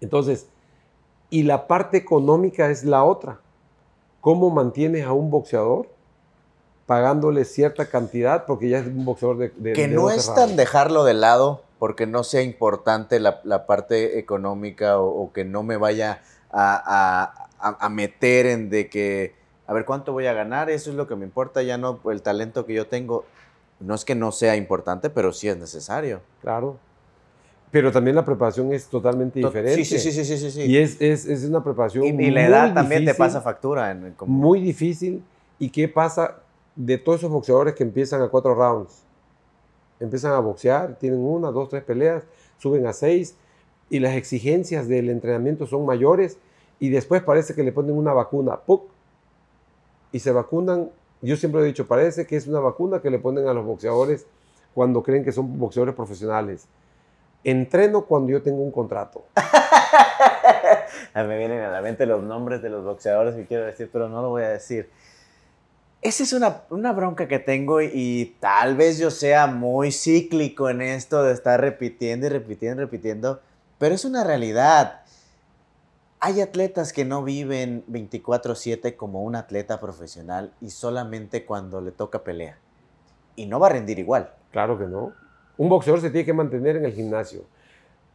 Entonces, 0.00 0.48
y 1.28 1.42
la 1.42 1.66
parte 1.66 1.96
económica 1.96 2.70
es 2.70 2.84
la 2.84 3.02
otra. 3.02 3.40
¿Cómo 4.20 4.50
mantienes 4.50 5.04
a 5.04 5.12
un 5.12 5.32
boxeador 5.32 5.88
pagándole 6.86 7.44
cierta 7.44 7.86
cantidad 7.86 8.46
porque 8.46 8.68
ya 8.68 8.78
es 8.78 8.86
un 8.86 9.04
boxeador 9.04 9.38
de... 9.38 9.52
de 9.56 9.72
que 9.72 9.88
de 9.88 9.94
no 9.96 10.10
es 10.10 10.32
tan 10.32 10.54
dejarlo 10.54 11.02
de 11.02 11.14
lado 11.14 11.65
porque 11.78 12.06
no 12.06 12.24
sea 12.24 12.42
importante 12.42 13.20
la, 13.20 13.40
la 13.44 13.66
parte 13.66 14.18
económica 14.18 14.98
o, 14.98 15.06
o 15.24 15.32
que 15.32 15.44
no 15.44 15.62
me 15.62 15.76
vaya 15.76 16.22
a, 16.50 16.74
a- 17.60 17.68
a- 17.68 17.76
a 17.86 17.88
meter 17.88 18.46
en 18.46 18.70
de 18.70 18.88
que, 18.88 19.34
a 19.66 19.72
ver, 19.72 19.84
¿cuánto 19.84 20.12
voy 20.12 20.26
a 20.26 20.32
ganar? 20.32 20.70
Eso 20.70 20.90
es 20.90 20.96
lo 20.96 21.06
que 21.06 21.16
me 21.16 21.24
importa, 21.24 21.62
ya 21.62 21.76
no 21.78 22.00
el 22.10 22.22
talento 22.22 22.66
que 22.66 22.74
yo 22.74 22.86
tengo. 22.86 23.24
No 23.80 23.94
es 23.94 24.04
que 24.06 24.14
no 24.14 24.32
sea 24.32 24.56
importante, 24.56 25.10
pero 25.10 25.32
sí 25.32 25.48
es 25.48 25.56
necesario. 25.58 26.20
Claro. 26.40 26.78
Pero 27.70 27.92
también 27.92 28.14
la 28.16 28.24
preparación 28.24 28.72
es 28.72 28.86
totalmente 28.86 29.40
To- 29.40 29.48
diferente. 29.48 29.84
Sí, 29.84 29.98
sí, 29.98 30.10
sí, 30.12 30.24
sí, 30.24 30.38
sí, 30.38 30.50
sí. 30.50 30.62
Y 30.62 30.78
es, 30.78 30.98
es, 31.00 31.26
es 31.26 31.44
una 31.44 31.62
preparación 31.62 32.04
Y, 32.04 32.08
y 32.08 32.12
la 32.30 32.40
muy 32.40 32.48
edad 32.50 32.72
también 32.74 33.04
te 33.04 33.14
pasa 33.14 33.40
factura. 33.42 33.90
En, 33.90 34.12
como- 34.12 34.32
Muy 34.32 34.60
difícil. 34.60 35.22
¿Y 35.58 35.68
qué 35.70 35.88
pasa 35.88 36.36
de 36.74 36.96
todos 36.98 37.18
esos 37.20 37.30
boxeadores 37.30 37.74
que 37.74 37.82
empiezan 37.82 38.22
a 38.22 38.28
cuatro 38.28 38.54
rounds? 38.54 39.02
Empiezan 40.00 40.32
a 40.32 40.40
boxear, 40.40 40.96
tienen 40.98 41.20
una, 41.20 41.50
dos, 41.50 41.68
tres 41.68 41.82
peleas, 41.82 42.24
suben 42.58 42.86
a 42.86 42.92
seis 42.92 43.36
y 43.88 44.00
las 44.00 44.14
exigencias 44.14 44.88
del 44.88 45.10
entrenamiento 45.10 45.66
son 45.66 45.86
mayores 45.86 46.38
y 46.78 46.90
después 46.90 47.22
parece 47.22 47.54
que 47.54 47.62
le 47.62 47.72
ponen 47.72 47.96
una 47.96 48.12
vacuna, 48.12 48.56
¡puc! 48.56 48.90
y 50.12 50.18
se 50.18 50.32
vacunan. 50.32 50.90
Yo 51.22 51.36
siempre 51.36 51.60
he 51.60 51.64
dicho, 51.64 51.86
parece 51.86 52.26
que 52.26 52.36
es 52.36 52.46
una 52.46 52.60
vacuna 52.60 53.00
que 53.00 53.10
le 53.10 53.18
ponen 53.18 53.48
a 53.48 53.52
los 53.52 53.64
boxeadores 53.64 54.26
cuando 54.74 55.02
creen 55.02 55.24
que 55.24 55.32
son 55.32 55.58
boxeadores 55.58 55.94
profesionales. 55.94 56.66
Entreno 57.44 58.04
cuando 58.06 58.32
yo 58.32 58.42
tengo 58.42 58.62
un 58.62 58.70
contrato. 58.70 59.24
Me 61.14 61.38
vienen 61.38 61.60
a 61.60 61.70
la 61.70 61.80
mente 61.80 62.06
los 62.06 62.22
nombres 62.22 62.62
de 62.62 62.68
los 62.68 62.84
boxeadores 62.84 63.34
que 63.34 63.46
quiero 63.46 63.64
decir, 63.64 63.88
pero 63.92 64.08
no 64.08 64.20
lo 64.22 64.30
voy 64.30 64.42
a 64.42 64.48
decir. 64.48 64.90
Esa 66.06 66.22
es 66.22 66.32
una, 66.32 66.62
una 66.70 66.92
bronca 66.92 67.26
que 67.26 67.40
tengo 67.40 67.82
y, 67.82 68.36
tal 68.38 68.76
vez 68.76 68.96
yo 68.96 69.10
sea 69.10 69.48
muy 69.48 69.90
cíclico 69.90 70.70
en 70.70 70.80
esto 70.80 71.24
de 71.24 71.32
estar 71.32 71.60
repitiendo 71.60 72.26
y 72.26 72.28
repitiendo 72.28 72.82
y 72.82 72.84
repitiendo, 72.84 73.40
pero 73.78 73.92
es 73.96 74.04
una 74.04 74.22
realidad. 74.22 75.00
Hay 76.20 76.40
atletas 76.40 76.92
que 76.92 77.04
no 77.04 77.24
viven 77.24 77.82
24/7 77.88 78.94
como 78.94 79.24
un 79.24 79.34
atleta 79.34 79.80
profesional 79.80 80.52
y 80.60 80.70
solamente 80.70 81.44
cuando 81.44 81.80
le 81.80 81.90
toca 81.90 82.22
pelea. 82.22 82.56
Y 83.34 83.46
no 83.46 83.58
va 83.58 83.66
a 83.66 83.70
rendir 83.70 83.98
igual. 83.98 84.30
Claro 84.52 84.78
que 84.78 84.84
no. 84.84 85.12
Un 85.56 85.68
boxeador 85.68 86.00
se 86.00 86.10
tiene 86.10 86.24
que 86.24 86.32
mantener 86.32 86.76
en 86.76 86.84
el 86.84 86.92
gimnasio. 86.92 87.42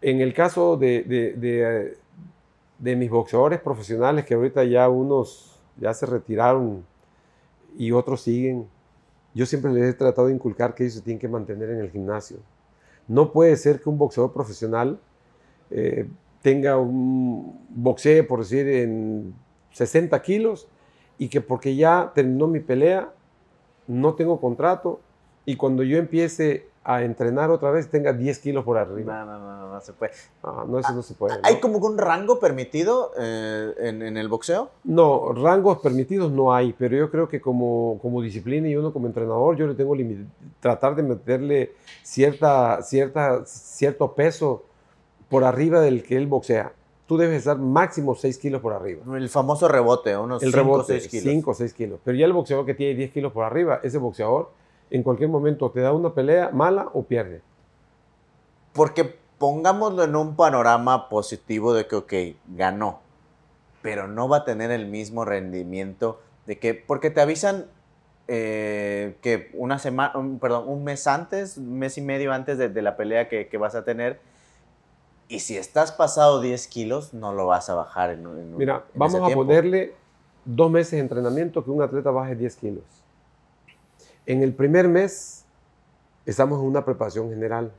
En 0.02 0.22
el 0.22 0.34
caso 0.34 0.78
de, 0.78 1.04
de- 1.04 1.34
de, 1.34 1.98
de 2.80 2.96
mis 2.96 3.10
boxeadores 3.10 3.60
profesionales, 3.60 4.24
que 4.24 4.36
ahorita 4.36 4.64
ya 4.64 4.88
unos 4.88 5.60
ya 5.76 5.94
se 5.94 6.06
retiraron 6.06 6.90
y 7.78 7.92
otros 7.92 8.22
siguen, 8.22 8.68
yo 9.34 9.46
siempre 9.46 9.72
les 9.72 9.90
he 9.90 9.94
tratado 9.94 10.28
de 10.28 10.34
inculcar 10.34 10.76
que 10.76 10.84
ellos 10.84 10.96
se 10.96 11.02
tienen 11.02 11.20
que 11.20 11.28
mantener 11.28 11.70
en 11.70 11.80
el 11.80 11.90
gimnasio. 11.90 12.38
No 13.08 13.32
puede 13.32 13.56
ser 13.56 13.82
que 13.82 13.90
un 13.90 13.98
boxeador 13.98 14.34
profesional 14.34 15.00
eh, 15.70 16.08
tenga 16.42 16.78
un 16.78 17.66
boxeo, 17.70 18.28
por 18.28 18.40
decir, 18.40 18.68
en 18.68 19.34
60 19.72 20.22
kilos 20.22 20.68
y 21.18 21.30
que 21.30 21.42
porque 21.42 21.76
ya 21.76 22.12
terminó 22.14 22.48
mi 22.48 22.60
pelea, 22.60 23.14
no 23.88 24.16
tengo 24.16 24.40
contrato 24.40 25.00
y 25.46 25.56
cuando 25.56 25.84
yo 25.84 25.98
empiece 25.98 26.68
a 26.84 27.04
entrenar 27.04 27.52
otra 27.52 27.70
vez 27.70 27.90
tenga 27.90 28.12
10 28.12 28.40
kilos 28.40 28.66
por 28.66 28.78
arriba. 28.78 29.24
No, 29.24 29.34
no, 29.34 29.40
no, 29.40 29.58
no, 29.60 29.74
no 29.74 29.82
se 29.82 29.94
puede. 29.94 30.14
Ah, 30.44 30.66
no, 30.68 30.80
eso 30.80 30.92
no 30.94 31.04
se 31.04 31.14
puede. 31.14 31.36
¿no? 31.36 31.42
¿Hay 31.44 31.60
como 31.60 31.78
un 31.78 31.98
rango 31.98 32.40
permitido 32.40 33.12
eh, 33.20 33.74
en, 33.78 34.02
en 34.02 34.18
el 34.18 34.28
boxeo? 34.28 34.72
No, 34.84 35.32
rangos 35.34 35.80
permitidos 35.80 36.32
no 36.32 36.54
hay, 36.54 36.74
pero 36.74 36.98
yo 36.98 37.12
creo 37.12 37.28
que 37.28 37.40
como, 37.40 38.00
como 38.02 38.22
disciplina 38.22 38.68
y 38.68 38.76
uno 38.76 38.92
como 38.92 39.06
entrenador, 39.06 39.56
yo 39.58 39.68
le 39.68 39.76
tengo 39.76 39.96
que 39.96 40.26
tratar 40.60 40.96
de 40.96 41.04
meterle 41.04 41.74
cierta, 42.02 42.82
cierta, 42.82 43.46
cierto 43.46 44.14
peso 44.14 44.64
por 45.30 45.44
arriba 45.44 45.82
del 45.82 46.04
que 46.04 46.18
él 46.18 46.26
boxea. 46.26 46.74
Tú 47.06 47.18
debes 47.18 47.40
estar 47.40 47.58
máximo 47.58 48.16
6 48.16 48.38
kilos 48.38 48.62
por 48.62 48.74
arriba. 48.74 49.04
El 49.18 49.30
famoso 49.30 49.68
rebote, 49.68 50.18
unos 50.18 50.42
El 50.42 50.52
5 50.52 50.60
o 50.60 50.64
rebote, 50.64 51.00
6 51.00 51.08
kilos. 51.10 51.24
5 51.26 51.52
o 51.52 51.54
6 51.54 51.74
kilos. 51.74 52.00
Pero 52.04 52.18
ya 52.18 52.26
el 52.26 52.34
boxeador 52.34 52.66
que 52.66 52.74
tiene 52.74 52.96
10 52.96 53.12
kilos 53.12 53.34
por 53.34 53.44
arriba, 53.44 53.82
ese 53.84 53.98
boxeador 53.98 54.50
en 54.92 55.04
cualquier 55.04 55.30
momento 55.30 55.72
te 55.72 55.80
da 55.82 55.94
una 55.94 56.14
pelea 56.14 56.50
mala 56.54 56.90
o 56.94 57.04
pierde. 57.04 57.42
Porque 58.74 59.16
pongámoslo 59.38 60.04
en 60.04 60.16
un 60.16 60.36
panorama 60.36 61.10
positivo 61.10 61.74
de 61.74 61.88
que, 61.88 61.96
ok, 61.96 62.14
ganó, 62.56 63.00
pero 63.82 64.08
no 64.08 64.30
va 64.30 64.38
a 64.38 64.46
tener 64.46 64.70
el 64.72 64.86
mismo 64.86 65.26
rendimiento 65.26 66.22
de 66.46 66.60
que, 66.60 66.74
porque 66.74 67.10
te 67.10 67.22
avisan 67.22 67.66
eh, 68.28 69.18
que 69.22 69.50
una 69.54 69.80
semana, 69.80 70.18
un- 70.18 70.40
perdón, 70.40 70.66
un 70.68 70.84
mes 70.84 71.08
antes, 71.08 71.58
un 71.58 71.80
mes 71.80 71.98
y 71.98 72.02
medio 72.02 72.32
antes 72.32 72.58
de, 72.58 72.70
de 72.70 72.82
la 72.82 72.96
pelea 72.96 73.28
que, 73.28 73.48
que 73.48 73.58
vas 73.58 73.76
a 73.76 73.84
tener, 73.84 74.20
y 75.28 75.40
si 75.40 75.58
estás 75.58 75.92
pasado 75.92 76.42
10 76.42 76.68
kilos, 76.68 77.14
no 77.14 77.34
lo 77.34 77.48
vas 77.48 77.70
a 77.70 77.76
bajar 77.76 78.12
en, 78.12 78.28
un- 78.28 78.38
en 78.40 78.56
Mira, 78.56 78.84
en 78.94 79.00
vamos 79.00 79.16
ese 79.22 79.32
a 79.32 79.36
ponerle 79.36 79.94
dos 80.46 80.70
meses 80.70 80.92
de 80.92 81.00
entrenamiento 81.00 81.64
que 81.64 81.72
un 81.72 81.82
atleta 81.82 82.12
baje 82.12 82.36
10 82.36 82.56
kilos. 82.56 82.84
En 84.26 84.44
el 84.44 84.54
primer 84.54 84.88
mes 84.88 85.46
estamos 86.26 86.60
en 86.60 86.66
una 86.66 86.86
preparación 86.86 87.30
general. 87.30 87.72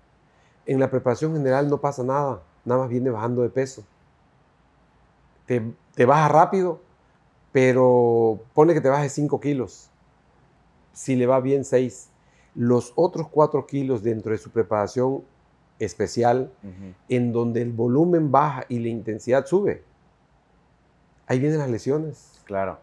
En 0.67 0.81
la 0.81 0.91
preparación 0.91 1.35
general 1.35 1.69
no 1.69 1.81
pasa 1.81 2.03
nada, 2.03 2.43
nada 2.65 2.83
más 2.83 2.91
viene 2.91 3.11
bajando 3.11 3.43
de 3.43 3.51
peso. 3.51 3.85
Te, 5.47 5.63
te 5.95 6.07
baja 6.07 6.29
rápido, 6.29 6.81
pero 7.53 8.41
pone 8.55 8.75
que 8.75 8.81
te 8.81 8.89
baje 8.89 9.09
5 9.09 9.41
kilos. 9.41 9.91
Si 10.93 11.17
le 11.17 11.27
va 11.27 11.41
bien 11.41 11.65
6. 11.65 12.09
Los 12.55 12.93
otros 12.97 13.29
4 13.29 13.67
kilos 13.67 14.03
dentro 14.03 14.33
de 14.33 14.39
su 14.39 14.51
preparación 14.51 15.25
especial 15.79 16.53
en 17.09 17.33
donde 17.33 17.63
el 17.63 17.73
volumen 17.73 18.31
baja 18.31 18.65
y 18.69 18.79
la 18.79 18.89
intensidad 18.89 19.47
sube. 19.47 19.83
Ahí 21.27 21.39
vienen 21.39 21.59
las 21.59 21.71
lesiones. 21.71 22.41
Claro. 22.45 22.79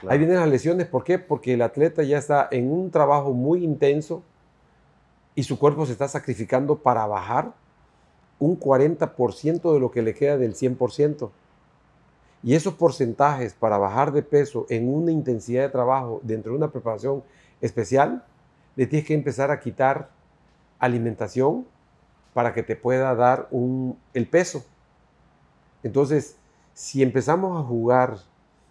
Claro. 0.00 0.12
Ahí 0.12 0.18
vienen 0.18 0.36
las 0.38 0.48
lesiones, 0.48 0.86
¿por 0.86 1.04
qué? 1.04 1.18
Porque 1.18 1.54
el 1.54 1.62
atleta 1.62 2.02
ya 2.02 2.18
está 2.18 2.48
en 2.50 2.70
un 2.72 2.90
trabajo 2.90 3.32
muy 3.32 3.64
intenso 3.64 4.22
y 5.34 5.42
su 5.44 5.58
cuerpo 5.58 5.86
se 5.86 5.92
está 5.92 6.08
sacrificando 6.08 6.76
para 6.78 7.06
bajar 7.06 7.52
un 8.38 8.58
40% 8.58 9.72
de 9.72 9.80
lo 9.80 9.90
que 9.90 10.02
le 10.02 10.14
queda 10.14 10.36
del 10.38 10.54
100%. 10.54 11.30
Y 12.42 12.54
esos 12.54 12.74
porcentajes 12.74 13.52
para 13.52 13.76
bajar 13.76 14.12
de 14.12 14.22
peso 14.22 14.66
en 14.70 14.92
una 14.92 15.12
intensidad 15.12 15.62
de 15.62 15.68
trabajo 15.68 16.20
dentro 16.22 16.52
de 16.52 16.58
una 16.58 16.70
preparación 16.70 17.22
especial, 17.60 18.24
le 18.76 18.86
tienes 18.86 19.06
que 19.06 19.14
empezar 19.14 19.50
a 19.50 19.60
quitar 19.60 20.08
alimentación 20.78 21.66
para 22.32 22.54
que 22.54 22.62
te 22.62 22.76
pueda 22.76 23.14
dar 23.14 23.46
un- 23.50 23.98
el 24.14 24.26
peso. 24.26 24.64
Entonces, 25.82 26.36
si 26.72 27.02
empezamos 27.02 27.58
a 27.58 27.66
jugar 27.66 28.16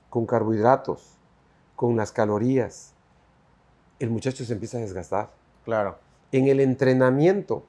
con 0.09 0.25
carbohidratos, 0.25 1.18
con 1.79 1.95
las 1.95 2.11
calorías, 2.11 2.93
el 3.99 4.09
muchacho 4.09 4.43
se 4.43 4.51
empieza 4.51 4.77
a 4.77 4.81
desgastar. 4.81 5.29
Claro. 5.63 5.95
En 6.33 6.49
el 6.49 6.59
entrenamiento, 6.59 7.63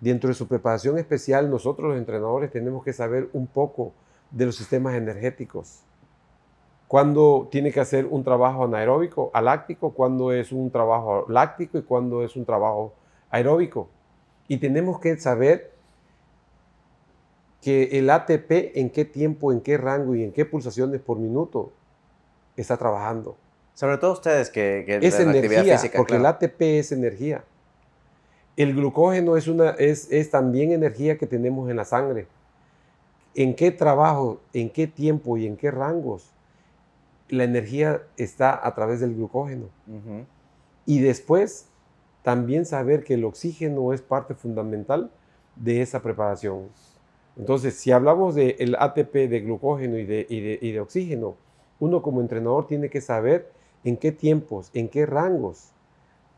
dentro 0.00 0.28
de 0.28 0.34
su 0.34 0.48
preparación 0.48 0.96
especial, 0.96 1.50
nosotros 1.50 1.90
los 1.90 1.98
entrenadores 1.98 2.50
tenemos 2.50 2.82
que 2.82 2.94
saber 2.94 3.28
un 3.34 3.46
poco 3.46 3.92
de 4.30 4.46
los 4.46 4.56
sistemas 4.56 4.94
energéticos. 4.94 5.82
Cuándo 6.88 7.48
tiene 7.50 7.72
que 7.72 7.80
hacer 7.80 8.06
un 8.06 8.24
trabajo 8.24 8.64
anaeróbico, 8.64 9.30
aláctico, 9.34 9.90
cuándo 9.92 10.32
es 10.32 10.50
un 10.50 10.70
trabajo 10.70 11.26
láctico 11.28 11.76
y 11.76 11.82
cuándo 11.82 12.24
es 12.24 12.36
un 12.36 12.46
trabajo 12.46 12.94
aeróbico. 13.28 13.90
Y 14.48 14.56
tenemos 14.56 14.98
que 14.98 15.14
saber 15.18 15.74
que 17.60 17.98
el 17.98 18.08
ATP 18.08 18.78
en 18.78 18.88
qué 18.88 19.04
tiempo, 19.04 19.52
en 19.52 19.60
qué 19.60 19.76
rango 19.76 20.14
y 20.14 20.24
en 20.24 20.32
qué 20.32 20.46
pulsaciones 20.46 21.02
por 21.02 21.18
minuto 21.18 21.72
está 22.56 22.76
trabajando. 22.76 23.36
Sobre 23.74 23.98
todo 23.98 24.12
ustedes 24.12 24.48
que, 24.50 24.84
que 24.86 24.96
Es 24.96 25.18
la 25.18 25.30
actividad 25.30 25.52
energía, 25.52 25.78
física, 25.78 25.98
porque 25.98 26.16
claro. 26.16 26.22
el 26.40 26.48
ATP 26.48 26.60
es 26.62 26.92
energía. 26.92 27.44
El 28.56 28.74
glucógeno 28.74 29.36
es, 29.36 29.48
una, 29.48 29.70
es, 29.70 30.10
es 30.10 30.30
también 30.30 30.72
energía 30.72 31.18
que 31.18 31.26
tenemos 31.26 31.68
en 31.68 31.76
la 31.76 31.84
sangre. 31.84 32.26
¿En 33.34 33.54
qué 33.54 33.70
trabajo, 33.70 34.40
en 34.54 34.70
qué 34.70 34.86
tiempo 34.86 35.36
y 35.36 35.46
en 35.46 35.58
qué 35.58 35.70
rangos 35.70 36.30
la 37.28 37.44
energía 37.44 38.00
está 38.16 38.66
a 38.66 38.74
través 38.74 39.00
del 39.00 39.14
glucógeno? 39.14 39.66
Y 40.86 41.00
después 41.00 41.66
también 42.22 42.64
saber 42.64 43.04
que 43.04 43.14
el 43.14 43.24
oxígeno 43.24 43.92
es 43.92 44.00
parte 44.00 44.34
fundamental 44.34 45.10
de 45.54 45.82
esa 45.82 46.00
preparación. 46.00 46.68
Entonces, 47.36 47.74
si 47.74 47.92
hablamos 47.92 48.34
del 48.34 48.74
ATP, 48.78 49.28
de 49.28 49.40
glucógeno 49.40 49.98
y 49.98 50.06
de, 50.06 50.26
y 50.30 50.40
de- 50.40 50.58
y 50.62 50.72
de 50.72 50.80
oxígeno, 50.80 51.34
uno 51.80 52.02
como 52.02 52.20
entrenador 52.20 52.66
tiene 52.66 52.90
que 52.90 53.00
saber 53.00 53.50
en 53.84 53.96
qué 53.96 54.12
tiempos, 54.12 54.70
en 54.74 54.88
qué 54.88 55.06
rangos 55.06 55.70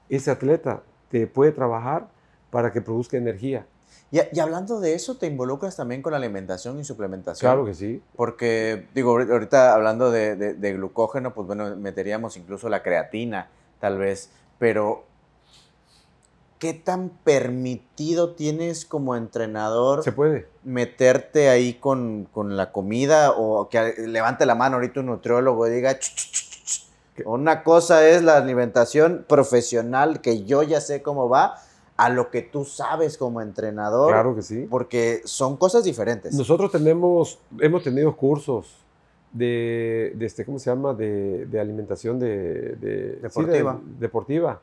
ese 0.08 0.30
atleta 0.30 0.82
te 1.10 1.26
puede 1.26 1.52
trabajar 1.52 2.08
para 2.50 2.72
que 2.72 2.80
produzca 2.80 3.16
energía. 3.16 3.66
Y, 4.10 4.38
hablando 4.38 4.80
de 4.80 4.94
eso, 4.94 5.16
¿te 5.16 5.26
involucras 5.26 5.76
también 5.76 6.00
con 6.00 6.12
la 6.12 6.18
alimentación 6.18 6.78
y 6.78 6.84
suplementación? 6.84 7.50
Claro 7.50 7.64
que 7.66 7.74
sí. 7.74 8.02
Porque, 8.16 8.86
digo, 8.94 9.10
ahorita 9.10 9.74
hablando 9.74 10.10
de, 10.10 10.36
de 10.36 10.72
glucógeno, 10.72 11.34
pues 11.34 11.46
bueno, 11.46 11.76
meteríamos 11.76 12.36
incluso 12.36 12.68
la 12.68 12.82
creatina, 12.82 13.48
tal 13.80 13.98
vez, 13.98 14.30
pero 14.58 15.04
¿qué 16.58 16.74
tan 16.74 17.10
permitido 17.24 18.34
tienes 18.34 18.84
como 18.84 19.16
entrenador? 19.16 20.02
Se 20.02 20.12
puede. 20.12 20.46
Meterte 20.64 21.48
ahí 21.48 21.74
con, 21.74 22.28
la 22.34 22.72
comida 22.72 23.32
o 23.32 23.68
que 23.68 23.94
levante 24.06 24.46
la 24.46 24.54
mano 24.54 24.76
ahorita 24.76 25.00
un 25.00 25.06
nutriólogo 25.06 25.66
y 25.66 25.70
diga, 25.70 25.98
una 27.24 27.62
cosa 27.62 28.06
es 28.08 28.22
la 28.22 28.36
alimentación 28.36 29.24
profesional 29.28 30.20
que 30.20 30.44
yo 30.44 30.62
ya 30.62 30.80
sé 30.80 31.02
cómo 31.02 31.28
va 31.28 31.56
a 31.96 32.10
lo 32.10 32.30
que 32.30 32.42
tú 32.42 32.64
sabes 32.64 33.18
como 33.18 33.40
entrenador. 33.40 34.12
Claro 34.12 34.34
que 34.34 34.42
sí. 34.42 34.66
Porque 34.70 35.22
son 35.24 35.56
cosas 35.56 35.84
diferentes. 35.84 36.34
Nosotros 36.34 36.70
tenemos, 36.70 37.40
hemos 37.60 37.82
tenido 37.82 38.14
cursos 38.16 38.84
de, 39.32 40.16
este, 40.20 40.44
¿cómo 40.44 40.58
se 40.58 40.70
llama? 40.70 40.94
De, 40.94 41.58
alimentación 41.60 42.18
de, 42.18 42.76
deportiva. 43.20 43.80
deportiva 43.98 44.60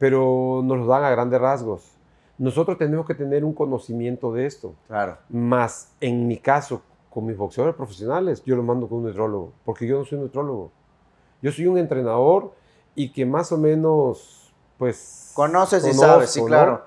pero 0.00 0.62
nos 0.64 0.78
lo 0.78 0.86
dan 0.86 1.04
a 1.04 1.10
grandes 1.10 1.38
rasgos. 1.38 1.92
Nosotros 2.38 2.78
tenemos 2.78 3.06
que 3.06 3.14
tener 3.14 3.44
un 3.44 3.52
conocimiento 3.52 4.32
de 4.32 4.46
esto. 4.46 4.74
Claro. 4.88 5.18
Más, 5.28 5.92
en 6.00 6.26
mi 6.26 6.38
caso, 6.38 6.80
con 7.10 7.26
mis 7.26 7.36
boxeadores 7.36 7.76
profesionales, 7.76 8.42
yo 8.46 8.56
lo 8.56 8.62
mando 8.62 8.88
con 8.88 9.00
un 9.00 9.04
nutrólogo, 9.04 9.52
porque 9.62 9.86
yo 9.86 9.98
no 9.98 10.06
soy 10.06 10.16
un 10.16 10.24
nutrólogo. 10.24 10.72
Yo 11.42 11.52
soy 11.52 11.66
un 11.66 11.76
entrenador 11.76 12.52
y 12.94 13.12
que 13.12 13.26
más 13.26 13.52
o 13.52 13.58
menos, 13.58 14.54
pues... 14.78 15.32
Conoces 15.34 15.86
y 15.86 15.92
sabes, 15.92 16.30
sí, 16.30 16.42
claro. 16.46 16.82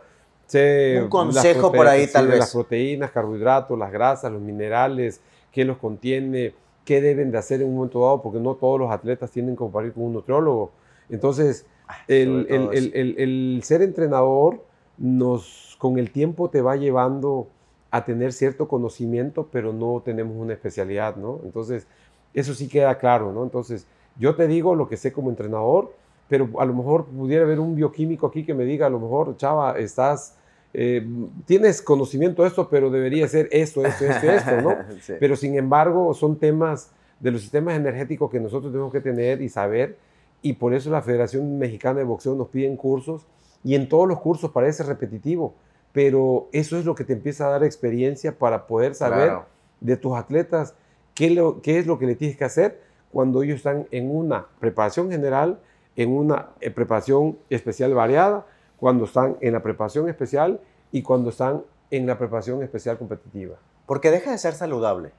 un 1.03 1.07
consejo 1.07 1.72
por 1.72 1.88
ahí, 1.88 2.07
tal 2.07 2.28
vez. 2.28 2.39
Las 2.39 2.51
proteínas, 2.51 3.11
carbohidratos, 3.11 3.78
las 3.78 3.91
grasas, 3.91 4.32
los 4.32 4.41
minerales, 4.41 5.22
qué 5.51 5.66
los 5.66 5.78
contiene, 5.78 6.55
qué 6.84 6.99
deben 6.99 7.30
de 7.30 7.38
hacer 7.38 7.61
en 7.61 7.68
un 7.68 7.76
momento 7.76 8.01
dado, 8.01 8.24
porque 8.24 8.39
no 8.39 8.55
todos 8.55 8.80
los 8.80 8.91
atletas 8.91 9.30
tienen 9.30 9.53
que 9.53 9.59
comparar 9.59 9.93
con 9.93 10.03
un 10.03 10.14
nutriólogo. 10.14 10.72
Entonces, 11.09 11.68
el, 12.08 13.60
ser 13.64 13.82
entrenador 13.82 14.64
nos, 14.98 15.76
con 15.80 15.98
el 15.98 16.12
tiempo 16.12 16.50
te 16.50 16.62
va 16.62 16.76
llevando 16.76 17.48
a 17.91 18.06
tener 18.06 18.34
cierto 18.34 18.68
conocimiento, 18.68 19.48
pero 19.52 19.74
no 19.74 20.02
tenemos 20.04 20.36
una 20.36 20.54
especialidad, 20.54 21.16
¿no? 21.16 21.39
Entonces, 21.44 21.88
eso 22.34 22.54
sí 22.54 22.68
queda 22.68 22.98
claro, 22.98 23.32
¿no? 23.32 23.44
Entonces, 23.44 23.86
yo 24.18 24.36
te 24.36 24.48
digo 24.48 24.76
lo 24.76 24.88
que 24.88 24.98
sé 24.98 25.12
como 25.12 25.30
entrenador, 25.30 25.94
pero 26.28 26.50
a 26.60 26.66
lo 26.66 26.74
mejor 26.74 27.06
pudiera 27.06 27.44
haber 27.44 27.60
un 27.60 27.76
bioquímico 27.76 28.28
aquí 28.28 28.44
que 28.44 28.54
me 28.54 28.66
diga, 28.66 28.88
a 28.88 28.89
lo 28.89 29.00
mejor, 29.00 29.38
chava, 29.38 29.78
estás, 29.78 30.36
eh, 30.74 31.06
tienes 31.46 31.82
conocimiento 31.82 32.41
de 32.41 32.48
esto, 32.48 32.68
pero 32.70 32.89
debería 32.89 33.28
ser 33.28 33.48
esto, 33.52 33.86
esto, 33.86 34.06
esto, 34.06 34.32
esto, 34.32 34.62
¿no? 34.62 34.76
Pero 35.20 35.36
sin 35.36 35.56
embargo, 35.56 36.14
son 36.16 36.38
temas 36.38 36.91
de 37.20 37.32
los 37.32 37.41
sistemas 37.41 37.76
energéticos 37.76 38.32
que 38.32 38.39
nosotros 38.39 38.72
tenemos 38.72 38.91
que 38.91 39.02
tener 39.02 39.41
y 39.41 39.50
saber 39.50 39.98
y 40.44 40.54
por 40.54 40.74
eso 40.74 40.91
la 40.91 41.02
Federación 41.02 41.58
Mexicana 41.58 42.00
de 42.00 42.04
Boxeo 42.04 42.36
nos 42.36 42.50
piden 42.50 42.76
cursos 42.76 43.26
y 43.64 43.76
en 43.76 43.88
todos 43.88 44.08
los 44.08 44.20
cursos 44.20 44.52
parece 44.52 44.84
repetitivo, 44.84 45.56
pero 45.94 46.50
eso 46.52 46.78
es 46.78 46.86
lo 46.86 46.94
que 46.94 47.06
te 47.06 47.14
empieza 47.14 47.48
a 47.48 47.52
dar 47.52 47.64
experiencia 47.64 48.38
para 48.38 48.68
poder 48.68 48.94
saber 48.94 49.39
de 49.80 49.96
tus 49.96 50.16
atletas 50.16 50.76
qué, 51.16 51.54
qué 51.64 51.80
es 51.80 51.88
lo 51.88 51.98
que 51.98 52.06
le 52.06 52.16
tienes 52.16 52.38
que 52.38 52.44
hacer 52.44 52.82
cuando 53.12 53.41
ellos 53.41 53.58
están 53.58 53.88
en 53.91 54.14
una 54.14 54.48
preparación 54.60 55.10
general, 55.10 55.60
en 55.96 56.12
una 56.12 56.50
eh, 56.60 56.72
preparación 56.72 57.38
especial 57.50 57.94
variada, 57.94 58.46
cuando 58.78 59.06
están 59.06 59.38
en 59.39 59.54
la 59.54 59.64
preparación 59.64 60.10
especial 60.10 60.60
y 60.91 61.04
cuando 61.04 61.30
están 61.30 61.64
en 61.89 62.06
la 62.06 62.18
preparación 62.18 62.62
especial 62.64 62.98
competitiva. 62.98 63.56
Porque 63.86 64.12
deja 64.12 64.32
de 64.32 64.38
ser 64.38 64.56
saludable. 64.56 65.12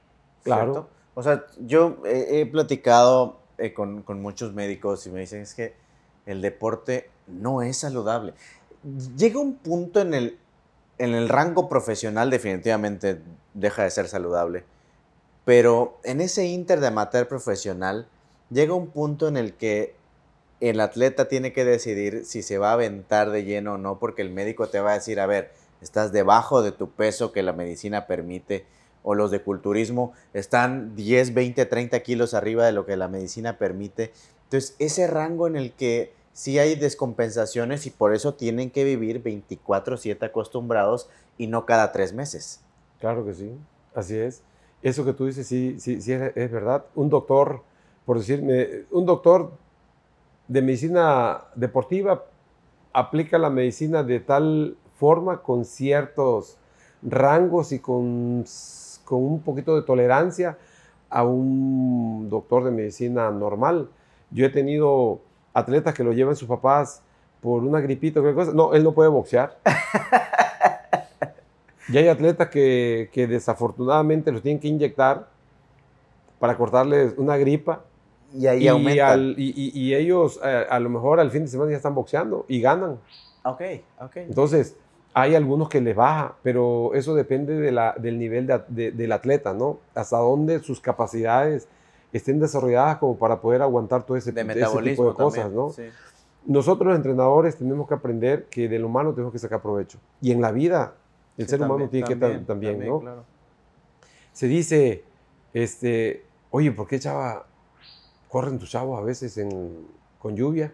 Claro. 0.43 0.87
O 1.15 1.23
sea, 1.23 1.45
yo 1.65 1.97
he 2.05 2.45
platicado 2.45 3.37
eh, 3.57 3.73
con, 3.73 4.03
muchos 4.21 4.53
médicos 4.53 5.05
y 5.07 5.09
me 5.09 5.21
dicen 5.21 5.41
es 5.41 5.53
que 5.53 5.73
el 6.25 6.41
deporte 6.41 7.09
no 7.27 7.61
es 7.61 7.77
saludable. 7.77 8.33
Llega 9.17 9.39
un 9.39 9.55
punto 9.55 10.01
en 10.01 10.13
el, 10.13 10.37
en 10.97 11.13
el 11.13 11.29
rango 11.29 11.69
profesional 11.69 12.29
definitivamente 12.29 13.21
deja 13.53 13.83
de 13.83 13.91
ser 13.91 14.07
saludable, 14.07 14.63
pero 15.43 15.99
en 16.03 16.21
ese 16.21 16.45
inter 16.45 16.79
de 16.79 16.87
amateur 16.87 17.27
profesional 17.27 18.07
llega 18.49 18.73
un 18.73 18.87
punto 18.87 19.27
en 19.27 19.37
el 19.37 19.53
que 19.53 19.95
el 20.59 20.79
atleta 20.79 21.27
tiene 21.27 21.53
que 21.53 21.65
decidir 21.65 22.25
si 22.25 22.41
se 22.41 22.57
va 22.57 22.69
a 22.69 22.73
aventar 22.73 23.31
de 23.31 23.43
lleno 23.43 23.73
o 23.73 23.77
no, 23.77 23.99
porque 23.99 24.21
el 24.21 24.29
médico 24.29 24.67
te 24.67 24.79
va 24.79 24.91
a 24.91 24.95
decir, 24.95 25.19
a 25.19 25.25
ver, 25.25 25.51
estás 25.81 26.11
debajo 26.11 26.61
de 26.61 26.71
tu 26.71 26.89
peso 26.91 27.31
que 27.31 27.43
la 27.43 27.53
medicina 27.53 28.07
permite, 28.07 28.65
o 29.05 29.13
los 29.13 29.31
de 29.31 29.41
culturismo 29.41 30.13
están 30.33 30.95
10, 30.95 31.33
20, 31.33 31.65
30 31.65 31.99
kilos 32.01 32.33
arriba 32.33 32.65
de 32.65 32.71
lo 32.71 32.85
que 32.85 32.97
la 32.97 33.07
medicina 33.07 33.57
permite. 33.57 34.11
Entonces, 34.45 34.75
ese 34.79 35.07
rango 35.07 35.47
en 35.47 35.55
el 35.55 35.71
que 35.71 36.11
sí 36.33 36.59
hay 36.59 36.75
descompensaciones 36.75 37.85
y 37.85 37.91
por 37.91 38.13
eso 38.13 38.33
tienen 38.33 38.71
que 38.71 38.83
vivir 38.83 39.23
24/7 39.23 40.25
acostumbrados 40.25 41.07
y 41.37 41.47
no 41.47 41.65
cada 41.65 41.91
tres 41.91 42.13
meses. 42.13 42.61
Claro 42.99 43.23
que 43.25 43.35
sí, 43.35 43.51
así 43.93 44.17
es. 44.17 44.41
Eso 44.81 45.05
que 45.05 45.13
tú 45.13 45.27
dices 45.27 45.47
sí, 45.47 45.75
sí, 45.79 46.01
sí 46.01 46.11
es, 46.11 46.35
es 46.35 46.51
verdad. 46.51 46.85
Un 46.95 47.09
doctor, 47.09 47.61
por 48.05 48.17
decirme, 48.17 48.85
un 48.91 49.05
doctor 49.05 49.51
de 50.47 50.61
medicina 50.61 51.45
deportiva 51.55 52.25
aplica 52.91 53.37
la 53.37 53.49
medicina 53.49 54.03
de 54.03 54.19
tal 54.19 54.77
forma 54.97 55.43
con 55.43 55.63
ciertos 55.63 56.57
rangos 57.01 57.71
y 57.71 57.79
con 57.79 58.43
con 59.05 59.23
un 59.23 59.41
poquito 59.41 59.75
de 59.75 59.83
tolerancia 59.83 60.57
a 61.09 61.23
un 61.23 62.27
doctor 62.29 62.65
de 62.65 62.71
medicina 62.71 63.31
normal. 63.31 63.87
Yo 64.31 64.45
he 64.45 64.49
tenido 64.49 65.21
atletas 65.53 65.93
que 65.93 66.03
lo 66.03 66.11
llevan 66.11 66.35
sus 66.35 66.49
papás 66.49 67.01
por 67.41 67.63
una 67.63 67.79
gripita 67.79 68.19
o 68.19 68.23
cualquier 68.23 68.45
cosa. 68.45 68.57
No, 68.57 68.73
él 68.73 68.83
no 68.83 68.93
puede 68.93 69.09
boxear. 69.09 69.57
y 71.89 71.97
hay 71.97 72.07
atletas 72.07 72.49
que, 72.49 73.09
que 73.13 73.27
desafortunadamente 73.27 74.31
los 74.31 74.41
tienen 74.41 74.59
que 74.59 74.67
inyectar 74.67 75.27
para 76.39 76.57
cortarles 76.57 77.13
una 77.17 77.37
gripa. 77.37 77.83
Y 78.33 78.47
ahí 78.47 78.67
aumenta. 78.67 79.15
Y, 79.15 79.71
y, 79.73 79.93
ellos 79.93 80.39
eh, 80.43 80.65
a 80.69 80.79
lo 80.79 80.89
mejor 80.89 81.19
al 81.19 81.31
fin 81.31 81.43
de 81.43 81.47
semana 81.47 81.71
ya 81.71 81.77
están 81.77 81.95
boxeando 81.95 82.45
y 82.49 82.59
ganan. 82.59 82.97
Ok, 83.43 83.61
ok. 84.01 84.17
Entonces, 84.17 84.75
hay 85.17 85.33
algunos 85.33 85.69
que 85.69 85.79
les 85.79 85.95
baja, 85.95 86.35
pero 86.43 86.93
eso 86.93 87.15
depende 87.15 87.55
de 87.55 87.71
la, 87.71 87.95
del 87.97 88.19
nivel 88.19 88.51
del 88.67 89.11
atleta, 89.13 89.53
¿no? 89.53 89.79
Hasta 89.95 90.17
dónde 90.17 90.59
sus 90.59 90.81
capacidades 90.81 91.69
estén 92.11 92.37
desarrolladas 92.37 92.97
como 92.97 93.17
para 93.17 93.39
poder 93.39 93.61
aguantar 93.61 94.03
todo 94.03 94.17
ese, 94.17 94.33
tipo 94.33 95.07
de 95.07 95.13
cosas, 95.13 95.49
¿no? 95.49 95.71
Nosotros 96.45 96.87
los 96.87 96.97
entrenadores 96.97 97.55
tenemos 97.55 97.87
que 97.87 97.93
aprender 97.93 98.47
que 98.49 98.67
de 98.67 98.77
lo 98.77 98.87
humano 98.87 99.13
tenemos 99.13 99.31
que 99.31 99.39
sacar 99.39 99.61
provecho. 99.61 99.99
Y 100.19 100.33
en 100.33 100.41
la 100.41 100.51
vida, 100.51 100.95
el 101.37 101.47
ser 101.47 101.61
humano 101.61 101.87
tiene 101.87 102.05
que 102.05 102.13
estar 102.13 102.37
también, 102.41 102.85
¿no? 102.85 103.23
Se 104.33 104.47
dice, 104.47 105.05
este, 105.53 106.25
oye, 106.51 106.73
¿por 106.73 106.87
qué 106.87 106.99
chava, 106.99 107.45
corren 108.27 108.59
tus 108.59 108.69
chavos 108.69 108.99
a 108.99 109.01
veces 109.01 109.39
con 110.19 110.35
lluvia? 110.35 110.73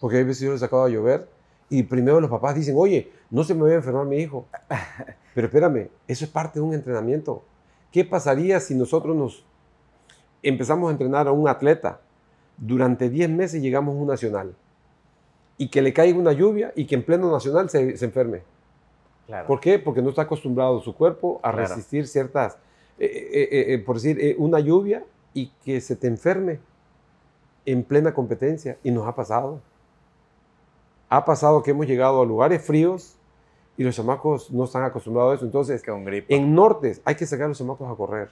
Porque 0.00 0.18
a 0.18 0.24
veces 0.24 0.40
yo 0.40 0.52
les 0.52 0.62
acabo 0.62 0.86
de 0.86 0.92
llover 0.92 1.39
y 1.70 1.84
primero 1.84 2.20
los 2.20 2.28
papás 2.28 2.56
dicen, 2.56 2.74
oye, 2.76 3.12
no 3.30 3.44
se 3.44 3.54
me 3.54 3.62
va 3.62 3.68
a 3.68 3.74
enfermar 3.74 4.04
mi 4.04 4.16
hijo. 4.16 4.46
Pero 5.34 5.46
espérame, 5.46 5.88
eso 6.08 6.24
es 6.24 6.30
parte 6.30 6.58
de 6.58 6.64
un 6.64 6.74
entrenamiento. 6.74 7.44
¿Qué 7.92 8.04
pasaría 8.04 8.58
si 8.58 8.74
nosotros 8.74 9.16
nos 9.16 9.44
empezamos 10.42 10.88
a 10.88 10.92
entrenar 10.92 11.28
a 11.28 11.32
un 11.32 11.48
atleta 11.48 12.00
durante 12.56 13.08
10 13.08 13.30
meses 13.30 13.62
llegamos 13.62 13.94
a 13.94 13.98
un 13.98 14.08
nacional 14.08 14.54
y 15.56 15.68
que 15.68 15.80
le 15.80 15.92
caiga 15.92 16.18
una 16.18 16.32
lluvia 16.32 16.72
y 16.74 16.86
que 16.86 16.96
en 16.96 17.04
pleno 17.04 17.30
nacional 17.30 17.70
se, 17.70 17.90
enferme? 18.04 18.42
¿Por 19.46 19.60
qué? 19.60 19.78
Porque 19.78 20.02
no 20.02 20.10
está 20.10 20.22
acostumbrado 20.22 20.80
su 20.80 20.94
cuerpo 20.94 21.38
a 21.42 21.52
resistir 21.52 22.08
ciertas, 22.08 22.58
eh, 22.98 23.06
eh, 23.06 23.74
eh, 23.74 23.78
por 23.78 24.00
decir, 24.00 24.34
una 24.38 24.58
lluvia 24.58 25.04
y 25.32 25.52
que 25.64 25.80
se 25.80 25.94
te 25.94 26.08
enferme 26.08 26.58
en 27.64 27.84
plena 27.84 28.12
competencia. 28.12 28.76
Y 28.82 28.90
nos 28.90 29.06
ha 29.06 29.14
pasado 29.14 29.60
ha 31.10 31.24
pasado 31.24 31.62
que 31.62 31.72
hemos 31.72 31.86
llegado 31.86 32.22
a 32.22 32.24
lugares 32.24 32.62
fríos 32.62 33.16
y 33.76 33.82
los 33.82 33.96
chamacos 33.96 34.50
no 34.52 34.64
están 34.64 34.84
acostumbrados 34.84 35.32
a 35.32 35.34
eso. 35.36 35.44
Entonces, 35.44 35.82
en 36.28 36.54
nortes 36.54 37.02
hay 37.04 37.16
que 37.16 37.26
sacar 37.26 37.46
a 37.46 37.48
los 37.48 37.58
chamacos 37.58 37.90
a 37.90 37.96
correr. 37.96 38.30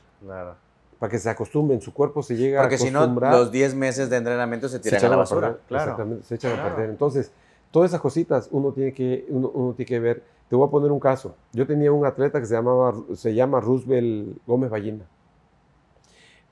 Para 0.99 1.11
que 1.11 1.19
se 1.19 1.29
acostumbren, 1.29 1.81
su 1.81 1.93
cuerpo 1.93 2.23
se 2.23 2.37
llega 2.37 2.61
Porque 2.61 2.77
a 2.77 2.79
acostumbrar. 2.79 3.13
Porque 3.13 3.27
si 3.27 3.37
no, 3.37 3.45
los 3.45 3.53
10 3.53 3.75
meses 3.75 4.11
de 4.11 4.17
entrenamiento 4.17 4.69
se 4.69 4.79
tiran 4.79 5.05
a 5.05 5.09
la 5.09 5.17
basura. 5.17 5.59
Exactamente, 5.69 6.25
se 6.25 6.37
echan 6.37 6.59
a 6.59 6.63
perder. 6.63 6.91
Entonces, 6.91 7.33
todas 7.73 7.91
esas 7.91 8.01
cositas 8.01 8.49
uno 8.53 8.73
tiene, 8.73 8.93
que, 8.93 9.27
uno, 9.29 9.75
tiene 9.75 9.89
que 9.89 9.99
ver. 9.99 10.23
Te 10.49 10.55
voy 10.55 10.67
a 10.67 10.71
poner 10.71 10.93
un 10.93 11.01
caso. 11.01 11.35
Yo 11.53 11.67
tenía 11.67 11.93
un 11.93 12.07
atleta 12.07 12.41
que 12.41 12.47
se, 12.47 12.55
llamaba, 12.55 12.95
se 13.15 13.35
llama 13.35 13.61
Roosevelt 13.61 14.39
Gómez 14.47 14.71
Ballina. 14.71 15.05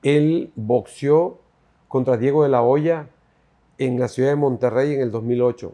Él 0.03 0.51
boxeó 0.55 1.39
contra 1.87 2.17
Diego 2.17 2.43
de 2.43 2.49
la 2.49 2.63
Hoya 2.63 3.07
en 3.77 3.99
la 3.99 4.07
ciudad 4.09 4.29
de 4.29 4.35
Monterrey 4.35 4.93
en 4.93 5.01
el 5.01 5.11
2008. 5.11 5.73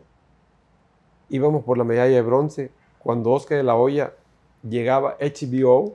Íbamos 1.29 1.63
por 1.63 1.77
la 1.77 1.83
medalla 1.83 2.15
de 2.15 2.21
bronce 2.21 2.71
cuando 2.99 3.31
Oscar 3.31 3.57
de 3.57 3.63
la 3.63 3.75
Hoya 3.75 4.13
llegaba 4.67 5.17
HBO 5.19 5.93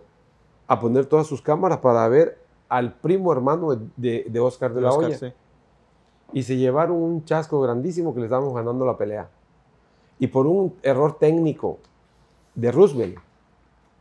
a 0.66 0.78
poner 0.80 1.06
todas 1.06 1.26
sus 1.26 1.40
cámaras 1.40 1.78
para 1.78 2.06
ver 2.08 2.38
al 2.68 2.92
primo 2.92 3.32
hermano 3.32 3.74
de, 3.96 4.26
de 4.28 4.40
Oscar 4.40 4.74
de 4.74 4.80
la 4.80 4.92
Hoya. 4.92 5.34
Y 6.32 6.42
se 6.42 6.56
llevaron 6.56 6.96
un 6.96 7.24
chasco 7.24 7.60
grandísimo 7.60 8.12
que 8.12 8.20
le 8.20 8.26
estábamos 8.26 8.54
ganando 8.54 8.84
la 8.84 8.96
pelea. 8.96 9.30
Y 10.18 10.26
por 10.26 10.46
un 10.46 10.74
error 10.82 11.16
técnico 11.18 11.78
de 12.54 12.70
Roosevelt, 12.70 13.18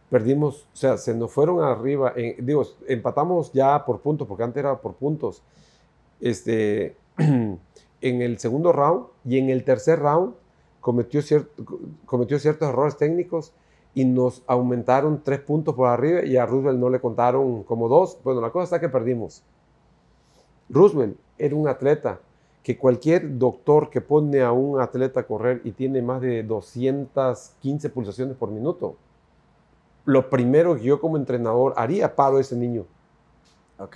perdimos, 0.10 0.66
o 0.74 0.76
sea, 0.76 0.98
se 0.98 1.14
nos 1.14 1.32
fueron 1.32 1.64
arriba, 1.64 2.14
digo, 2.40 2.66
empatamos 2.88 3.52
ya 3.54 3.86
por 3.86 4.00
puntos, 4.00 4.28
porque 4.28 4.44
antes 4.44 4.60
era 4.60 4.78
por 4.78 4.96
puntos, 4.96 5.44
este, 6.20 6.96
en 7.18 7.60
el 8.02 8.40
segundo 8.40 8.72
round 8.72 9.06
y 9.26 9.38
en 9.38 9.50
el 9.50 9.64
tercer 9.64 10.00
round 10.00 10.34
cometió, 10.82 11.22
cometió 12.06 12.40
ciertos 12.40 12.70
errores 12.70 12.98
técnicos 12.98 13.54
y 13.94 14.06
nos 14.06 14.44
aumentaron 14.48 15.22
tres 15.24 15.40
puntos 15.40 15.74
por 15.74 15.88
arriba 15.88 16.24
y 16.24 16.38
a 16.38 16.46
Roosevelt 16.46 16.80
no 16.80 16.90
le 16.90 17.00
contaron 17.00 17.64
como 17.64 17.88
dos. 17.88 18.18
Bueno, 18.24 18.42
la 18.42 18.52
cosa 18.52 18.64
está 18.66 18.80
que 18.80 18.90
perdimos. 18.90 19.44
Roosevelt 20.70 21.18
era 21.38 21.56
un 21.56 21.68
atleta 21.68 22.20
que 22.64 22.78
cualquier 22.78 23.38
doctor 23.38 23.90
que 23.90 24.02
pone 24.02 24.42
a 24.42 24.52
un 24.52 24.82
atleta 24.82 25.22
a 25.22 25.24
correr 25.24 25.62
y 25.64 25.72
tiene 25.72 26.02
más 26.02 26.22
de 26.22 26.44
215 26.44 27.90
pulsaciones 27.90 28.36
por 28.36 28.50
minuto, 28.50 28.98
lo 30.04 30.30
primero 30.30 30.76
que 30.76 30.84
yo 30.84 31.00
como 31.00 31.18
entrenador 31.18 31.74
haría, 31.78 32.16
paro 32.16 32.38
a 32.38 32.42
ese 32.42 32.56
niño. 32.56 32.86
Ok. 33.80 33.96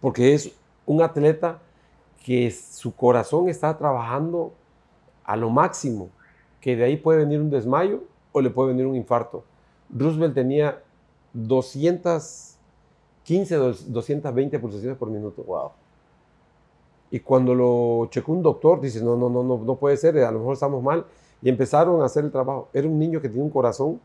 Porque 0.00 0.34
es 0.34 0.52
un 0.86 1.02
atleta 1.02 1.58
que 2.24 2.50
su 2.50 2.94
corazón 2.94 3.48
está 3.48 3.76
trabajando 3.76 4.52
a 5.26 5.36
lo 5.36 5.50
máximo, 5.50 6.08
que 6.60 6.76
de 6.76 6.84
ahí 6.84 6.96
puede 6.96 7.18
venir 7.18 7.40
un 7.40 7.50
desmayo 7.50 8.04
o 8.32 8.40
le 8.40 8.50
puede 8.50 8.68
venir 8.68 8.86
un 8.86 8.96
infarto. 8.96 9.44
Roosevelt 9.90 10.34
tenía 10.34 10.82
215, 11.32 13.56
220 13.88 14.58
pulsaciones 14.58 14.96
por 14.96 15.10
minuto. 15.10 15.42
Wow. 15.42 15.70
Y 17.10 17.20
cuando 17.20 17.54
lo 17.54 18.08
checó 18.10 18.32
un 18.32 18.42
doctor, 18.42 18.80
dice, 18.80 19.02
no, 19.02 19.16
no, 19.16 19.28
no, 19.28 19.42
no, 19.42 19.58
no 19.58 19.76
puede 19.76 19.96
ser, 19.96 20.18
a 20.18 20.30
lo 20.30 20.38
mejor 20.38 20.54
estamos 20.54 20.82
mal. 20.82 21.04
Y 21.42 21.48
empezaron 21.48 22.02
a 22.02 22.06
hacer 22.06 22.24
el 22.24 22.32
trabajo. 22.32 22.68
Era 22.72 22.88
un 22.88 22.98
niño 22.98 23.20
que 23.20 23.28
tenía 23.28 23.44
un 23.44 23.50
corazón, 23.50 24.00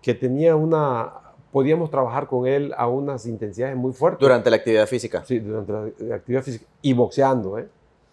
que 0.00 0.14
tenía 0.14 0.56
una, 0.56 1.12
podíamos 1.52 1.90
trabajar 1.90 2.26
con 2.26 2.46
él 2.46 2.72
a 2.76 2.88
unas 2.88 3.26
intensidades 3.26 3.76
muy 3.76 3.92
fuertes. 3.92 4.20
Durante 4.20 4.50
la 4.50 4.56
actividad 4.56 4.86
física. 4.86 5.24
Sí, 5.24 5.38
durante 5.38 6.04
la 6.04 6.14
actividad 6.14 6.42
física. 6.42 6.64
Y 6.82 6.92
boxeando, 6.92 7.58
¿eh? 7.58 7.68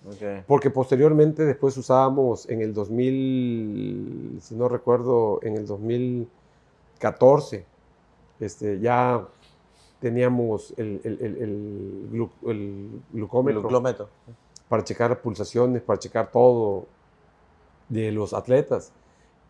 Okay. 0.05 0.43
Porque 0.45 0.69
posteriormente 0.69 1.45
después 1.45 1.77
usábamos 1.77 2.49
en 2.49 2.61
el 2.61 2.73
2000, 2.73 4.39
si 4.41 4.55
no 4.55 4.67
recuerdo, 4.67 5.39
en 5.43 5.55
el 5.55 5.65
2014, 5.65 7.65
este, 8.41 8.79
ya 8.79 9.25
teníamos 10.01 10.73
el, 10.75 10.99
el, 11.05 11.37
el, 12.41 12.89
glucómetro, 13.13 14.09
para 14.67 14.83
checar 14.83 15.21
pulsaciones, 15.21 15.81
para 15.81 15.97
checar 15.97 16.29
todo 16.29 16.85
de 17.87 18.11
los 18.11 18.33
atletas. 18.33 18.91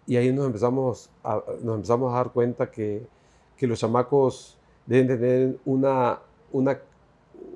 Y 0.06 0.18
ahí 0.18 0.32
nos 0.32 0.46
empezamos 0.46 1.10
a, 1.24 1.42
nos 1.64 1.78
empezamos 1.78 2.14
a 2.14 2.18
dar 2.18 2.32
cuenta 2.32 2.70
que, 2.70 3.02
que 3.58 3.66
los 3.66 3.80
chamacos 3.80 4.56
deben 4.86 5.08
tener 5.08 5.58
una, 5.66 6.20
una, 6.52 6.80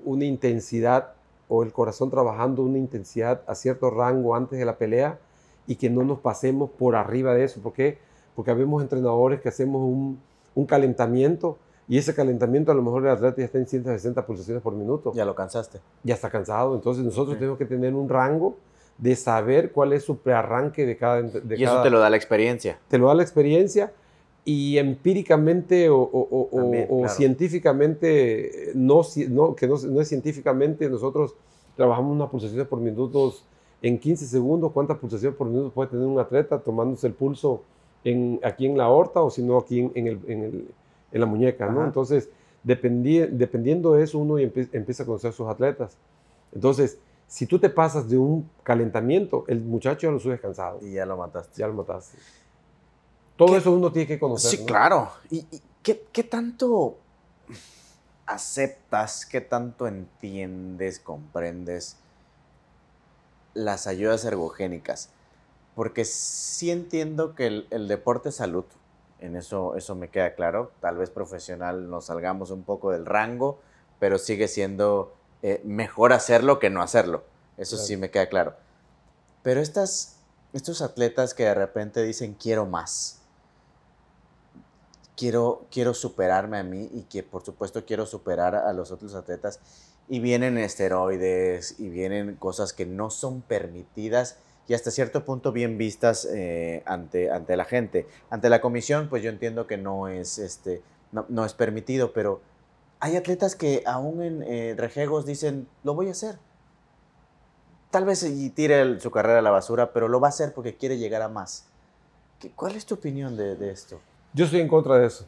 una 0.03 0.25
intensidad 0.25 1.13
o 1.47 1.63
el 1.63 1.71
corazón 1.71 2.09
trabajando 2.09 2.61
una 2.63 2.77
intensidad 2.77 3.41
a 3.47 3.55
cierto 3.55 3.89
rango 3.89 4.35
antes 4.35 4.59
de 4.59 4.65
la 4.65 4.77
pelea 4.77 5.19
y 5.65 5.75
que 5.75 5.89
no 5.89 6.03
nos 6.03 6.19
pasemos 6.19 6.69
por 6.69 6.95
arriba 6.95 7.33
de 7.33 7.43
eso. 7.43 7.61
¿Por 7.61 7.73
qué? 7.73 7.99
Porque 8.35 8.51
habemos 8.51 8.81
entrenadores 8.81 9.41
que 9.41 9.49
hacemos 9.49 9.81
un, 9.81 10.19
un 10.55 10.65
calentamiento 10.65 11.57
y 11.87 11.97
ese 11.97 12.13
calentamiento 12.13 12.71
a 12.71 12.75
lo 12.75 12.81
mejor 12.81 13.03
el 13.03 13.11
atleta 13.11 13.37
ya 13.37 13.45
está 13.45 13.57
en 13.57 13.67
160 13.67 14.25
pulsaciones 14.25 14.61
por 14.61 14.73
minuto. 14.73 15.13
Ya 15.13 15.23
lo 15.23 15.35
cansaste. 15.35 15.79
Ya 16.03 16.15
está 16.15 16.29
cansado. 16.29 16.75
Entonces 16.75 17.03
nosotros 17.03 17.37
tenemos 17.37 17.57
que 17.57 17.65
tener 17.65 17.93
un 17.95 18.09
rango 18.09 18.57
de 18.97 19.15
saber 19.15 19.71
cuál 19.71 19.93
es 19.93 20.03
su 20.03 20.17
prearranque 20.17 20.85
de 20.85 20.97
cada... 20.97 21.21
De 21.21 21.57
y 21.57 21.63
eso 21.63 21.81
te 21.81 21.89
lo 21.89 21.99
da 21.99 22.09
la 22.09 22.17
experiencia. 22.17 22.79
Te 22.89 22.97
lo 22.97 23.07
da 23.07 23.13
la 23.13 23.23
experiencia 23.23 23.93
y 24.47 24.77
empíricamente 24.77 25.89
o, 25.89 26.09
o, 26.09 27.05
científicamente, 27.09 28.71
no, 28.75 29.01
no, 29.29 29.53
que 29.53 29.67
no, 29.67 29.75
no, 29.77 29.99
es 29.99 30.07
científicamente, 30.07 30.89
nosotros 30.89 31.35
trabajamos 31.75 32.15
unas 32.15 32.29
pulsaciones 32.29 32.65
por 32.65 32.79
minutos 32.79 33.43
en 33.81 33.99
15 33.99 34.25
segundos. 34.25 34.71
¿Cuántas 34.71 34.99
pulsaciones 34.99 35.37
por 35.37 35.47
minuto 35.47 35.71
puede 35.71 35.89
tener 35.89 36.05
un 36.05 36.17
atleta 36.17 36.59
tomándose 36.59 37.07
el 37.07 37.13
pulso 37.13 37.63
en, 38.05 38.39
aquí 38.41 38.65
en 38.65 38.77
la 38.77 38.85
aorta 38.85 39.21
o 39.21 39.29
si 39.29 39.43
no 39.43 39.57
aquí 39.57 39.79
en, 39.81 39.91
en 39.95 40.07
el, 40.07 40.19
el 40.27 40.67
en 41.11 41.19
la 41.19 41.25
muñeca, 41.25 41.67
¿no? 41.69 41.83
Entonces, 41.83 42.29
dependiendo 42.63 43.93
de 43.93 44.03
eso, 44.03 44.17
uno 44.17 44.37
empieza 44.37 45.03
a 45.03 45.05
conocer 45.05 45.31
a 45.31 45.33
sus 45.33 45.47
atletas. 45.47 45.97
Entonces, 46.53 46.99
si 47.27 47.45
tú 47.45 47.59
te 47.59 47.69
pasas 47.69 48.09
de 48.09 48.17
un 48.17 48.49
calentamiento, 48.63 49.43
el 49.47 49.61
muchacho 49.61 50.07
ya 50.07 50.11
lo 50.11 50.19
subes 50.19 50.39
cansado. 50.39 50.79
Y 50.81 50.93
ya 50.93 51.05
lo 51.05 51.17
mataste. 51.17 51.59
Ya 51.59 51.67
lo 51.67 51.73
mataste. 51.73 52.17
Todo 53.37 53.55
eso 53.57 53.71
uno 53.71 53.91
tiene 53.91 54.07
que 54.07 54.19
conocer. 54.19 54.51
Sí, 54.51 54.65
claro. 54.65 55.11
¿Y, 55.29 55.45
qué, 55.83 56.05
qué, 56.11 56.23
tanto 56.23 56.97
aceptas, 58.25 59.25
qué 59.25 59.41
tanto 59.41 59.87
entiendes, 59.87 60.99
comprendes 60.99 61.97
las 63.53 63.87
ayudas 63.87 64.25
ergogénicas? 64.25 65.09
Porque 65.75 66.03
sí 66.03 66.71
entiendo 66.71 67.35
que 67.35 67.47
el, 67.47 67.67
el 67.69 67.87
deporte 67.87 68.29
es 68.29 68.35
salud, 68.35 68.65
en 69.19 69.35
eso, 69.35 69.75
eso 69.75 69.95
me 69.95 70.09
queda 70.09 70.35
claro. 70.35 70.71
Tal 70.79 70.97
vez 70.97 71.09
profesional 71.09 71.89
nos 71.89 72.05
salgamos 72.05 72.51
un 72.51 72.63
poco 72.63 72.91
del 72.91 73.05
rango, 73.05 73.59
pero 73.99 74.17
sigue 74.17 74.47
siendo 74.47 75.13
eh, 75.41 75.61
mejor 75.63 76.13
hacerlo 76.13 76.59
que 76.59 76.69
no 76.69 76.81
hacerlo. 76.81 77.23
Eso 77.57 77.77
sí 77.77 77.97
me 77.97 78.11
queda 78.11 78.29
claro. 78.29 78.55
Pero 79.41 79.61
estas, 79.61 80.17
estos 80.53 80.81
atletas 80.81 81.33
que 81.33 81.43
de 81.43 81.53
repente 81.53 82.03
dicen 82.03 82.35
quiero 82.39 82.65
más, 82.65 83.21
quiero, 85.17 85.65
quiero 85.71 85.93
superarme 85.93 86.59
a 86.59 86.63
mí 86.63 86.89
y 86.93 87.01
que 87.03 87.23
por 87.23 87.43
supuesto 87.43 87.83
quiero 87.85 88.05
superar 88.05 88.55
a 88.55 88.71
los 88.71 88.91
otros 88.91 89.15
atletas 89.15 89.59
y 90.07 90.19
vienen 90.19 90.57
esteroides 90.57 91.79
y 91.79 91.89
vienen 91.89 92.35
cosas 92.35 92.71
que 92.71 92.85
no 92.85 93.09
son 93.09 93.41
permitidas 93.41 94.37
y 94.67 94.73
hasta 94.73 94.91
cierto 94.91 95.25
punto 95.25 95.51
bien 95.51 95.77
vistas 95.77 96.25
eh, 96.25 96.83
ante, 96.85 97.31
ante 97.31 97.55
la 97.55 97.65
gente. 97.65 98.05
Ante 98.29 98.49
la 98.49 98.61
comisión, 98.61 99.07
pues 99.09 99.23
yo 99.23 99.29
entiendo 99.29 99.65
que 99.65 99.77
no 99.77 100.07
es, 100.09 100.39
este, 100.39 100.81
no, 101.11 101.45
es 101.45 101.53
permitido, 101.53 102.11
pero 102.11 102.41
hay 102.99 103.15
atletas 103.15 103.55
que 103.55 103.83
aún 103.85 104.21
en 104.21 104.43
eh, 104.43 104.75
rejegos 104.77 105.25
dicen, 105.25 105.67
lo 105.83 105.93
voy 105.93 106.09
a 106.09 106.11
hacer. 106.11 106.37
Tal 107.91 108.03
vez 108.03 108.23
y 108.23 108.49
tire 108.49 108.99
su 108.99 109.09
carrera 109.09 109.39
a 109.39 109.41
la 109.41 109.51
basura, 109.51 109.93
pero 109.93 110.09
lo 110.09 110.19
va 110.19 110.27
a 110.27 110.29
hacer 110.29 110.53
porque 110.53 110.75
quiere 110.75 110.97
llegar 110.97 111.21
a 111.21 111.29
más. 111.29 111.65
¿Cuál 112.55 112.75
es 112.75 112.85
tu 112.85 112.95
opinión 112.95 113.37
de, 113.37 113.55
de 113.55 113.71
esto? 113.71 114.01
Yo 114.33 114.45
estoy 114.45 114.61
en 114.61 114.67
contra 114.67 114.97
de 114.97 115.07
eso. 115.07 115.25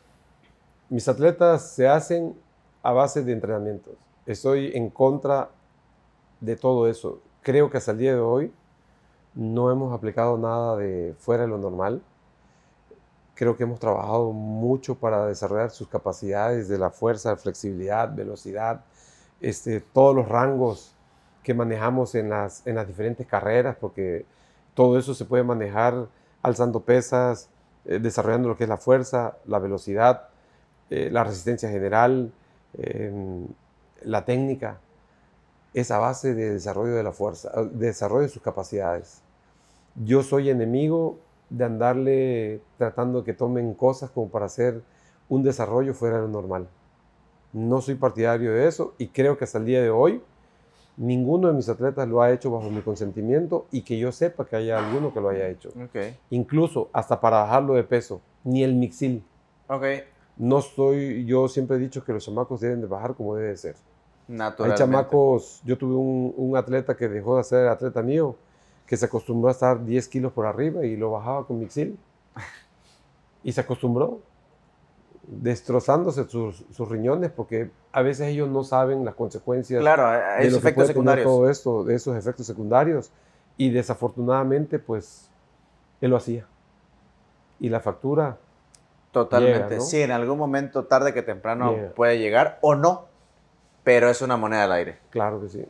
Mis 0.90 1.08
atletas 1.08 1.72
se 1.72 1.88
hacen 1.88 2.36
a 2.84 2.92
base 2.92 3.24
de 3.24 3.32
entrenamientos. 3.32 3.94
Estoy 4.26 4.72
en 4.74 4.90
contra 4.90 5.50
de 6.40 6.56
todo 6.56 6.88
eso. 6.88 7.20
Creo 7.42 7.70
que 7.70 7.78
hasta 7.78 7.92
el 7.92 7.98
día 7.98 8.14
de 8.14 8.20
hoy 8.20 8.54
no 9.34 9.72
hemos 9.72 9.94
aplicado 9.94 10.38
nada 10.38 10.76
de 10.78 11.16
fuera 11.20 11.44
de 11.44 11.50
lo 11.50 11.58
normal. 11.58 12.02
Creo 13.36 13.56
que 13.56 13.64
hemos 13.64 13.80
trabajado 13.80 14.32
mucho 14.32 14.96
para 14.96 15.26
desarrollar 15.26 15.72
sus 15.72 15.88
capacidades 15.88 16.68
de 16.68 16.78
la 16.78 16.90
fuerza, 16.90 17.36
flexibilidad, 17.38 18.14
velocidad, 18.14 18.82
este, 19.40 19.80
todos 19.80 20.16
los 20.16 20.28
rangos 20.28 20.94
que 21.44 21.54
manejamos 21.54 22.16
en 22.16 22.30
las, 22.30 22.68
en 22.68 22.76
las 22.76 22.86
diferentes 22.88 23.26
carreras, 23.26 23.78
porque 23.80 24.26
todo 24.74 25.00
eso 25.00 25.14
se 25.14 25.26
puede 25.26 25.44
manejar 25.44 26.08
alzando 26.42 26.82
pesas, 26.82 27.50
eh, 27.86 28.00
desarrollando 28.00 28.50
lo 28.50 28.58
que 28.58 28.64
es 28.64 28.70
la 28.70 28.78
fuerza, 28.78 29.38
la 29.46 29.60
velocidad, 29.60 30.30
eh, 30.90 31.10
la 31.12 31.24
resistencia 31.24 31.70
general, 31.70 32.32
em, 32.78 33.48
la 34.04 34.26
técnica 34.26 34.80
es 35.74 35.92
a 35.92 36.00
base 36.00 36.34
de 36.34 36.52
desarrollo 36.54 36.96
de 36.96 37.04
la 37.04 37.12
fuerza, 37.12 37.52
de 37.72 37.88
desarrollo 37.88 38.24
de 38.24 38.30
sus 38.30 38.42
capacidades. 38.42 39.22
Yo 39.96 40.24
soy 40.24 40.50
enemigo 40.50 41.20
de 41.50 41.66
andarle 41.66 42.62
tratando 42.78 43.24
que 43.24 43.34
tomen 43.34 43.74
cosas 43.74 44.10
como 44.12 44.30
para 44.30 44.46
hacer 44.46 44.82
un 45.28 45.44
desarrollo 45.44 45.94
fuera 45.94 46.18
de 46.18 46.24
lo 46.24 46.28
normal. 46.28 46.68
No 47.54 47.82
soy 47.82 47.96
partidario 47.96 48.54
de 48.54 48.68
eso 48.68 48.94
y 48.98 49.08
creo 49.08 49.38
que 49.38 49.44
hasta 49.46 49.58
el 49.58 49.66
día 49.66 49.82
de 49.82 49.90
hoy 49.90 50.22
ninguno 51.00 51.48
de 51.48 51.54
mis 51.54 51.70
atletas 51.70 52.08
lo 52.08 52.22
ha 52.22 52.32
hecho 52.32 52.52
bajo 52.52 52.70
mi 52.70 52.82
consentimiento 52.82 53.66
y 53.72 53.82
que 53.82 53.98
yo 53.98 54.12
sepa 54.12 54.46
que 54.46 54.58
haya 54.58 54.78
alguno 54.78 55.14
que 55.14 55.22
lo 55.22 55.30
haya 55.30 55.48
hecho. 55.48 55.72
Incluso 56.30 56.90
hasta 56.92 57.20
para 57.20 57.38
bajarlo 57.38 57.74
de 57.74 57.84
peso, 57.84 58.22
ni 58.44 58.64
el 58.64 58.76
mixil. 58.76 59.24
Ok. 59.68 59.84
no 60.38 60.60
estoy, 60.60 61.26
yo 61.26 61.48
siempre 61.48 61.78
he 61.78 61.80
dicho 61.80 62.04
que 62.04 62.12
los 62.12 62.26
chamacos 62.26 62.60
deben 62.60 62.82
de 62.82 62.88
bajar 62.88 63.14
como 63.16 63.36
debe 63.36 63.50
de 63.50 63.58
ser. 63.58 63.76
Hay 64.28 64.36
Naturalmente. 64.36 64.80
chamacos, 64.80 65.62
yo 65.64 65.78
tuve 65.78 65.96
un, 65.96 66.34
un 66.36 66.58
atleta 66.58 66.96
que 66.96 67.08
dejó 67.08 67.38
de 67.38 67.44
ser 67.44 67.68
atleta 67.68 68.02
mío, 68.04 68.36
que 68.86 68.98
se 68.98 69.06
acostumbró 69.06 69.50
a 69.50 69.52
estar 69.52 69.84
10 69.86 70.08
kilos 70.08 70.34
por 70.34 70.46
arriba 70.46 70.86
y 70.86 70.98
lo 70.98 71.12
bajaba 71.12 71.46
con 71.48 71.60
Mixil. 71.60 71.98
Y 73.44 73.54
se 73.54 73.62
acostumbró, 73.62 74.20
destrozándose 75.32 76.28
sus, 76.28 76.66
sus 76.72 76.90
riñones, 76.90 77.32
porque 77.32 77.70
a 77.92 78.02
veces 78.02 78.28
ellos 78.30 78.50
no 78.50 78.64
saben 78.64 79.06
las 79.06 79.14
consecuencias 79.16 79.80
Claro, 79.80 80.10
de 80.10 80.46
lo 80.46 80.52
que 80.52 80.58
efectos 80.58 80.88
secundarios. 80.88 81.26
todo 81.26 81.50
esto, 81.50 81.84
de 81.84 81.96
esos 81.96 82.18
efectos 82.18 82.48
secundarios. 82.48 83.12
Y 83.58 83.70
desafortunadamente, 83.72 84.80
pues, 84.80 85.30
él 86.02 86.10
lo 86.12 86.18
hacía. 86.18 86.46
Y 87.60 87.70
la 87.70 87.80
factura, 87.80 88.38
Totalmente. 89.12 89.64
llega, 89.66 89.76
¿no? 89.78 89.82
Sí, 89.82 90.02
en 90.02 90.12
algún 90.12 90.38
momento, 90.38 90.86
tarde 90.86 91.14
que 91.14 91.22
temprano, 91.22 91.74
Llega. 91.74 91.90
puede 91.92 92.18
llegar 92.20 92.58
o 92.62 92.76
no, 92.76 93.06
pero 93.84 94.10
es 94.10 94.22
una 94.22 94.38
moneda 94.38 94.64
al 94.64 94.72
aire. 94.72 94.98
claro 95.10 95.42
que 95.42 95.50
sí. 95.50 95.66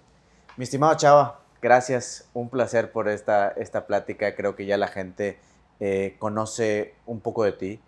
Mi 0.57 0.63
estimado 0.63 0.93
Chava, 0.95 1.39
gracias. 1.61 2.29
Un 2.33 2.49
placer 2.49 2.91
por 2.91 3.07
esta, 3.09 3.49
esta 3.49 3.87
plática. 3.87 4.35
Creo 4.35 4.55
que 4.55 4.65
ya 4.65 4.77
la 4.77 4.87
gente 4.89 5.39
eh, 5.79 6.15
conoce 6.19 6.93
un 7.05 7.21
poco 7.21 7.43
de 7.45 7.53
ti, 7.53 7.79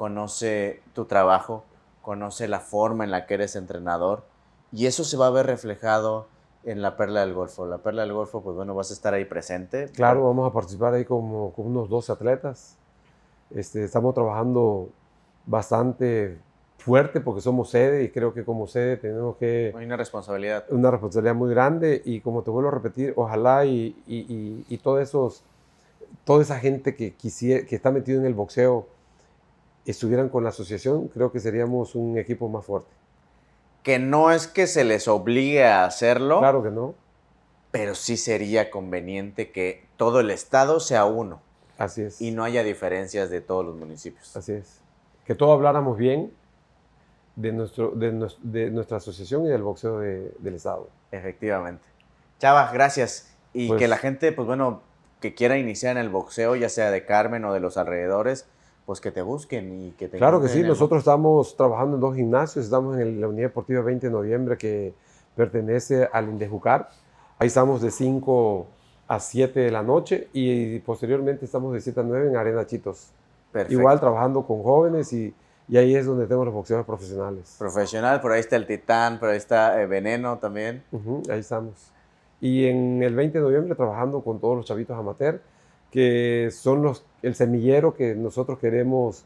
conoce 0.00 0.80
tu 0.94 1.04
trabajo, 1.04 1.62
conoce 2.00 2.48
la 2.48 2.60
forma 2.60 3.04
en 3.04 3.10
la 3.10 3.26
que 3.26 3.34
eres 3.34 3.54
entrenador 3.54 4.22
y 4.72 4.86
eso 4.86 5.04
se 5.04 5.18
va 5.18 5.26
a 5.26 5.30
ver 5.30 5.44
reflejado 5.44 6.26
en 6.64 6.80
la 6.80 6.96
Perla 6.96 7.20
del 7.20 7.34
Golfo. 7.34 7.66
La 7.66 7.76
Perla 7.76 8.00
del 8.00 8.14
Golfo, 8.14 8.40
pues 8.40 8.56
bueno, 8.56 8.74
vas 8.74 8.90
a 8.90 8.94
estar 8.94 9.12
ahí 9.12 9.26
presente. 9.26 9.90
Claro, 9.92 10.24
vamos 10.24 10.48
a 10.48 10.54
participar 10.54 10.94
ahí 10.94 11.04
como, 11.04 11.52
con 11.52 11.66
unos 11.66 11.90
12 11.90 12.12
atletas. 12.12 12.78
Este, 13.50 13.84
estamos 13.84 14.14
trabajando 14.14 14.88
bastante 15.44 16.38
fuerte 16.78 17.20
porque 17.20 17.42
somos 17.42 17.68
sede 17.68 18.04
y 18.04 18.08
creo 18.08 18.32
que 18.32 18.42
como 18.42 18.66
sede 18.68 18.96
tenemos 18.96 19.36
que 19.36 19.74
Hay 19.76 19.84
una 19.84 19.98
responsabilidad. 19.98 20.64
una 20.70 20.90
responsabilidad 20.90 21.34
muy 21.34 21.50
grande 21.50 22.00
y 22.06 22.22
como 22.22 22.42
te 22.42 22.50
vuelvo 22.50 22.70
a 22.70 22.72
repetir, 22.72 23.12
ojalá 23.16 23.66
y, 23.66 24.02
y, 24.06 24.20
y, 24.20 24.64
y 24.66 24.78
todos 24.78 25.02
esos, 25.02 25.42
toda 26.24 26.40
esa 26.40 26.58
gente 26.58 26.96
que, 26.96 27.12
quisiera, 27.12 27.66
que 27.66 27.76
está 27.76 27.90
metido 27.90 28.18
en 28.18 28.24
el 28.24 28.32
boxeo 28.32 28.86
estuvieran 29.90 30.28
con 30.28 30.42
la 30.44 30.50
asociación, 30.50 31.08
creo 31.08 31.32
que 31.32 31.40
seríamos 31.40 31.94
un 31.94 32.18
equipo 32.18 32.48
más 32.48 32.64
fuerte. 32.64 32.88
Que 33.82 33.98
no 33.98 34.30
es 34.30 34.46
que 34.46 34.66
se 34.66 34.84
les 34.84 35.08
obligue 35.08 35.64
a 35.64 35.84
hacerlo, 35.84 36.38
Claro 36.40 36.62
que 36.62 36.70
no, 36.70 36.94
pero 37.70 37.94
sí 37.94 38.16
sería 38.16 38.70
conveniente 38.70 39.50
que 39.52 39.84
todo 39.96 40.20
el 40.20 40.30
estado 40.30 40.80
sea 40.80 41.04
uno 41.04 41.40
así 41.78 42.02
es. 42.02 42.20
y 42.20 42.30
no 42.32 42.44
haya 42.44 42.62
diferencias 42.62 43.30
de 43.30 43.40
todos 43.40 43.64
los 43.64 43.76
municipios. 43.76 44.36
Así 44.36 44.52
es. 44.52 44.80
Que 45.24 45.34
todos 45.34 45.54
habláramos 45.54 45.96
bien 45.96 46.32
de, 47.36 47.52
nuestro, 47.52 47.90
de, 47.92 48.12
nues- 48.12 48.36
de 48.42 48.70
nuestra 48.70 48.96
asociación 48.98 49.46
y 49.46 49.48
del 49.48 49.62
boxeo 49.62 50.00
de- 50.00 50.32
del 50.40 50.54
Estado. 50.56 50.88
Efectivamente. 51.12 51.82
Chava, 52.38 52.70
gracias. 52.72 53.32
Y 53.52 53.68
Pues- 53.68 53.78
que 53.78 53.88
la 53.88 53.96
gente, 53.96 54.32
pues 54.32 54.46
bueno, 54.46 54.82
que 55.20 55.34
quiera 55.34 55.56
iniciar 55.58 55.92
en 55.96 56.02
el 56.02 56.08
boxeo, 56.08 56.56
ya 56.56 56.68
sea 56.68 56.90
de 56.90 57.04
Carmen 57.06 57.44
o 57.44 57.52
de 57.52 57.60
los 57.60 57.76
alrededores, 57.76 58.46
pues 58.86 59.00
que 59.00 59.10
te 59.10 59.22
busquen 59.22 59.86
y 59.86 59.90
que 59.92 60.08
te 60.08 60.18
Claro 60.18 60.40
que 60.40 60.48
sí, 60.48 60.62
nosotros 60.62 60.98
estamos 61.00 61.56
trabajando 61.56 61.96
en 61.96 62.00
dos 62.00 62.14
gimnasios, 62.16 62.64
estamos 62.64 62.96
en 62.96 63.02
el- 63.02 63.20
la 63.20 63.28
Unidad 63.28 63.48
Deportiva 63.48 63.82
20 63.82 64.06
de 64.08 64.12
Noviembre 64.12 64.56
que 64.58 64.92
pertenece 65.36 66.08
al 66.12 66.28
Indejucar. 66.28 66.88
Ahí 67.38 67.46
estamos 67.48 67.80
de 67.82 67.90
5 67.90 68.66
a 69.08 69.20
7 69.20 69.60
de 69.60 69.70
la 69.70 69.82
noche 69.82 70.28
y 70.32 70.78
posteriormente 70.80 71.44
estamos 71.44 71.72
de 71.72 71.80
7 71.80 72.00
a 72.00 72.02
9 72.02 72.28
en 72.28 72.36
Arena 72.36 72.66
Chitos. 72.66 73.08
Perfecto. 73.52 73.74
Igual 73.80 73.98
trabajando 74.00 74.44
con 74.46 74.62
jóvenes 74.62 75.12
y, 75.12 75.34
y 75.68 75.76
ahí 75.76 75.94
es 75.94 76.06
donde 76.06 76.26
tenemos 76.26 76.46
los 76.46 76.54
boxeadores 76.54 76.86
profesionales. 76.86 77.56
Profesional, 77.58 78.20
por 78.20 78.32
ahí 78.32 78.40
está 78.40 78.56
el 78.56 78.66
Titán, 78.66 79.18
por 79.18 79.28
ahí 79.30 79.36
está 79.36 79.80
eh, 79.80 79.86
Veneno 79.86 80.38
también. 80.38 80.82
Ujú, 80.92 81.22
ahí 81.30 81.40
estamos. 81.40 81.90
Y 82.40 82.66
en 82.66 83.02
el 83.02 83.14
20 83.14 83.38
de 83.38 83.44
noviembre 83.44 83.74
trabajando 83.74 84.20
con 84.22 84.38
todos 84.40 84.56
los 84.56 84.66
chavitos 84.66 84.96
amateur, 84.98 85.40
que 85.90 86.50
son 86.52 86.82
los, 86.82 87.04
el 87.22 87.34
semillero 87.34 87.94
que 87.94 88.14
nosotros 88.14 88.58
queremos 88.58 89.24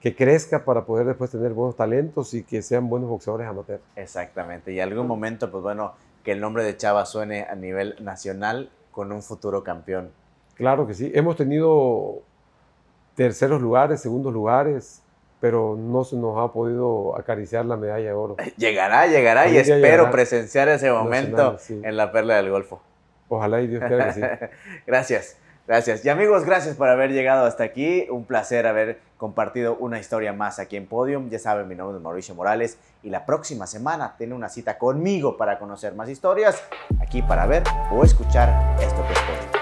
que 0.00 0.14
crezca 0.14 0.64
para 0.64 0.84
poder 0.84 1.06
después 1.06 1.30
tener 1.30 1.52
buenos 1.52 1.76
talentos 1.76 2.32
y 2.34 2.44
que 2.44 2.62
sean 2.62 2.88
buenos 2.88 3.08
boxeadores 3.08 3.48
amateur. 3.48 3.80
Exactamente. 3.96 4.72
Y 4.72 4.80
algún 4.80 5.06
momento, 5.06 5.50
pues 5.50 5.62
bueno, 5.62 5.94
que 6.22 6.32
el 6.32 6.40
nombre 6.40 6.64
de 6.64 6.76
Chava 6.76 7.06
suene 7.06 7.42
a 7.44 7.54
nivel 7.54 7.96
nacional 8.00 8.70
con 8.92 9.12
un 9.12 9.22
futuro 9.22 9.64
campeón. 9.64 10.10
Claro 10.54 10.86
que 10.86 10.94
sí. 10.94 11.10
Hemos 11.14 11.36
tenido 11.36 12.22
terceros 13.14 13.60
lugares, 13.60 14.00
segundos 14.00 14.32
lugares, 14.32 15.02
pero 15.40 15.76
no 15.78 16.04
se 16.04 16.16
nos 16.16 16.38
ha 16.38 16.52
podido 16.52 17.16
acariciar 17.18 17.64
la 17.66 17.76
medalla 17.76 18.06
de 18.06 18.12
oro. 18.12 18.36
Llegará, 18.56 19.06
llegará 19.06 19.48
y 19.48 19.56
espero 19.56 19.80
llegará. 19.80 20.10
presenciar 20.10 20.68
ese 20.68 20.90
momento 20.90 21.52
Nacional, 21.52 21.58
sí. 21.60 21.80
en 21.82 21.96
la 21.96 22.12
Perla 22.12 22.36
del 22.36 22.50
Golfo. 22.50 22.80
Ojalá 23.28 23.60
y 23.60 23.66
Dios 23.66 23.82
quiera 23.86 24.06
que 24.06 24.12
sí. 24.12 24.20
gracias, 24.86 25.38
gracias. 25.66 26.04
Y 26.04 26.08
amigos, 26.08 26.44
gracias 26.44 26.76
por 26.76 26.88
haber 26.88 27.12
llegado 27.12 27.46
hasta 27.46 27.64
aquí. 27.64 28.06
Un 28.10 28.24
placer 28.24 28.66
haber 28.66 29.00
compartido 29.16 29.76
una 29.76 29.98
historia 29.98 30.32
más 30.32 30.58
aquí 30.58 30.76
en 30.76 30.86
Podium. 30.86 31.30
Ya 31.30 31.38
saben, 31.38 31.68
mi 31.68 31.74
nombre 31.74 31.96
es 31.98 32.02
Mauricio 32.02 32.34
Morales 32.34 32.78
y 33.02 33.10
la 33.10 33.26
próxima 33.26 33.66
semana 33.66 34.14
tiene 34.18 34.34
una 34.34 34.48
cita 34.48 34.78
conmigo 34.78 35.36
para 35.36 35.58
conocer 35.58 35.94
más 35.94 36.08
historias 36.08 36.62
aquí 37.00 37.22
para 37.22 37.46
ver 37.46 37.62
o 37.90 38.04
escuchar 38.04 38.76
esto 38.80 39.02
que 39.06 39.12
es. 39.12 39.55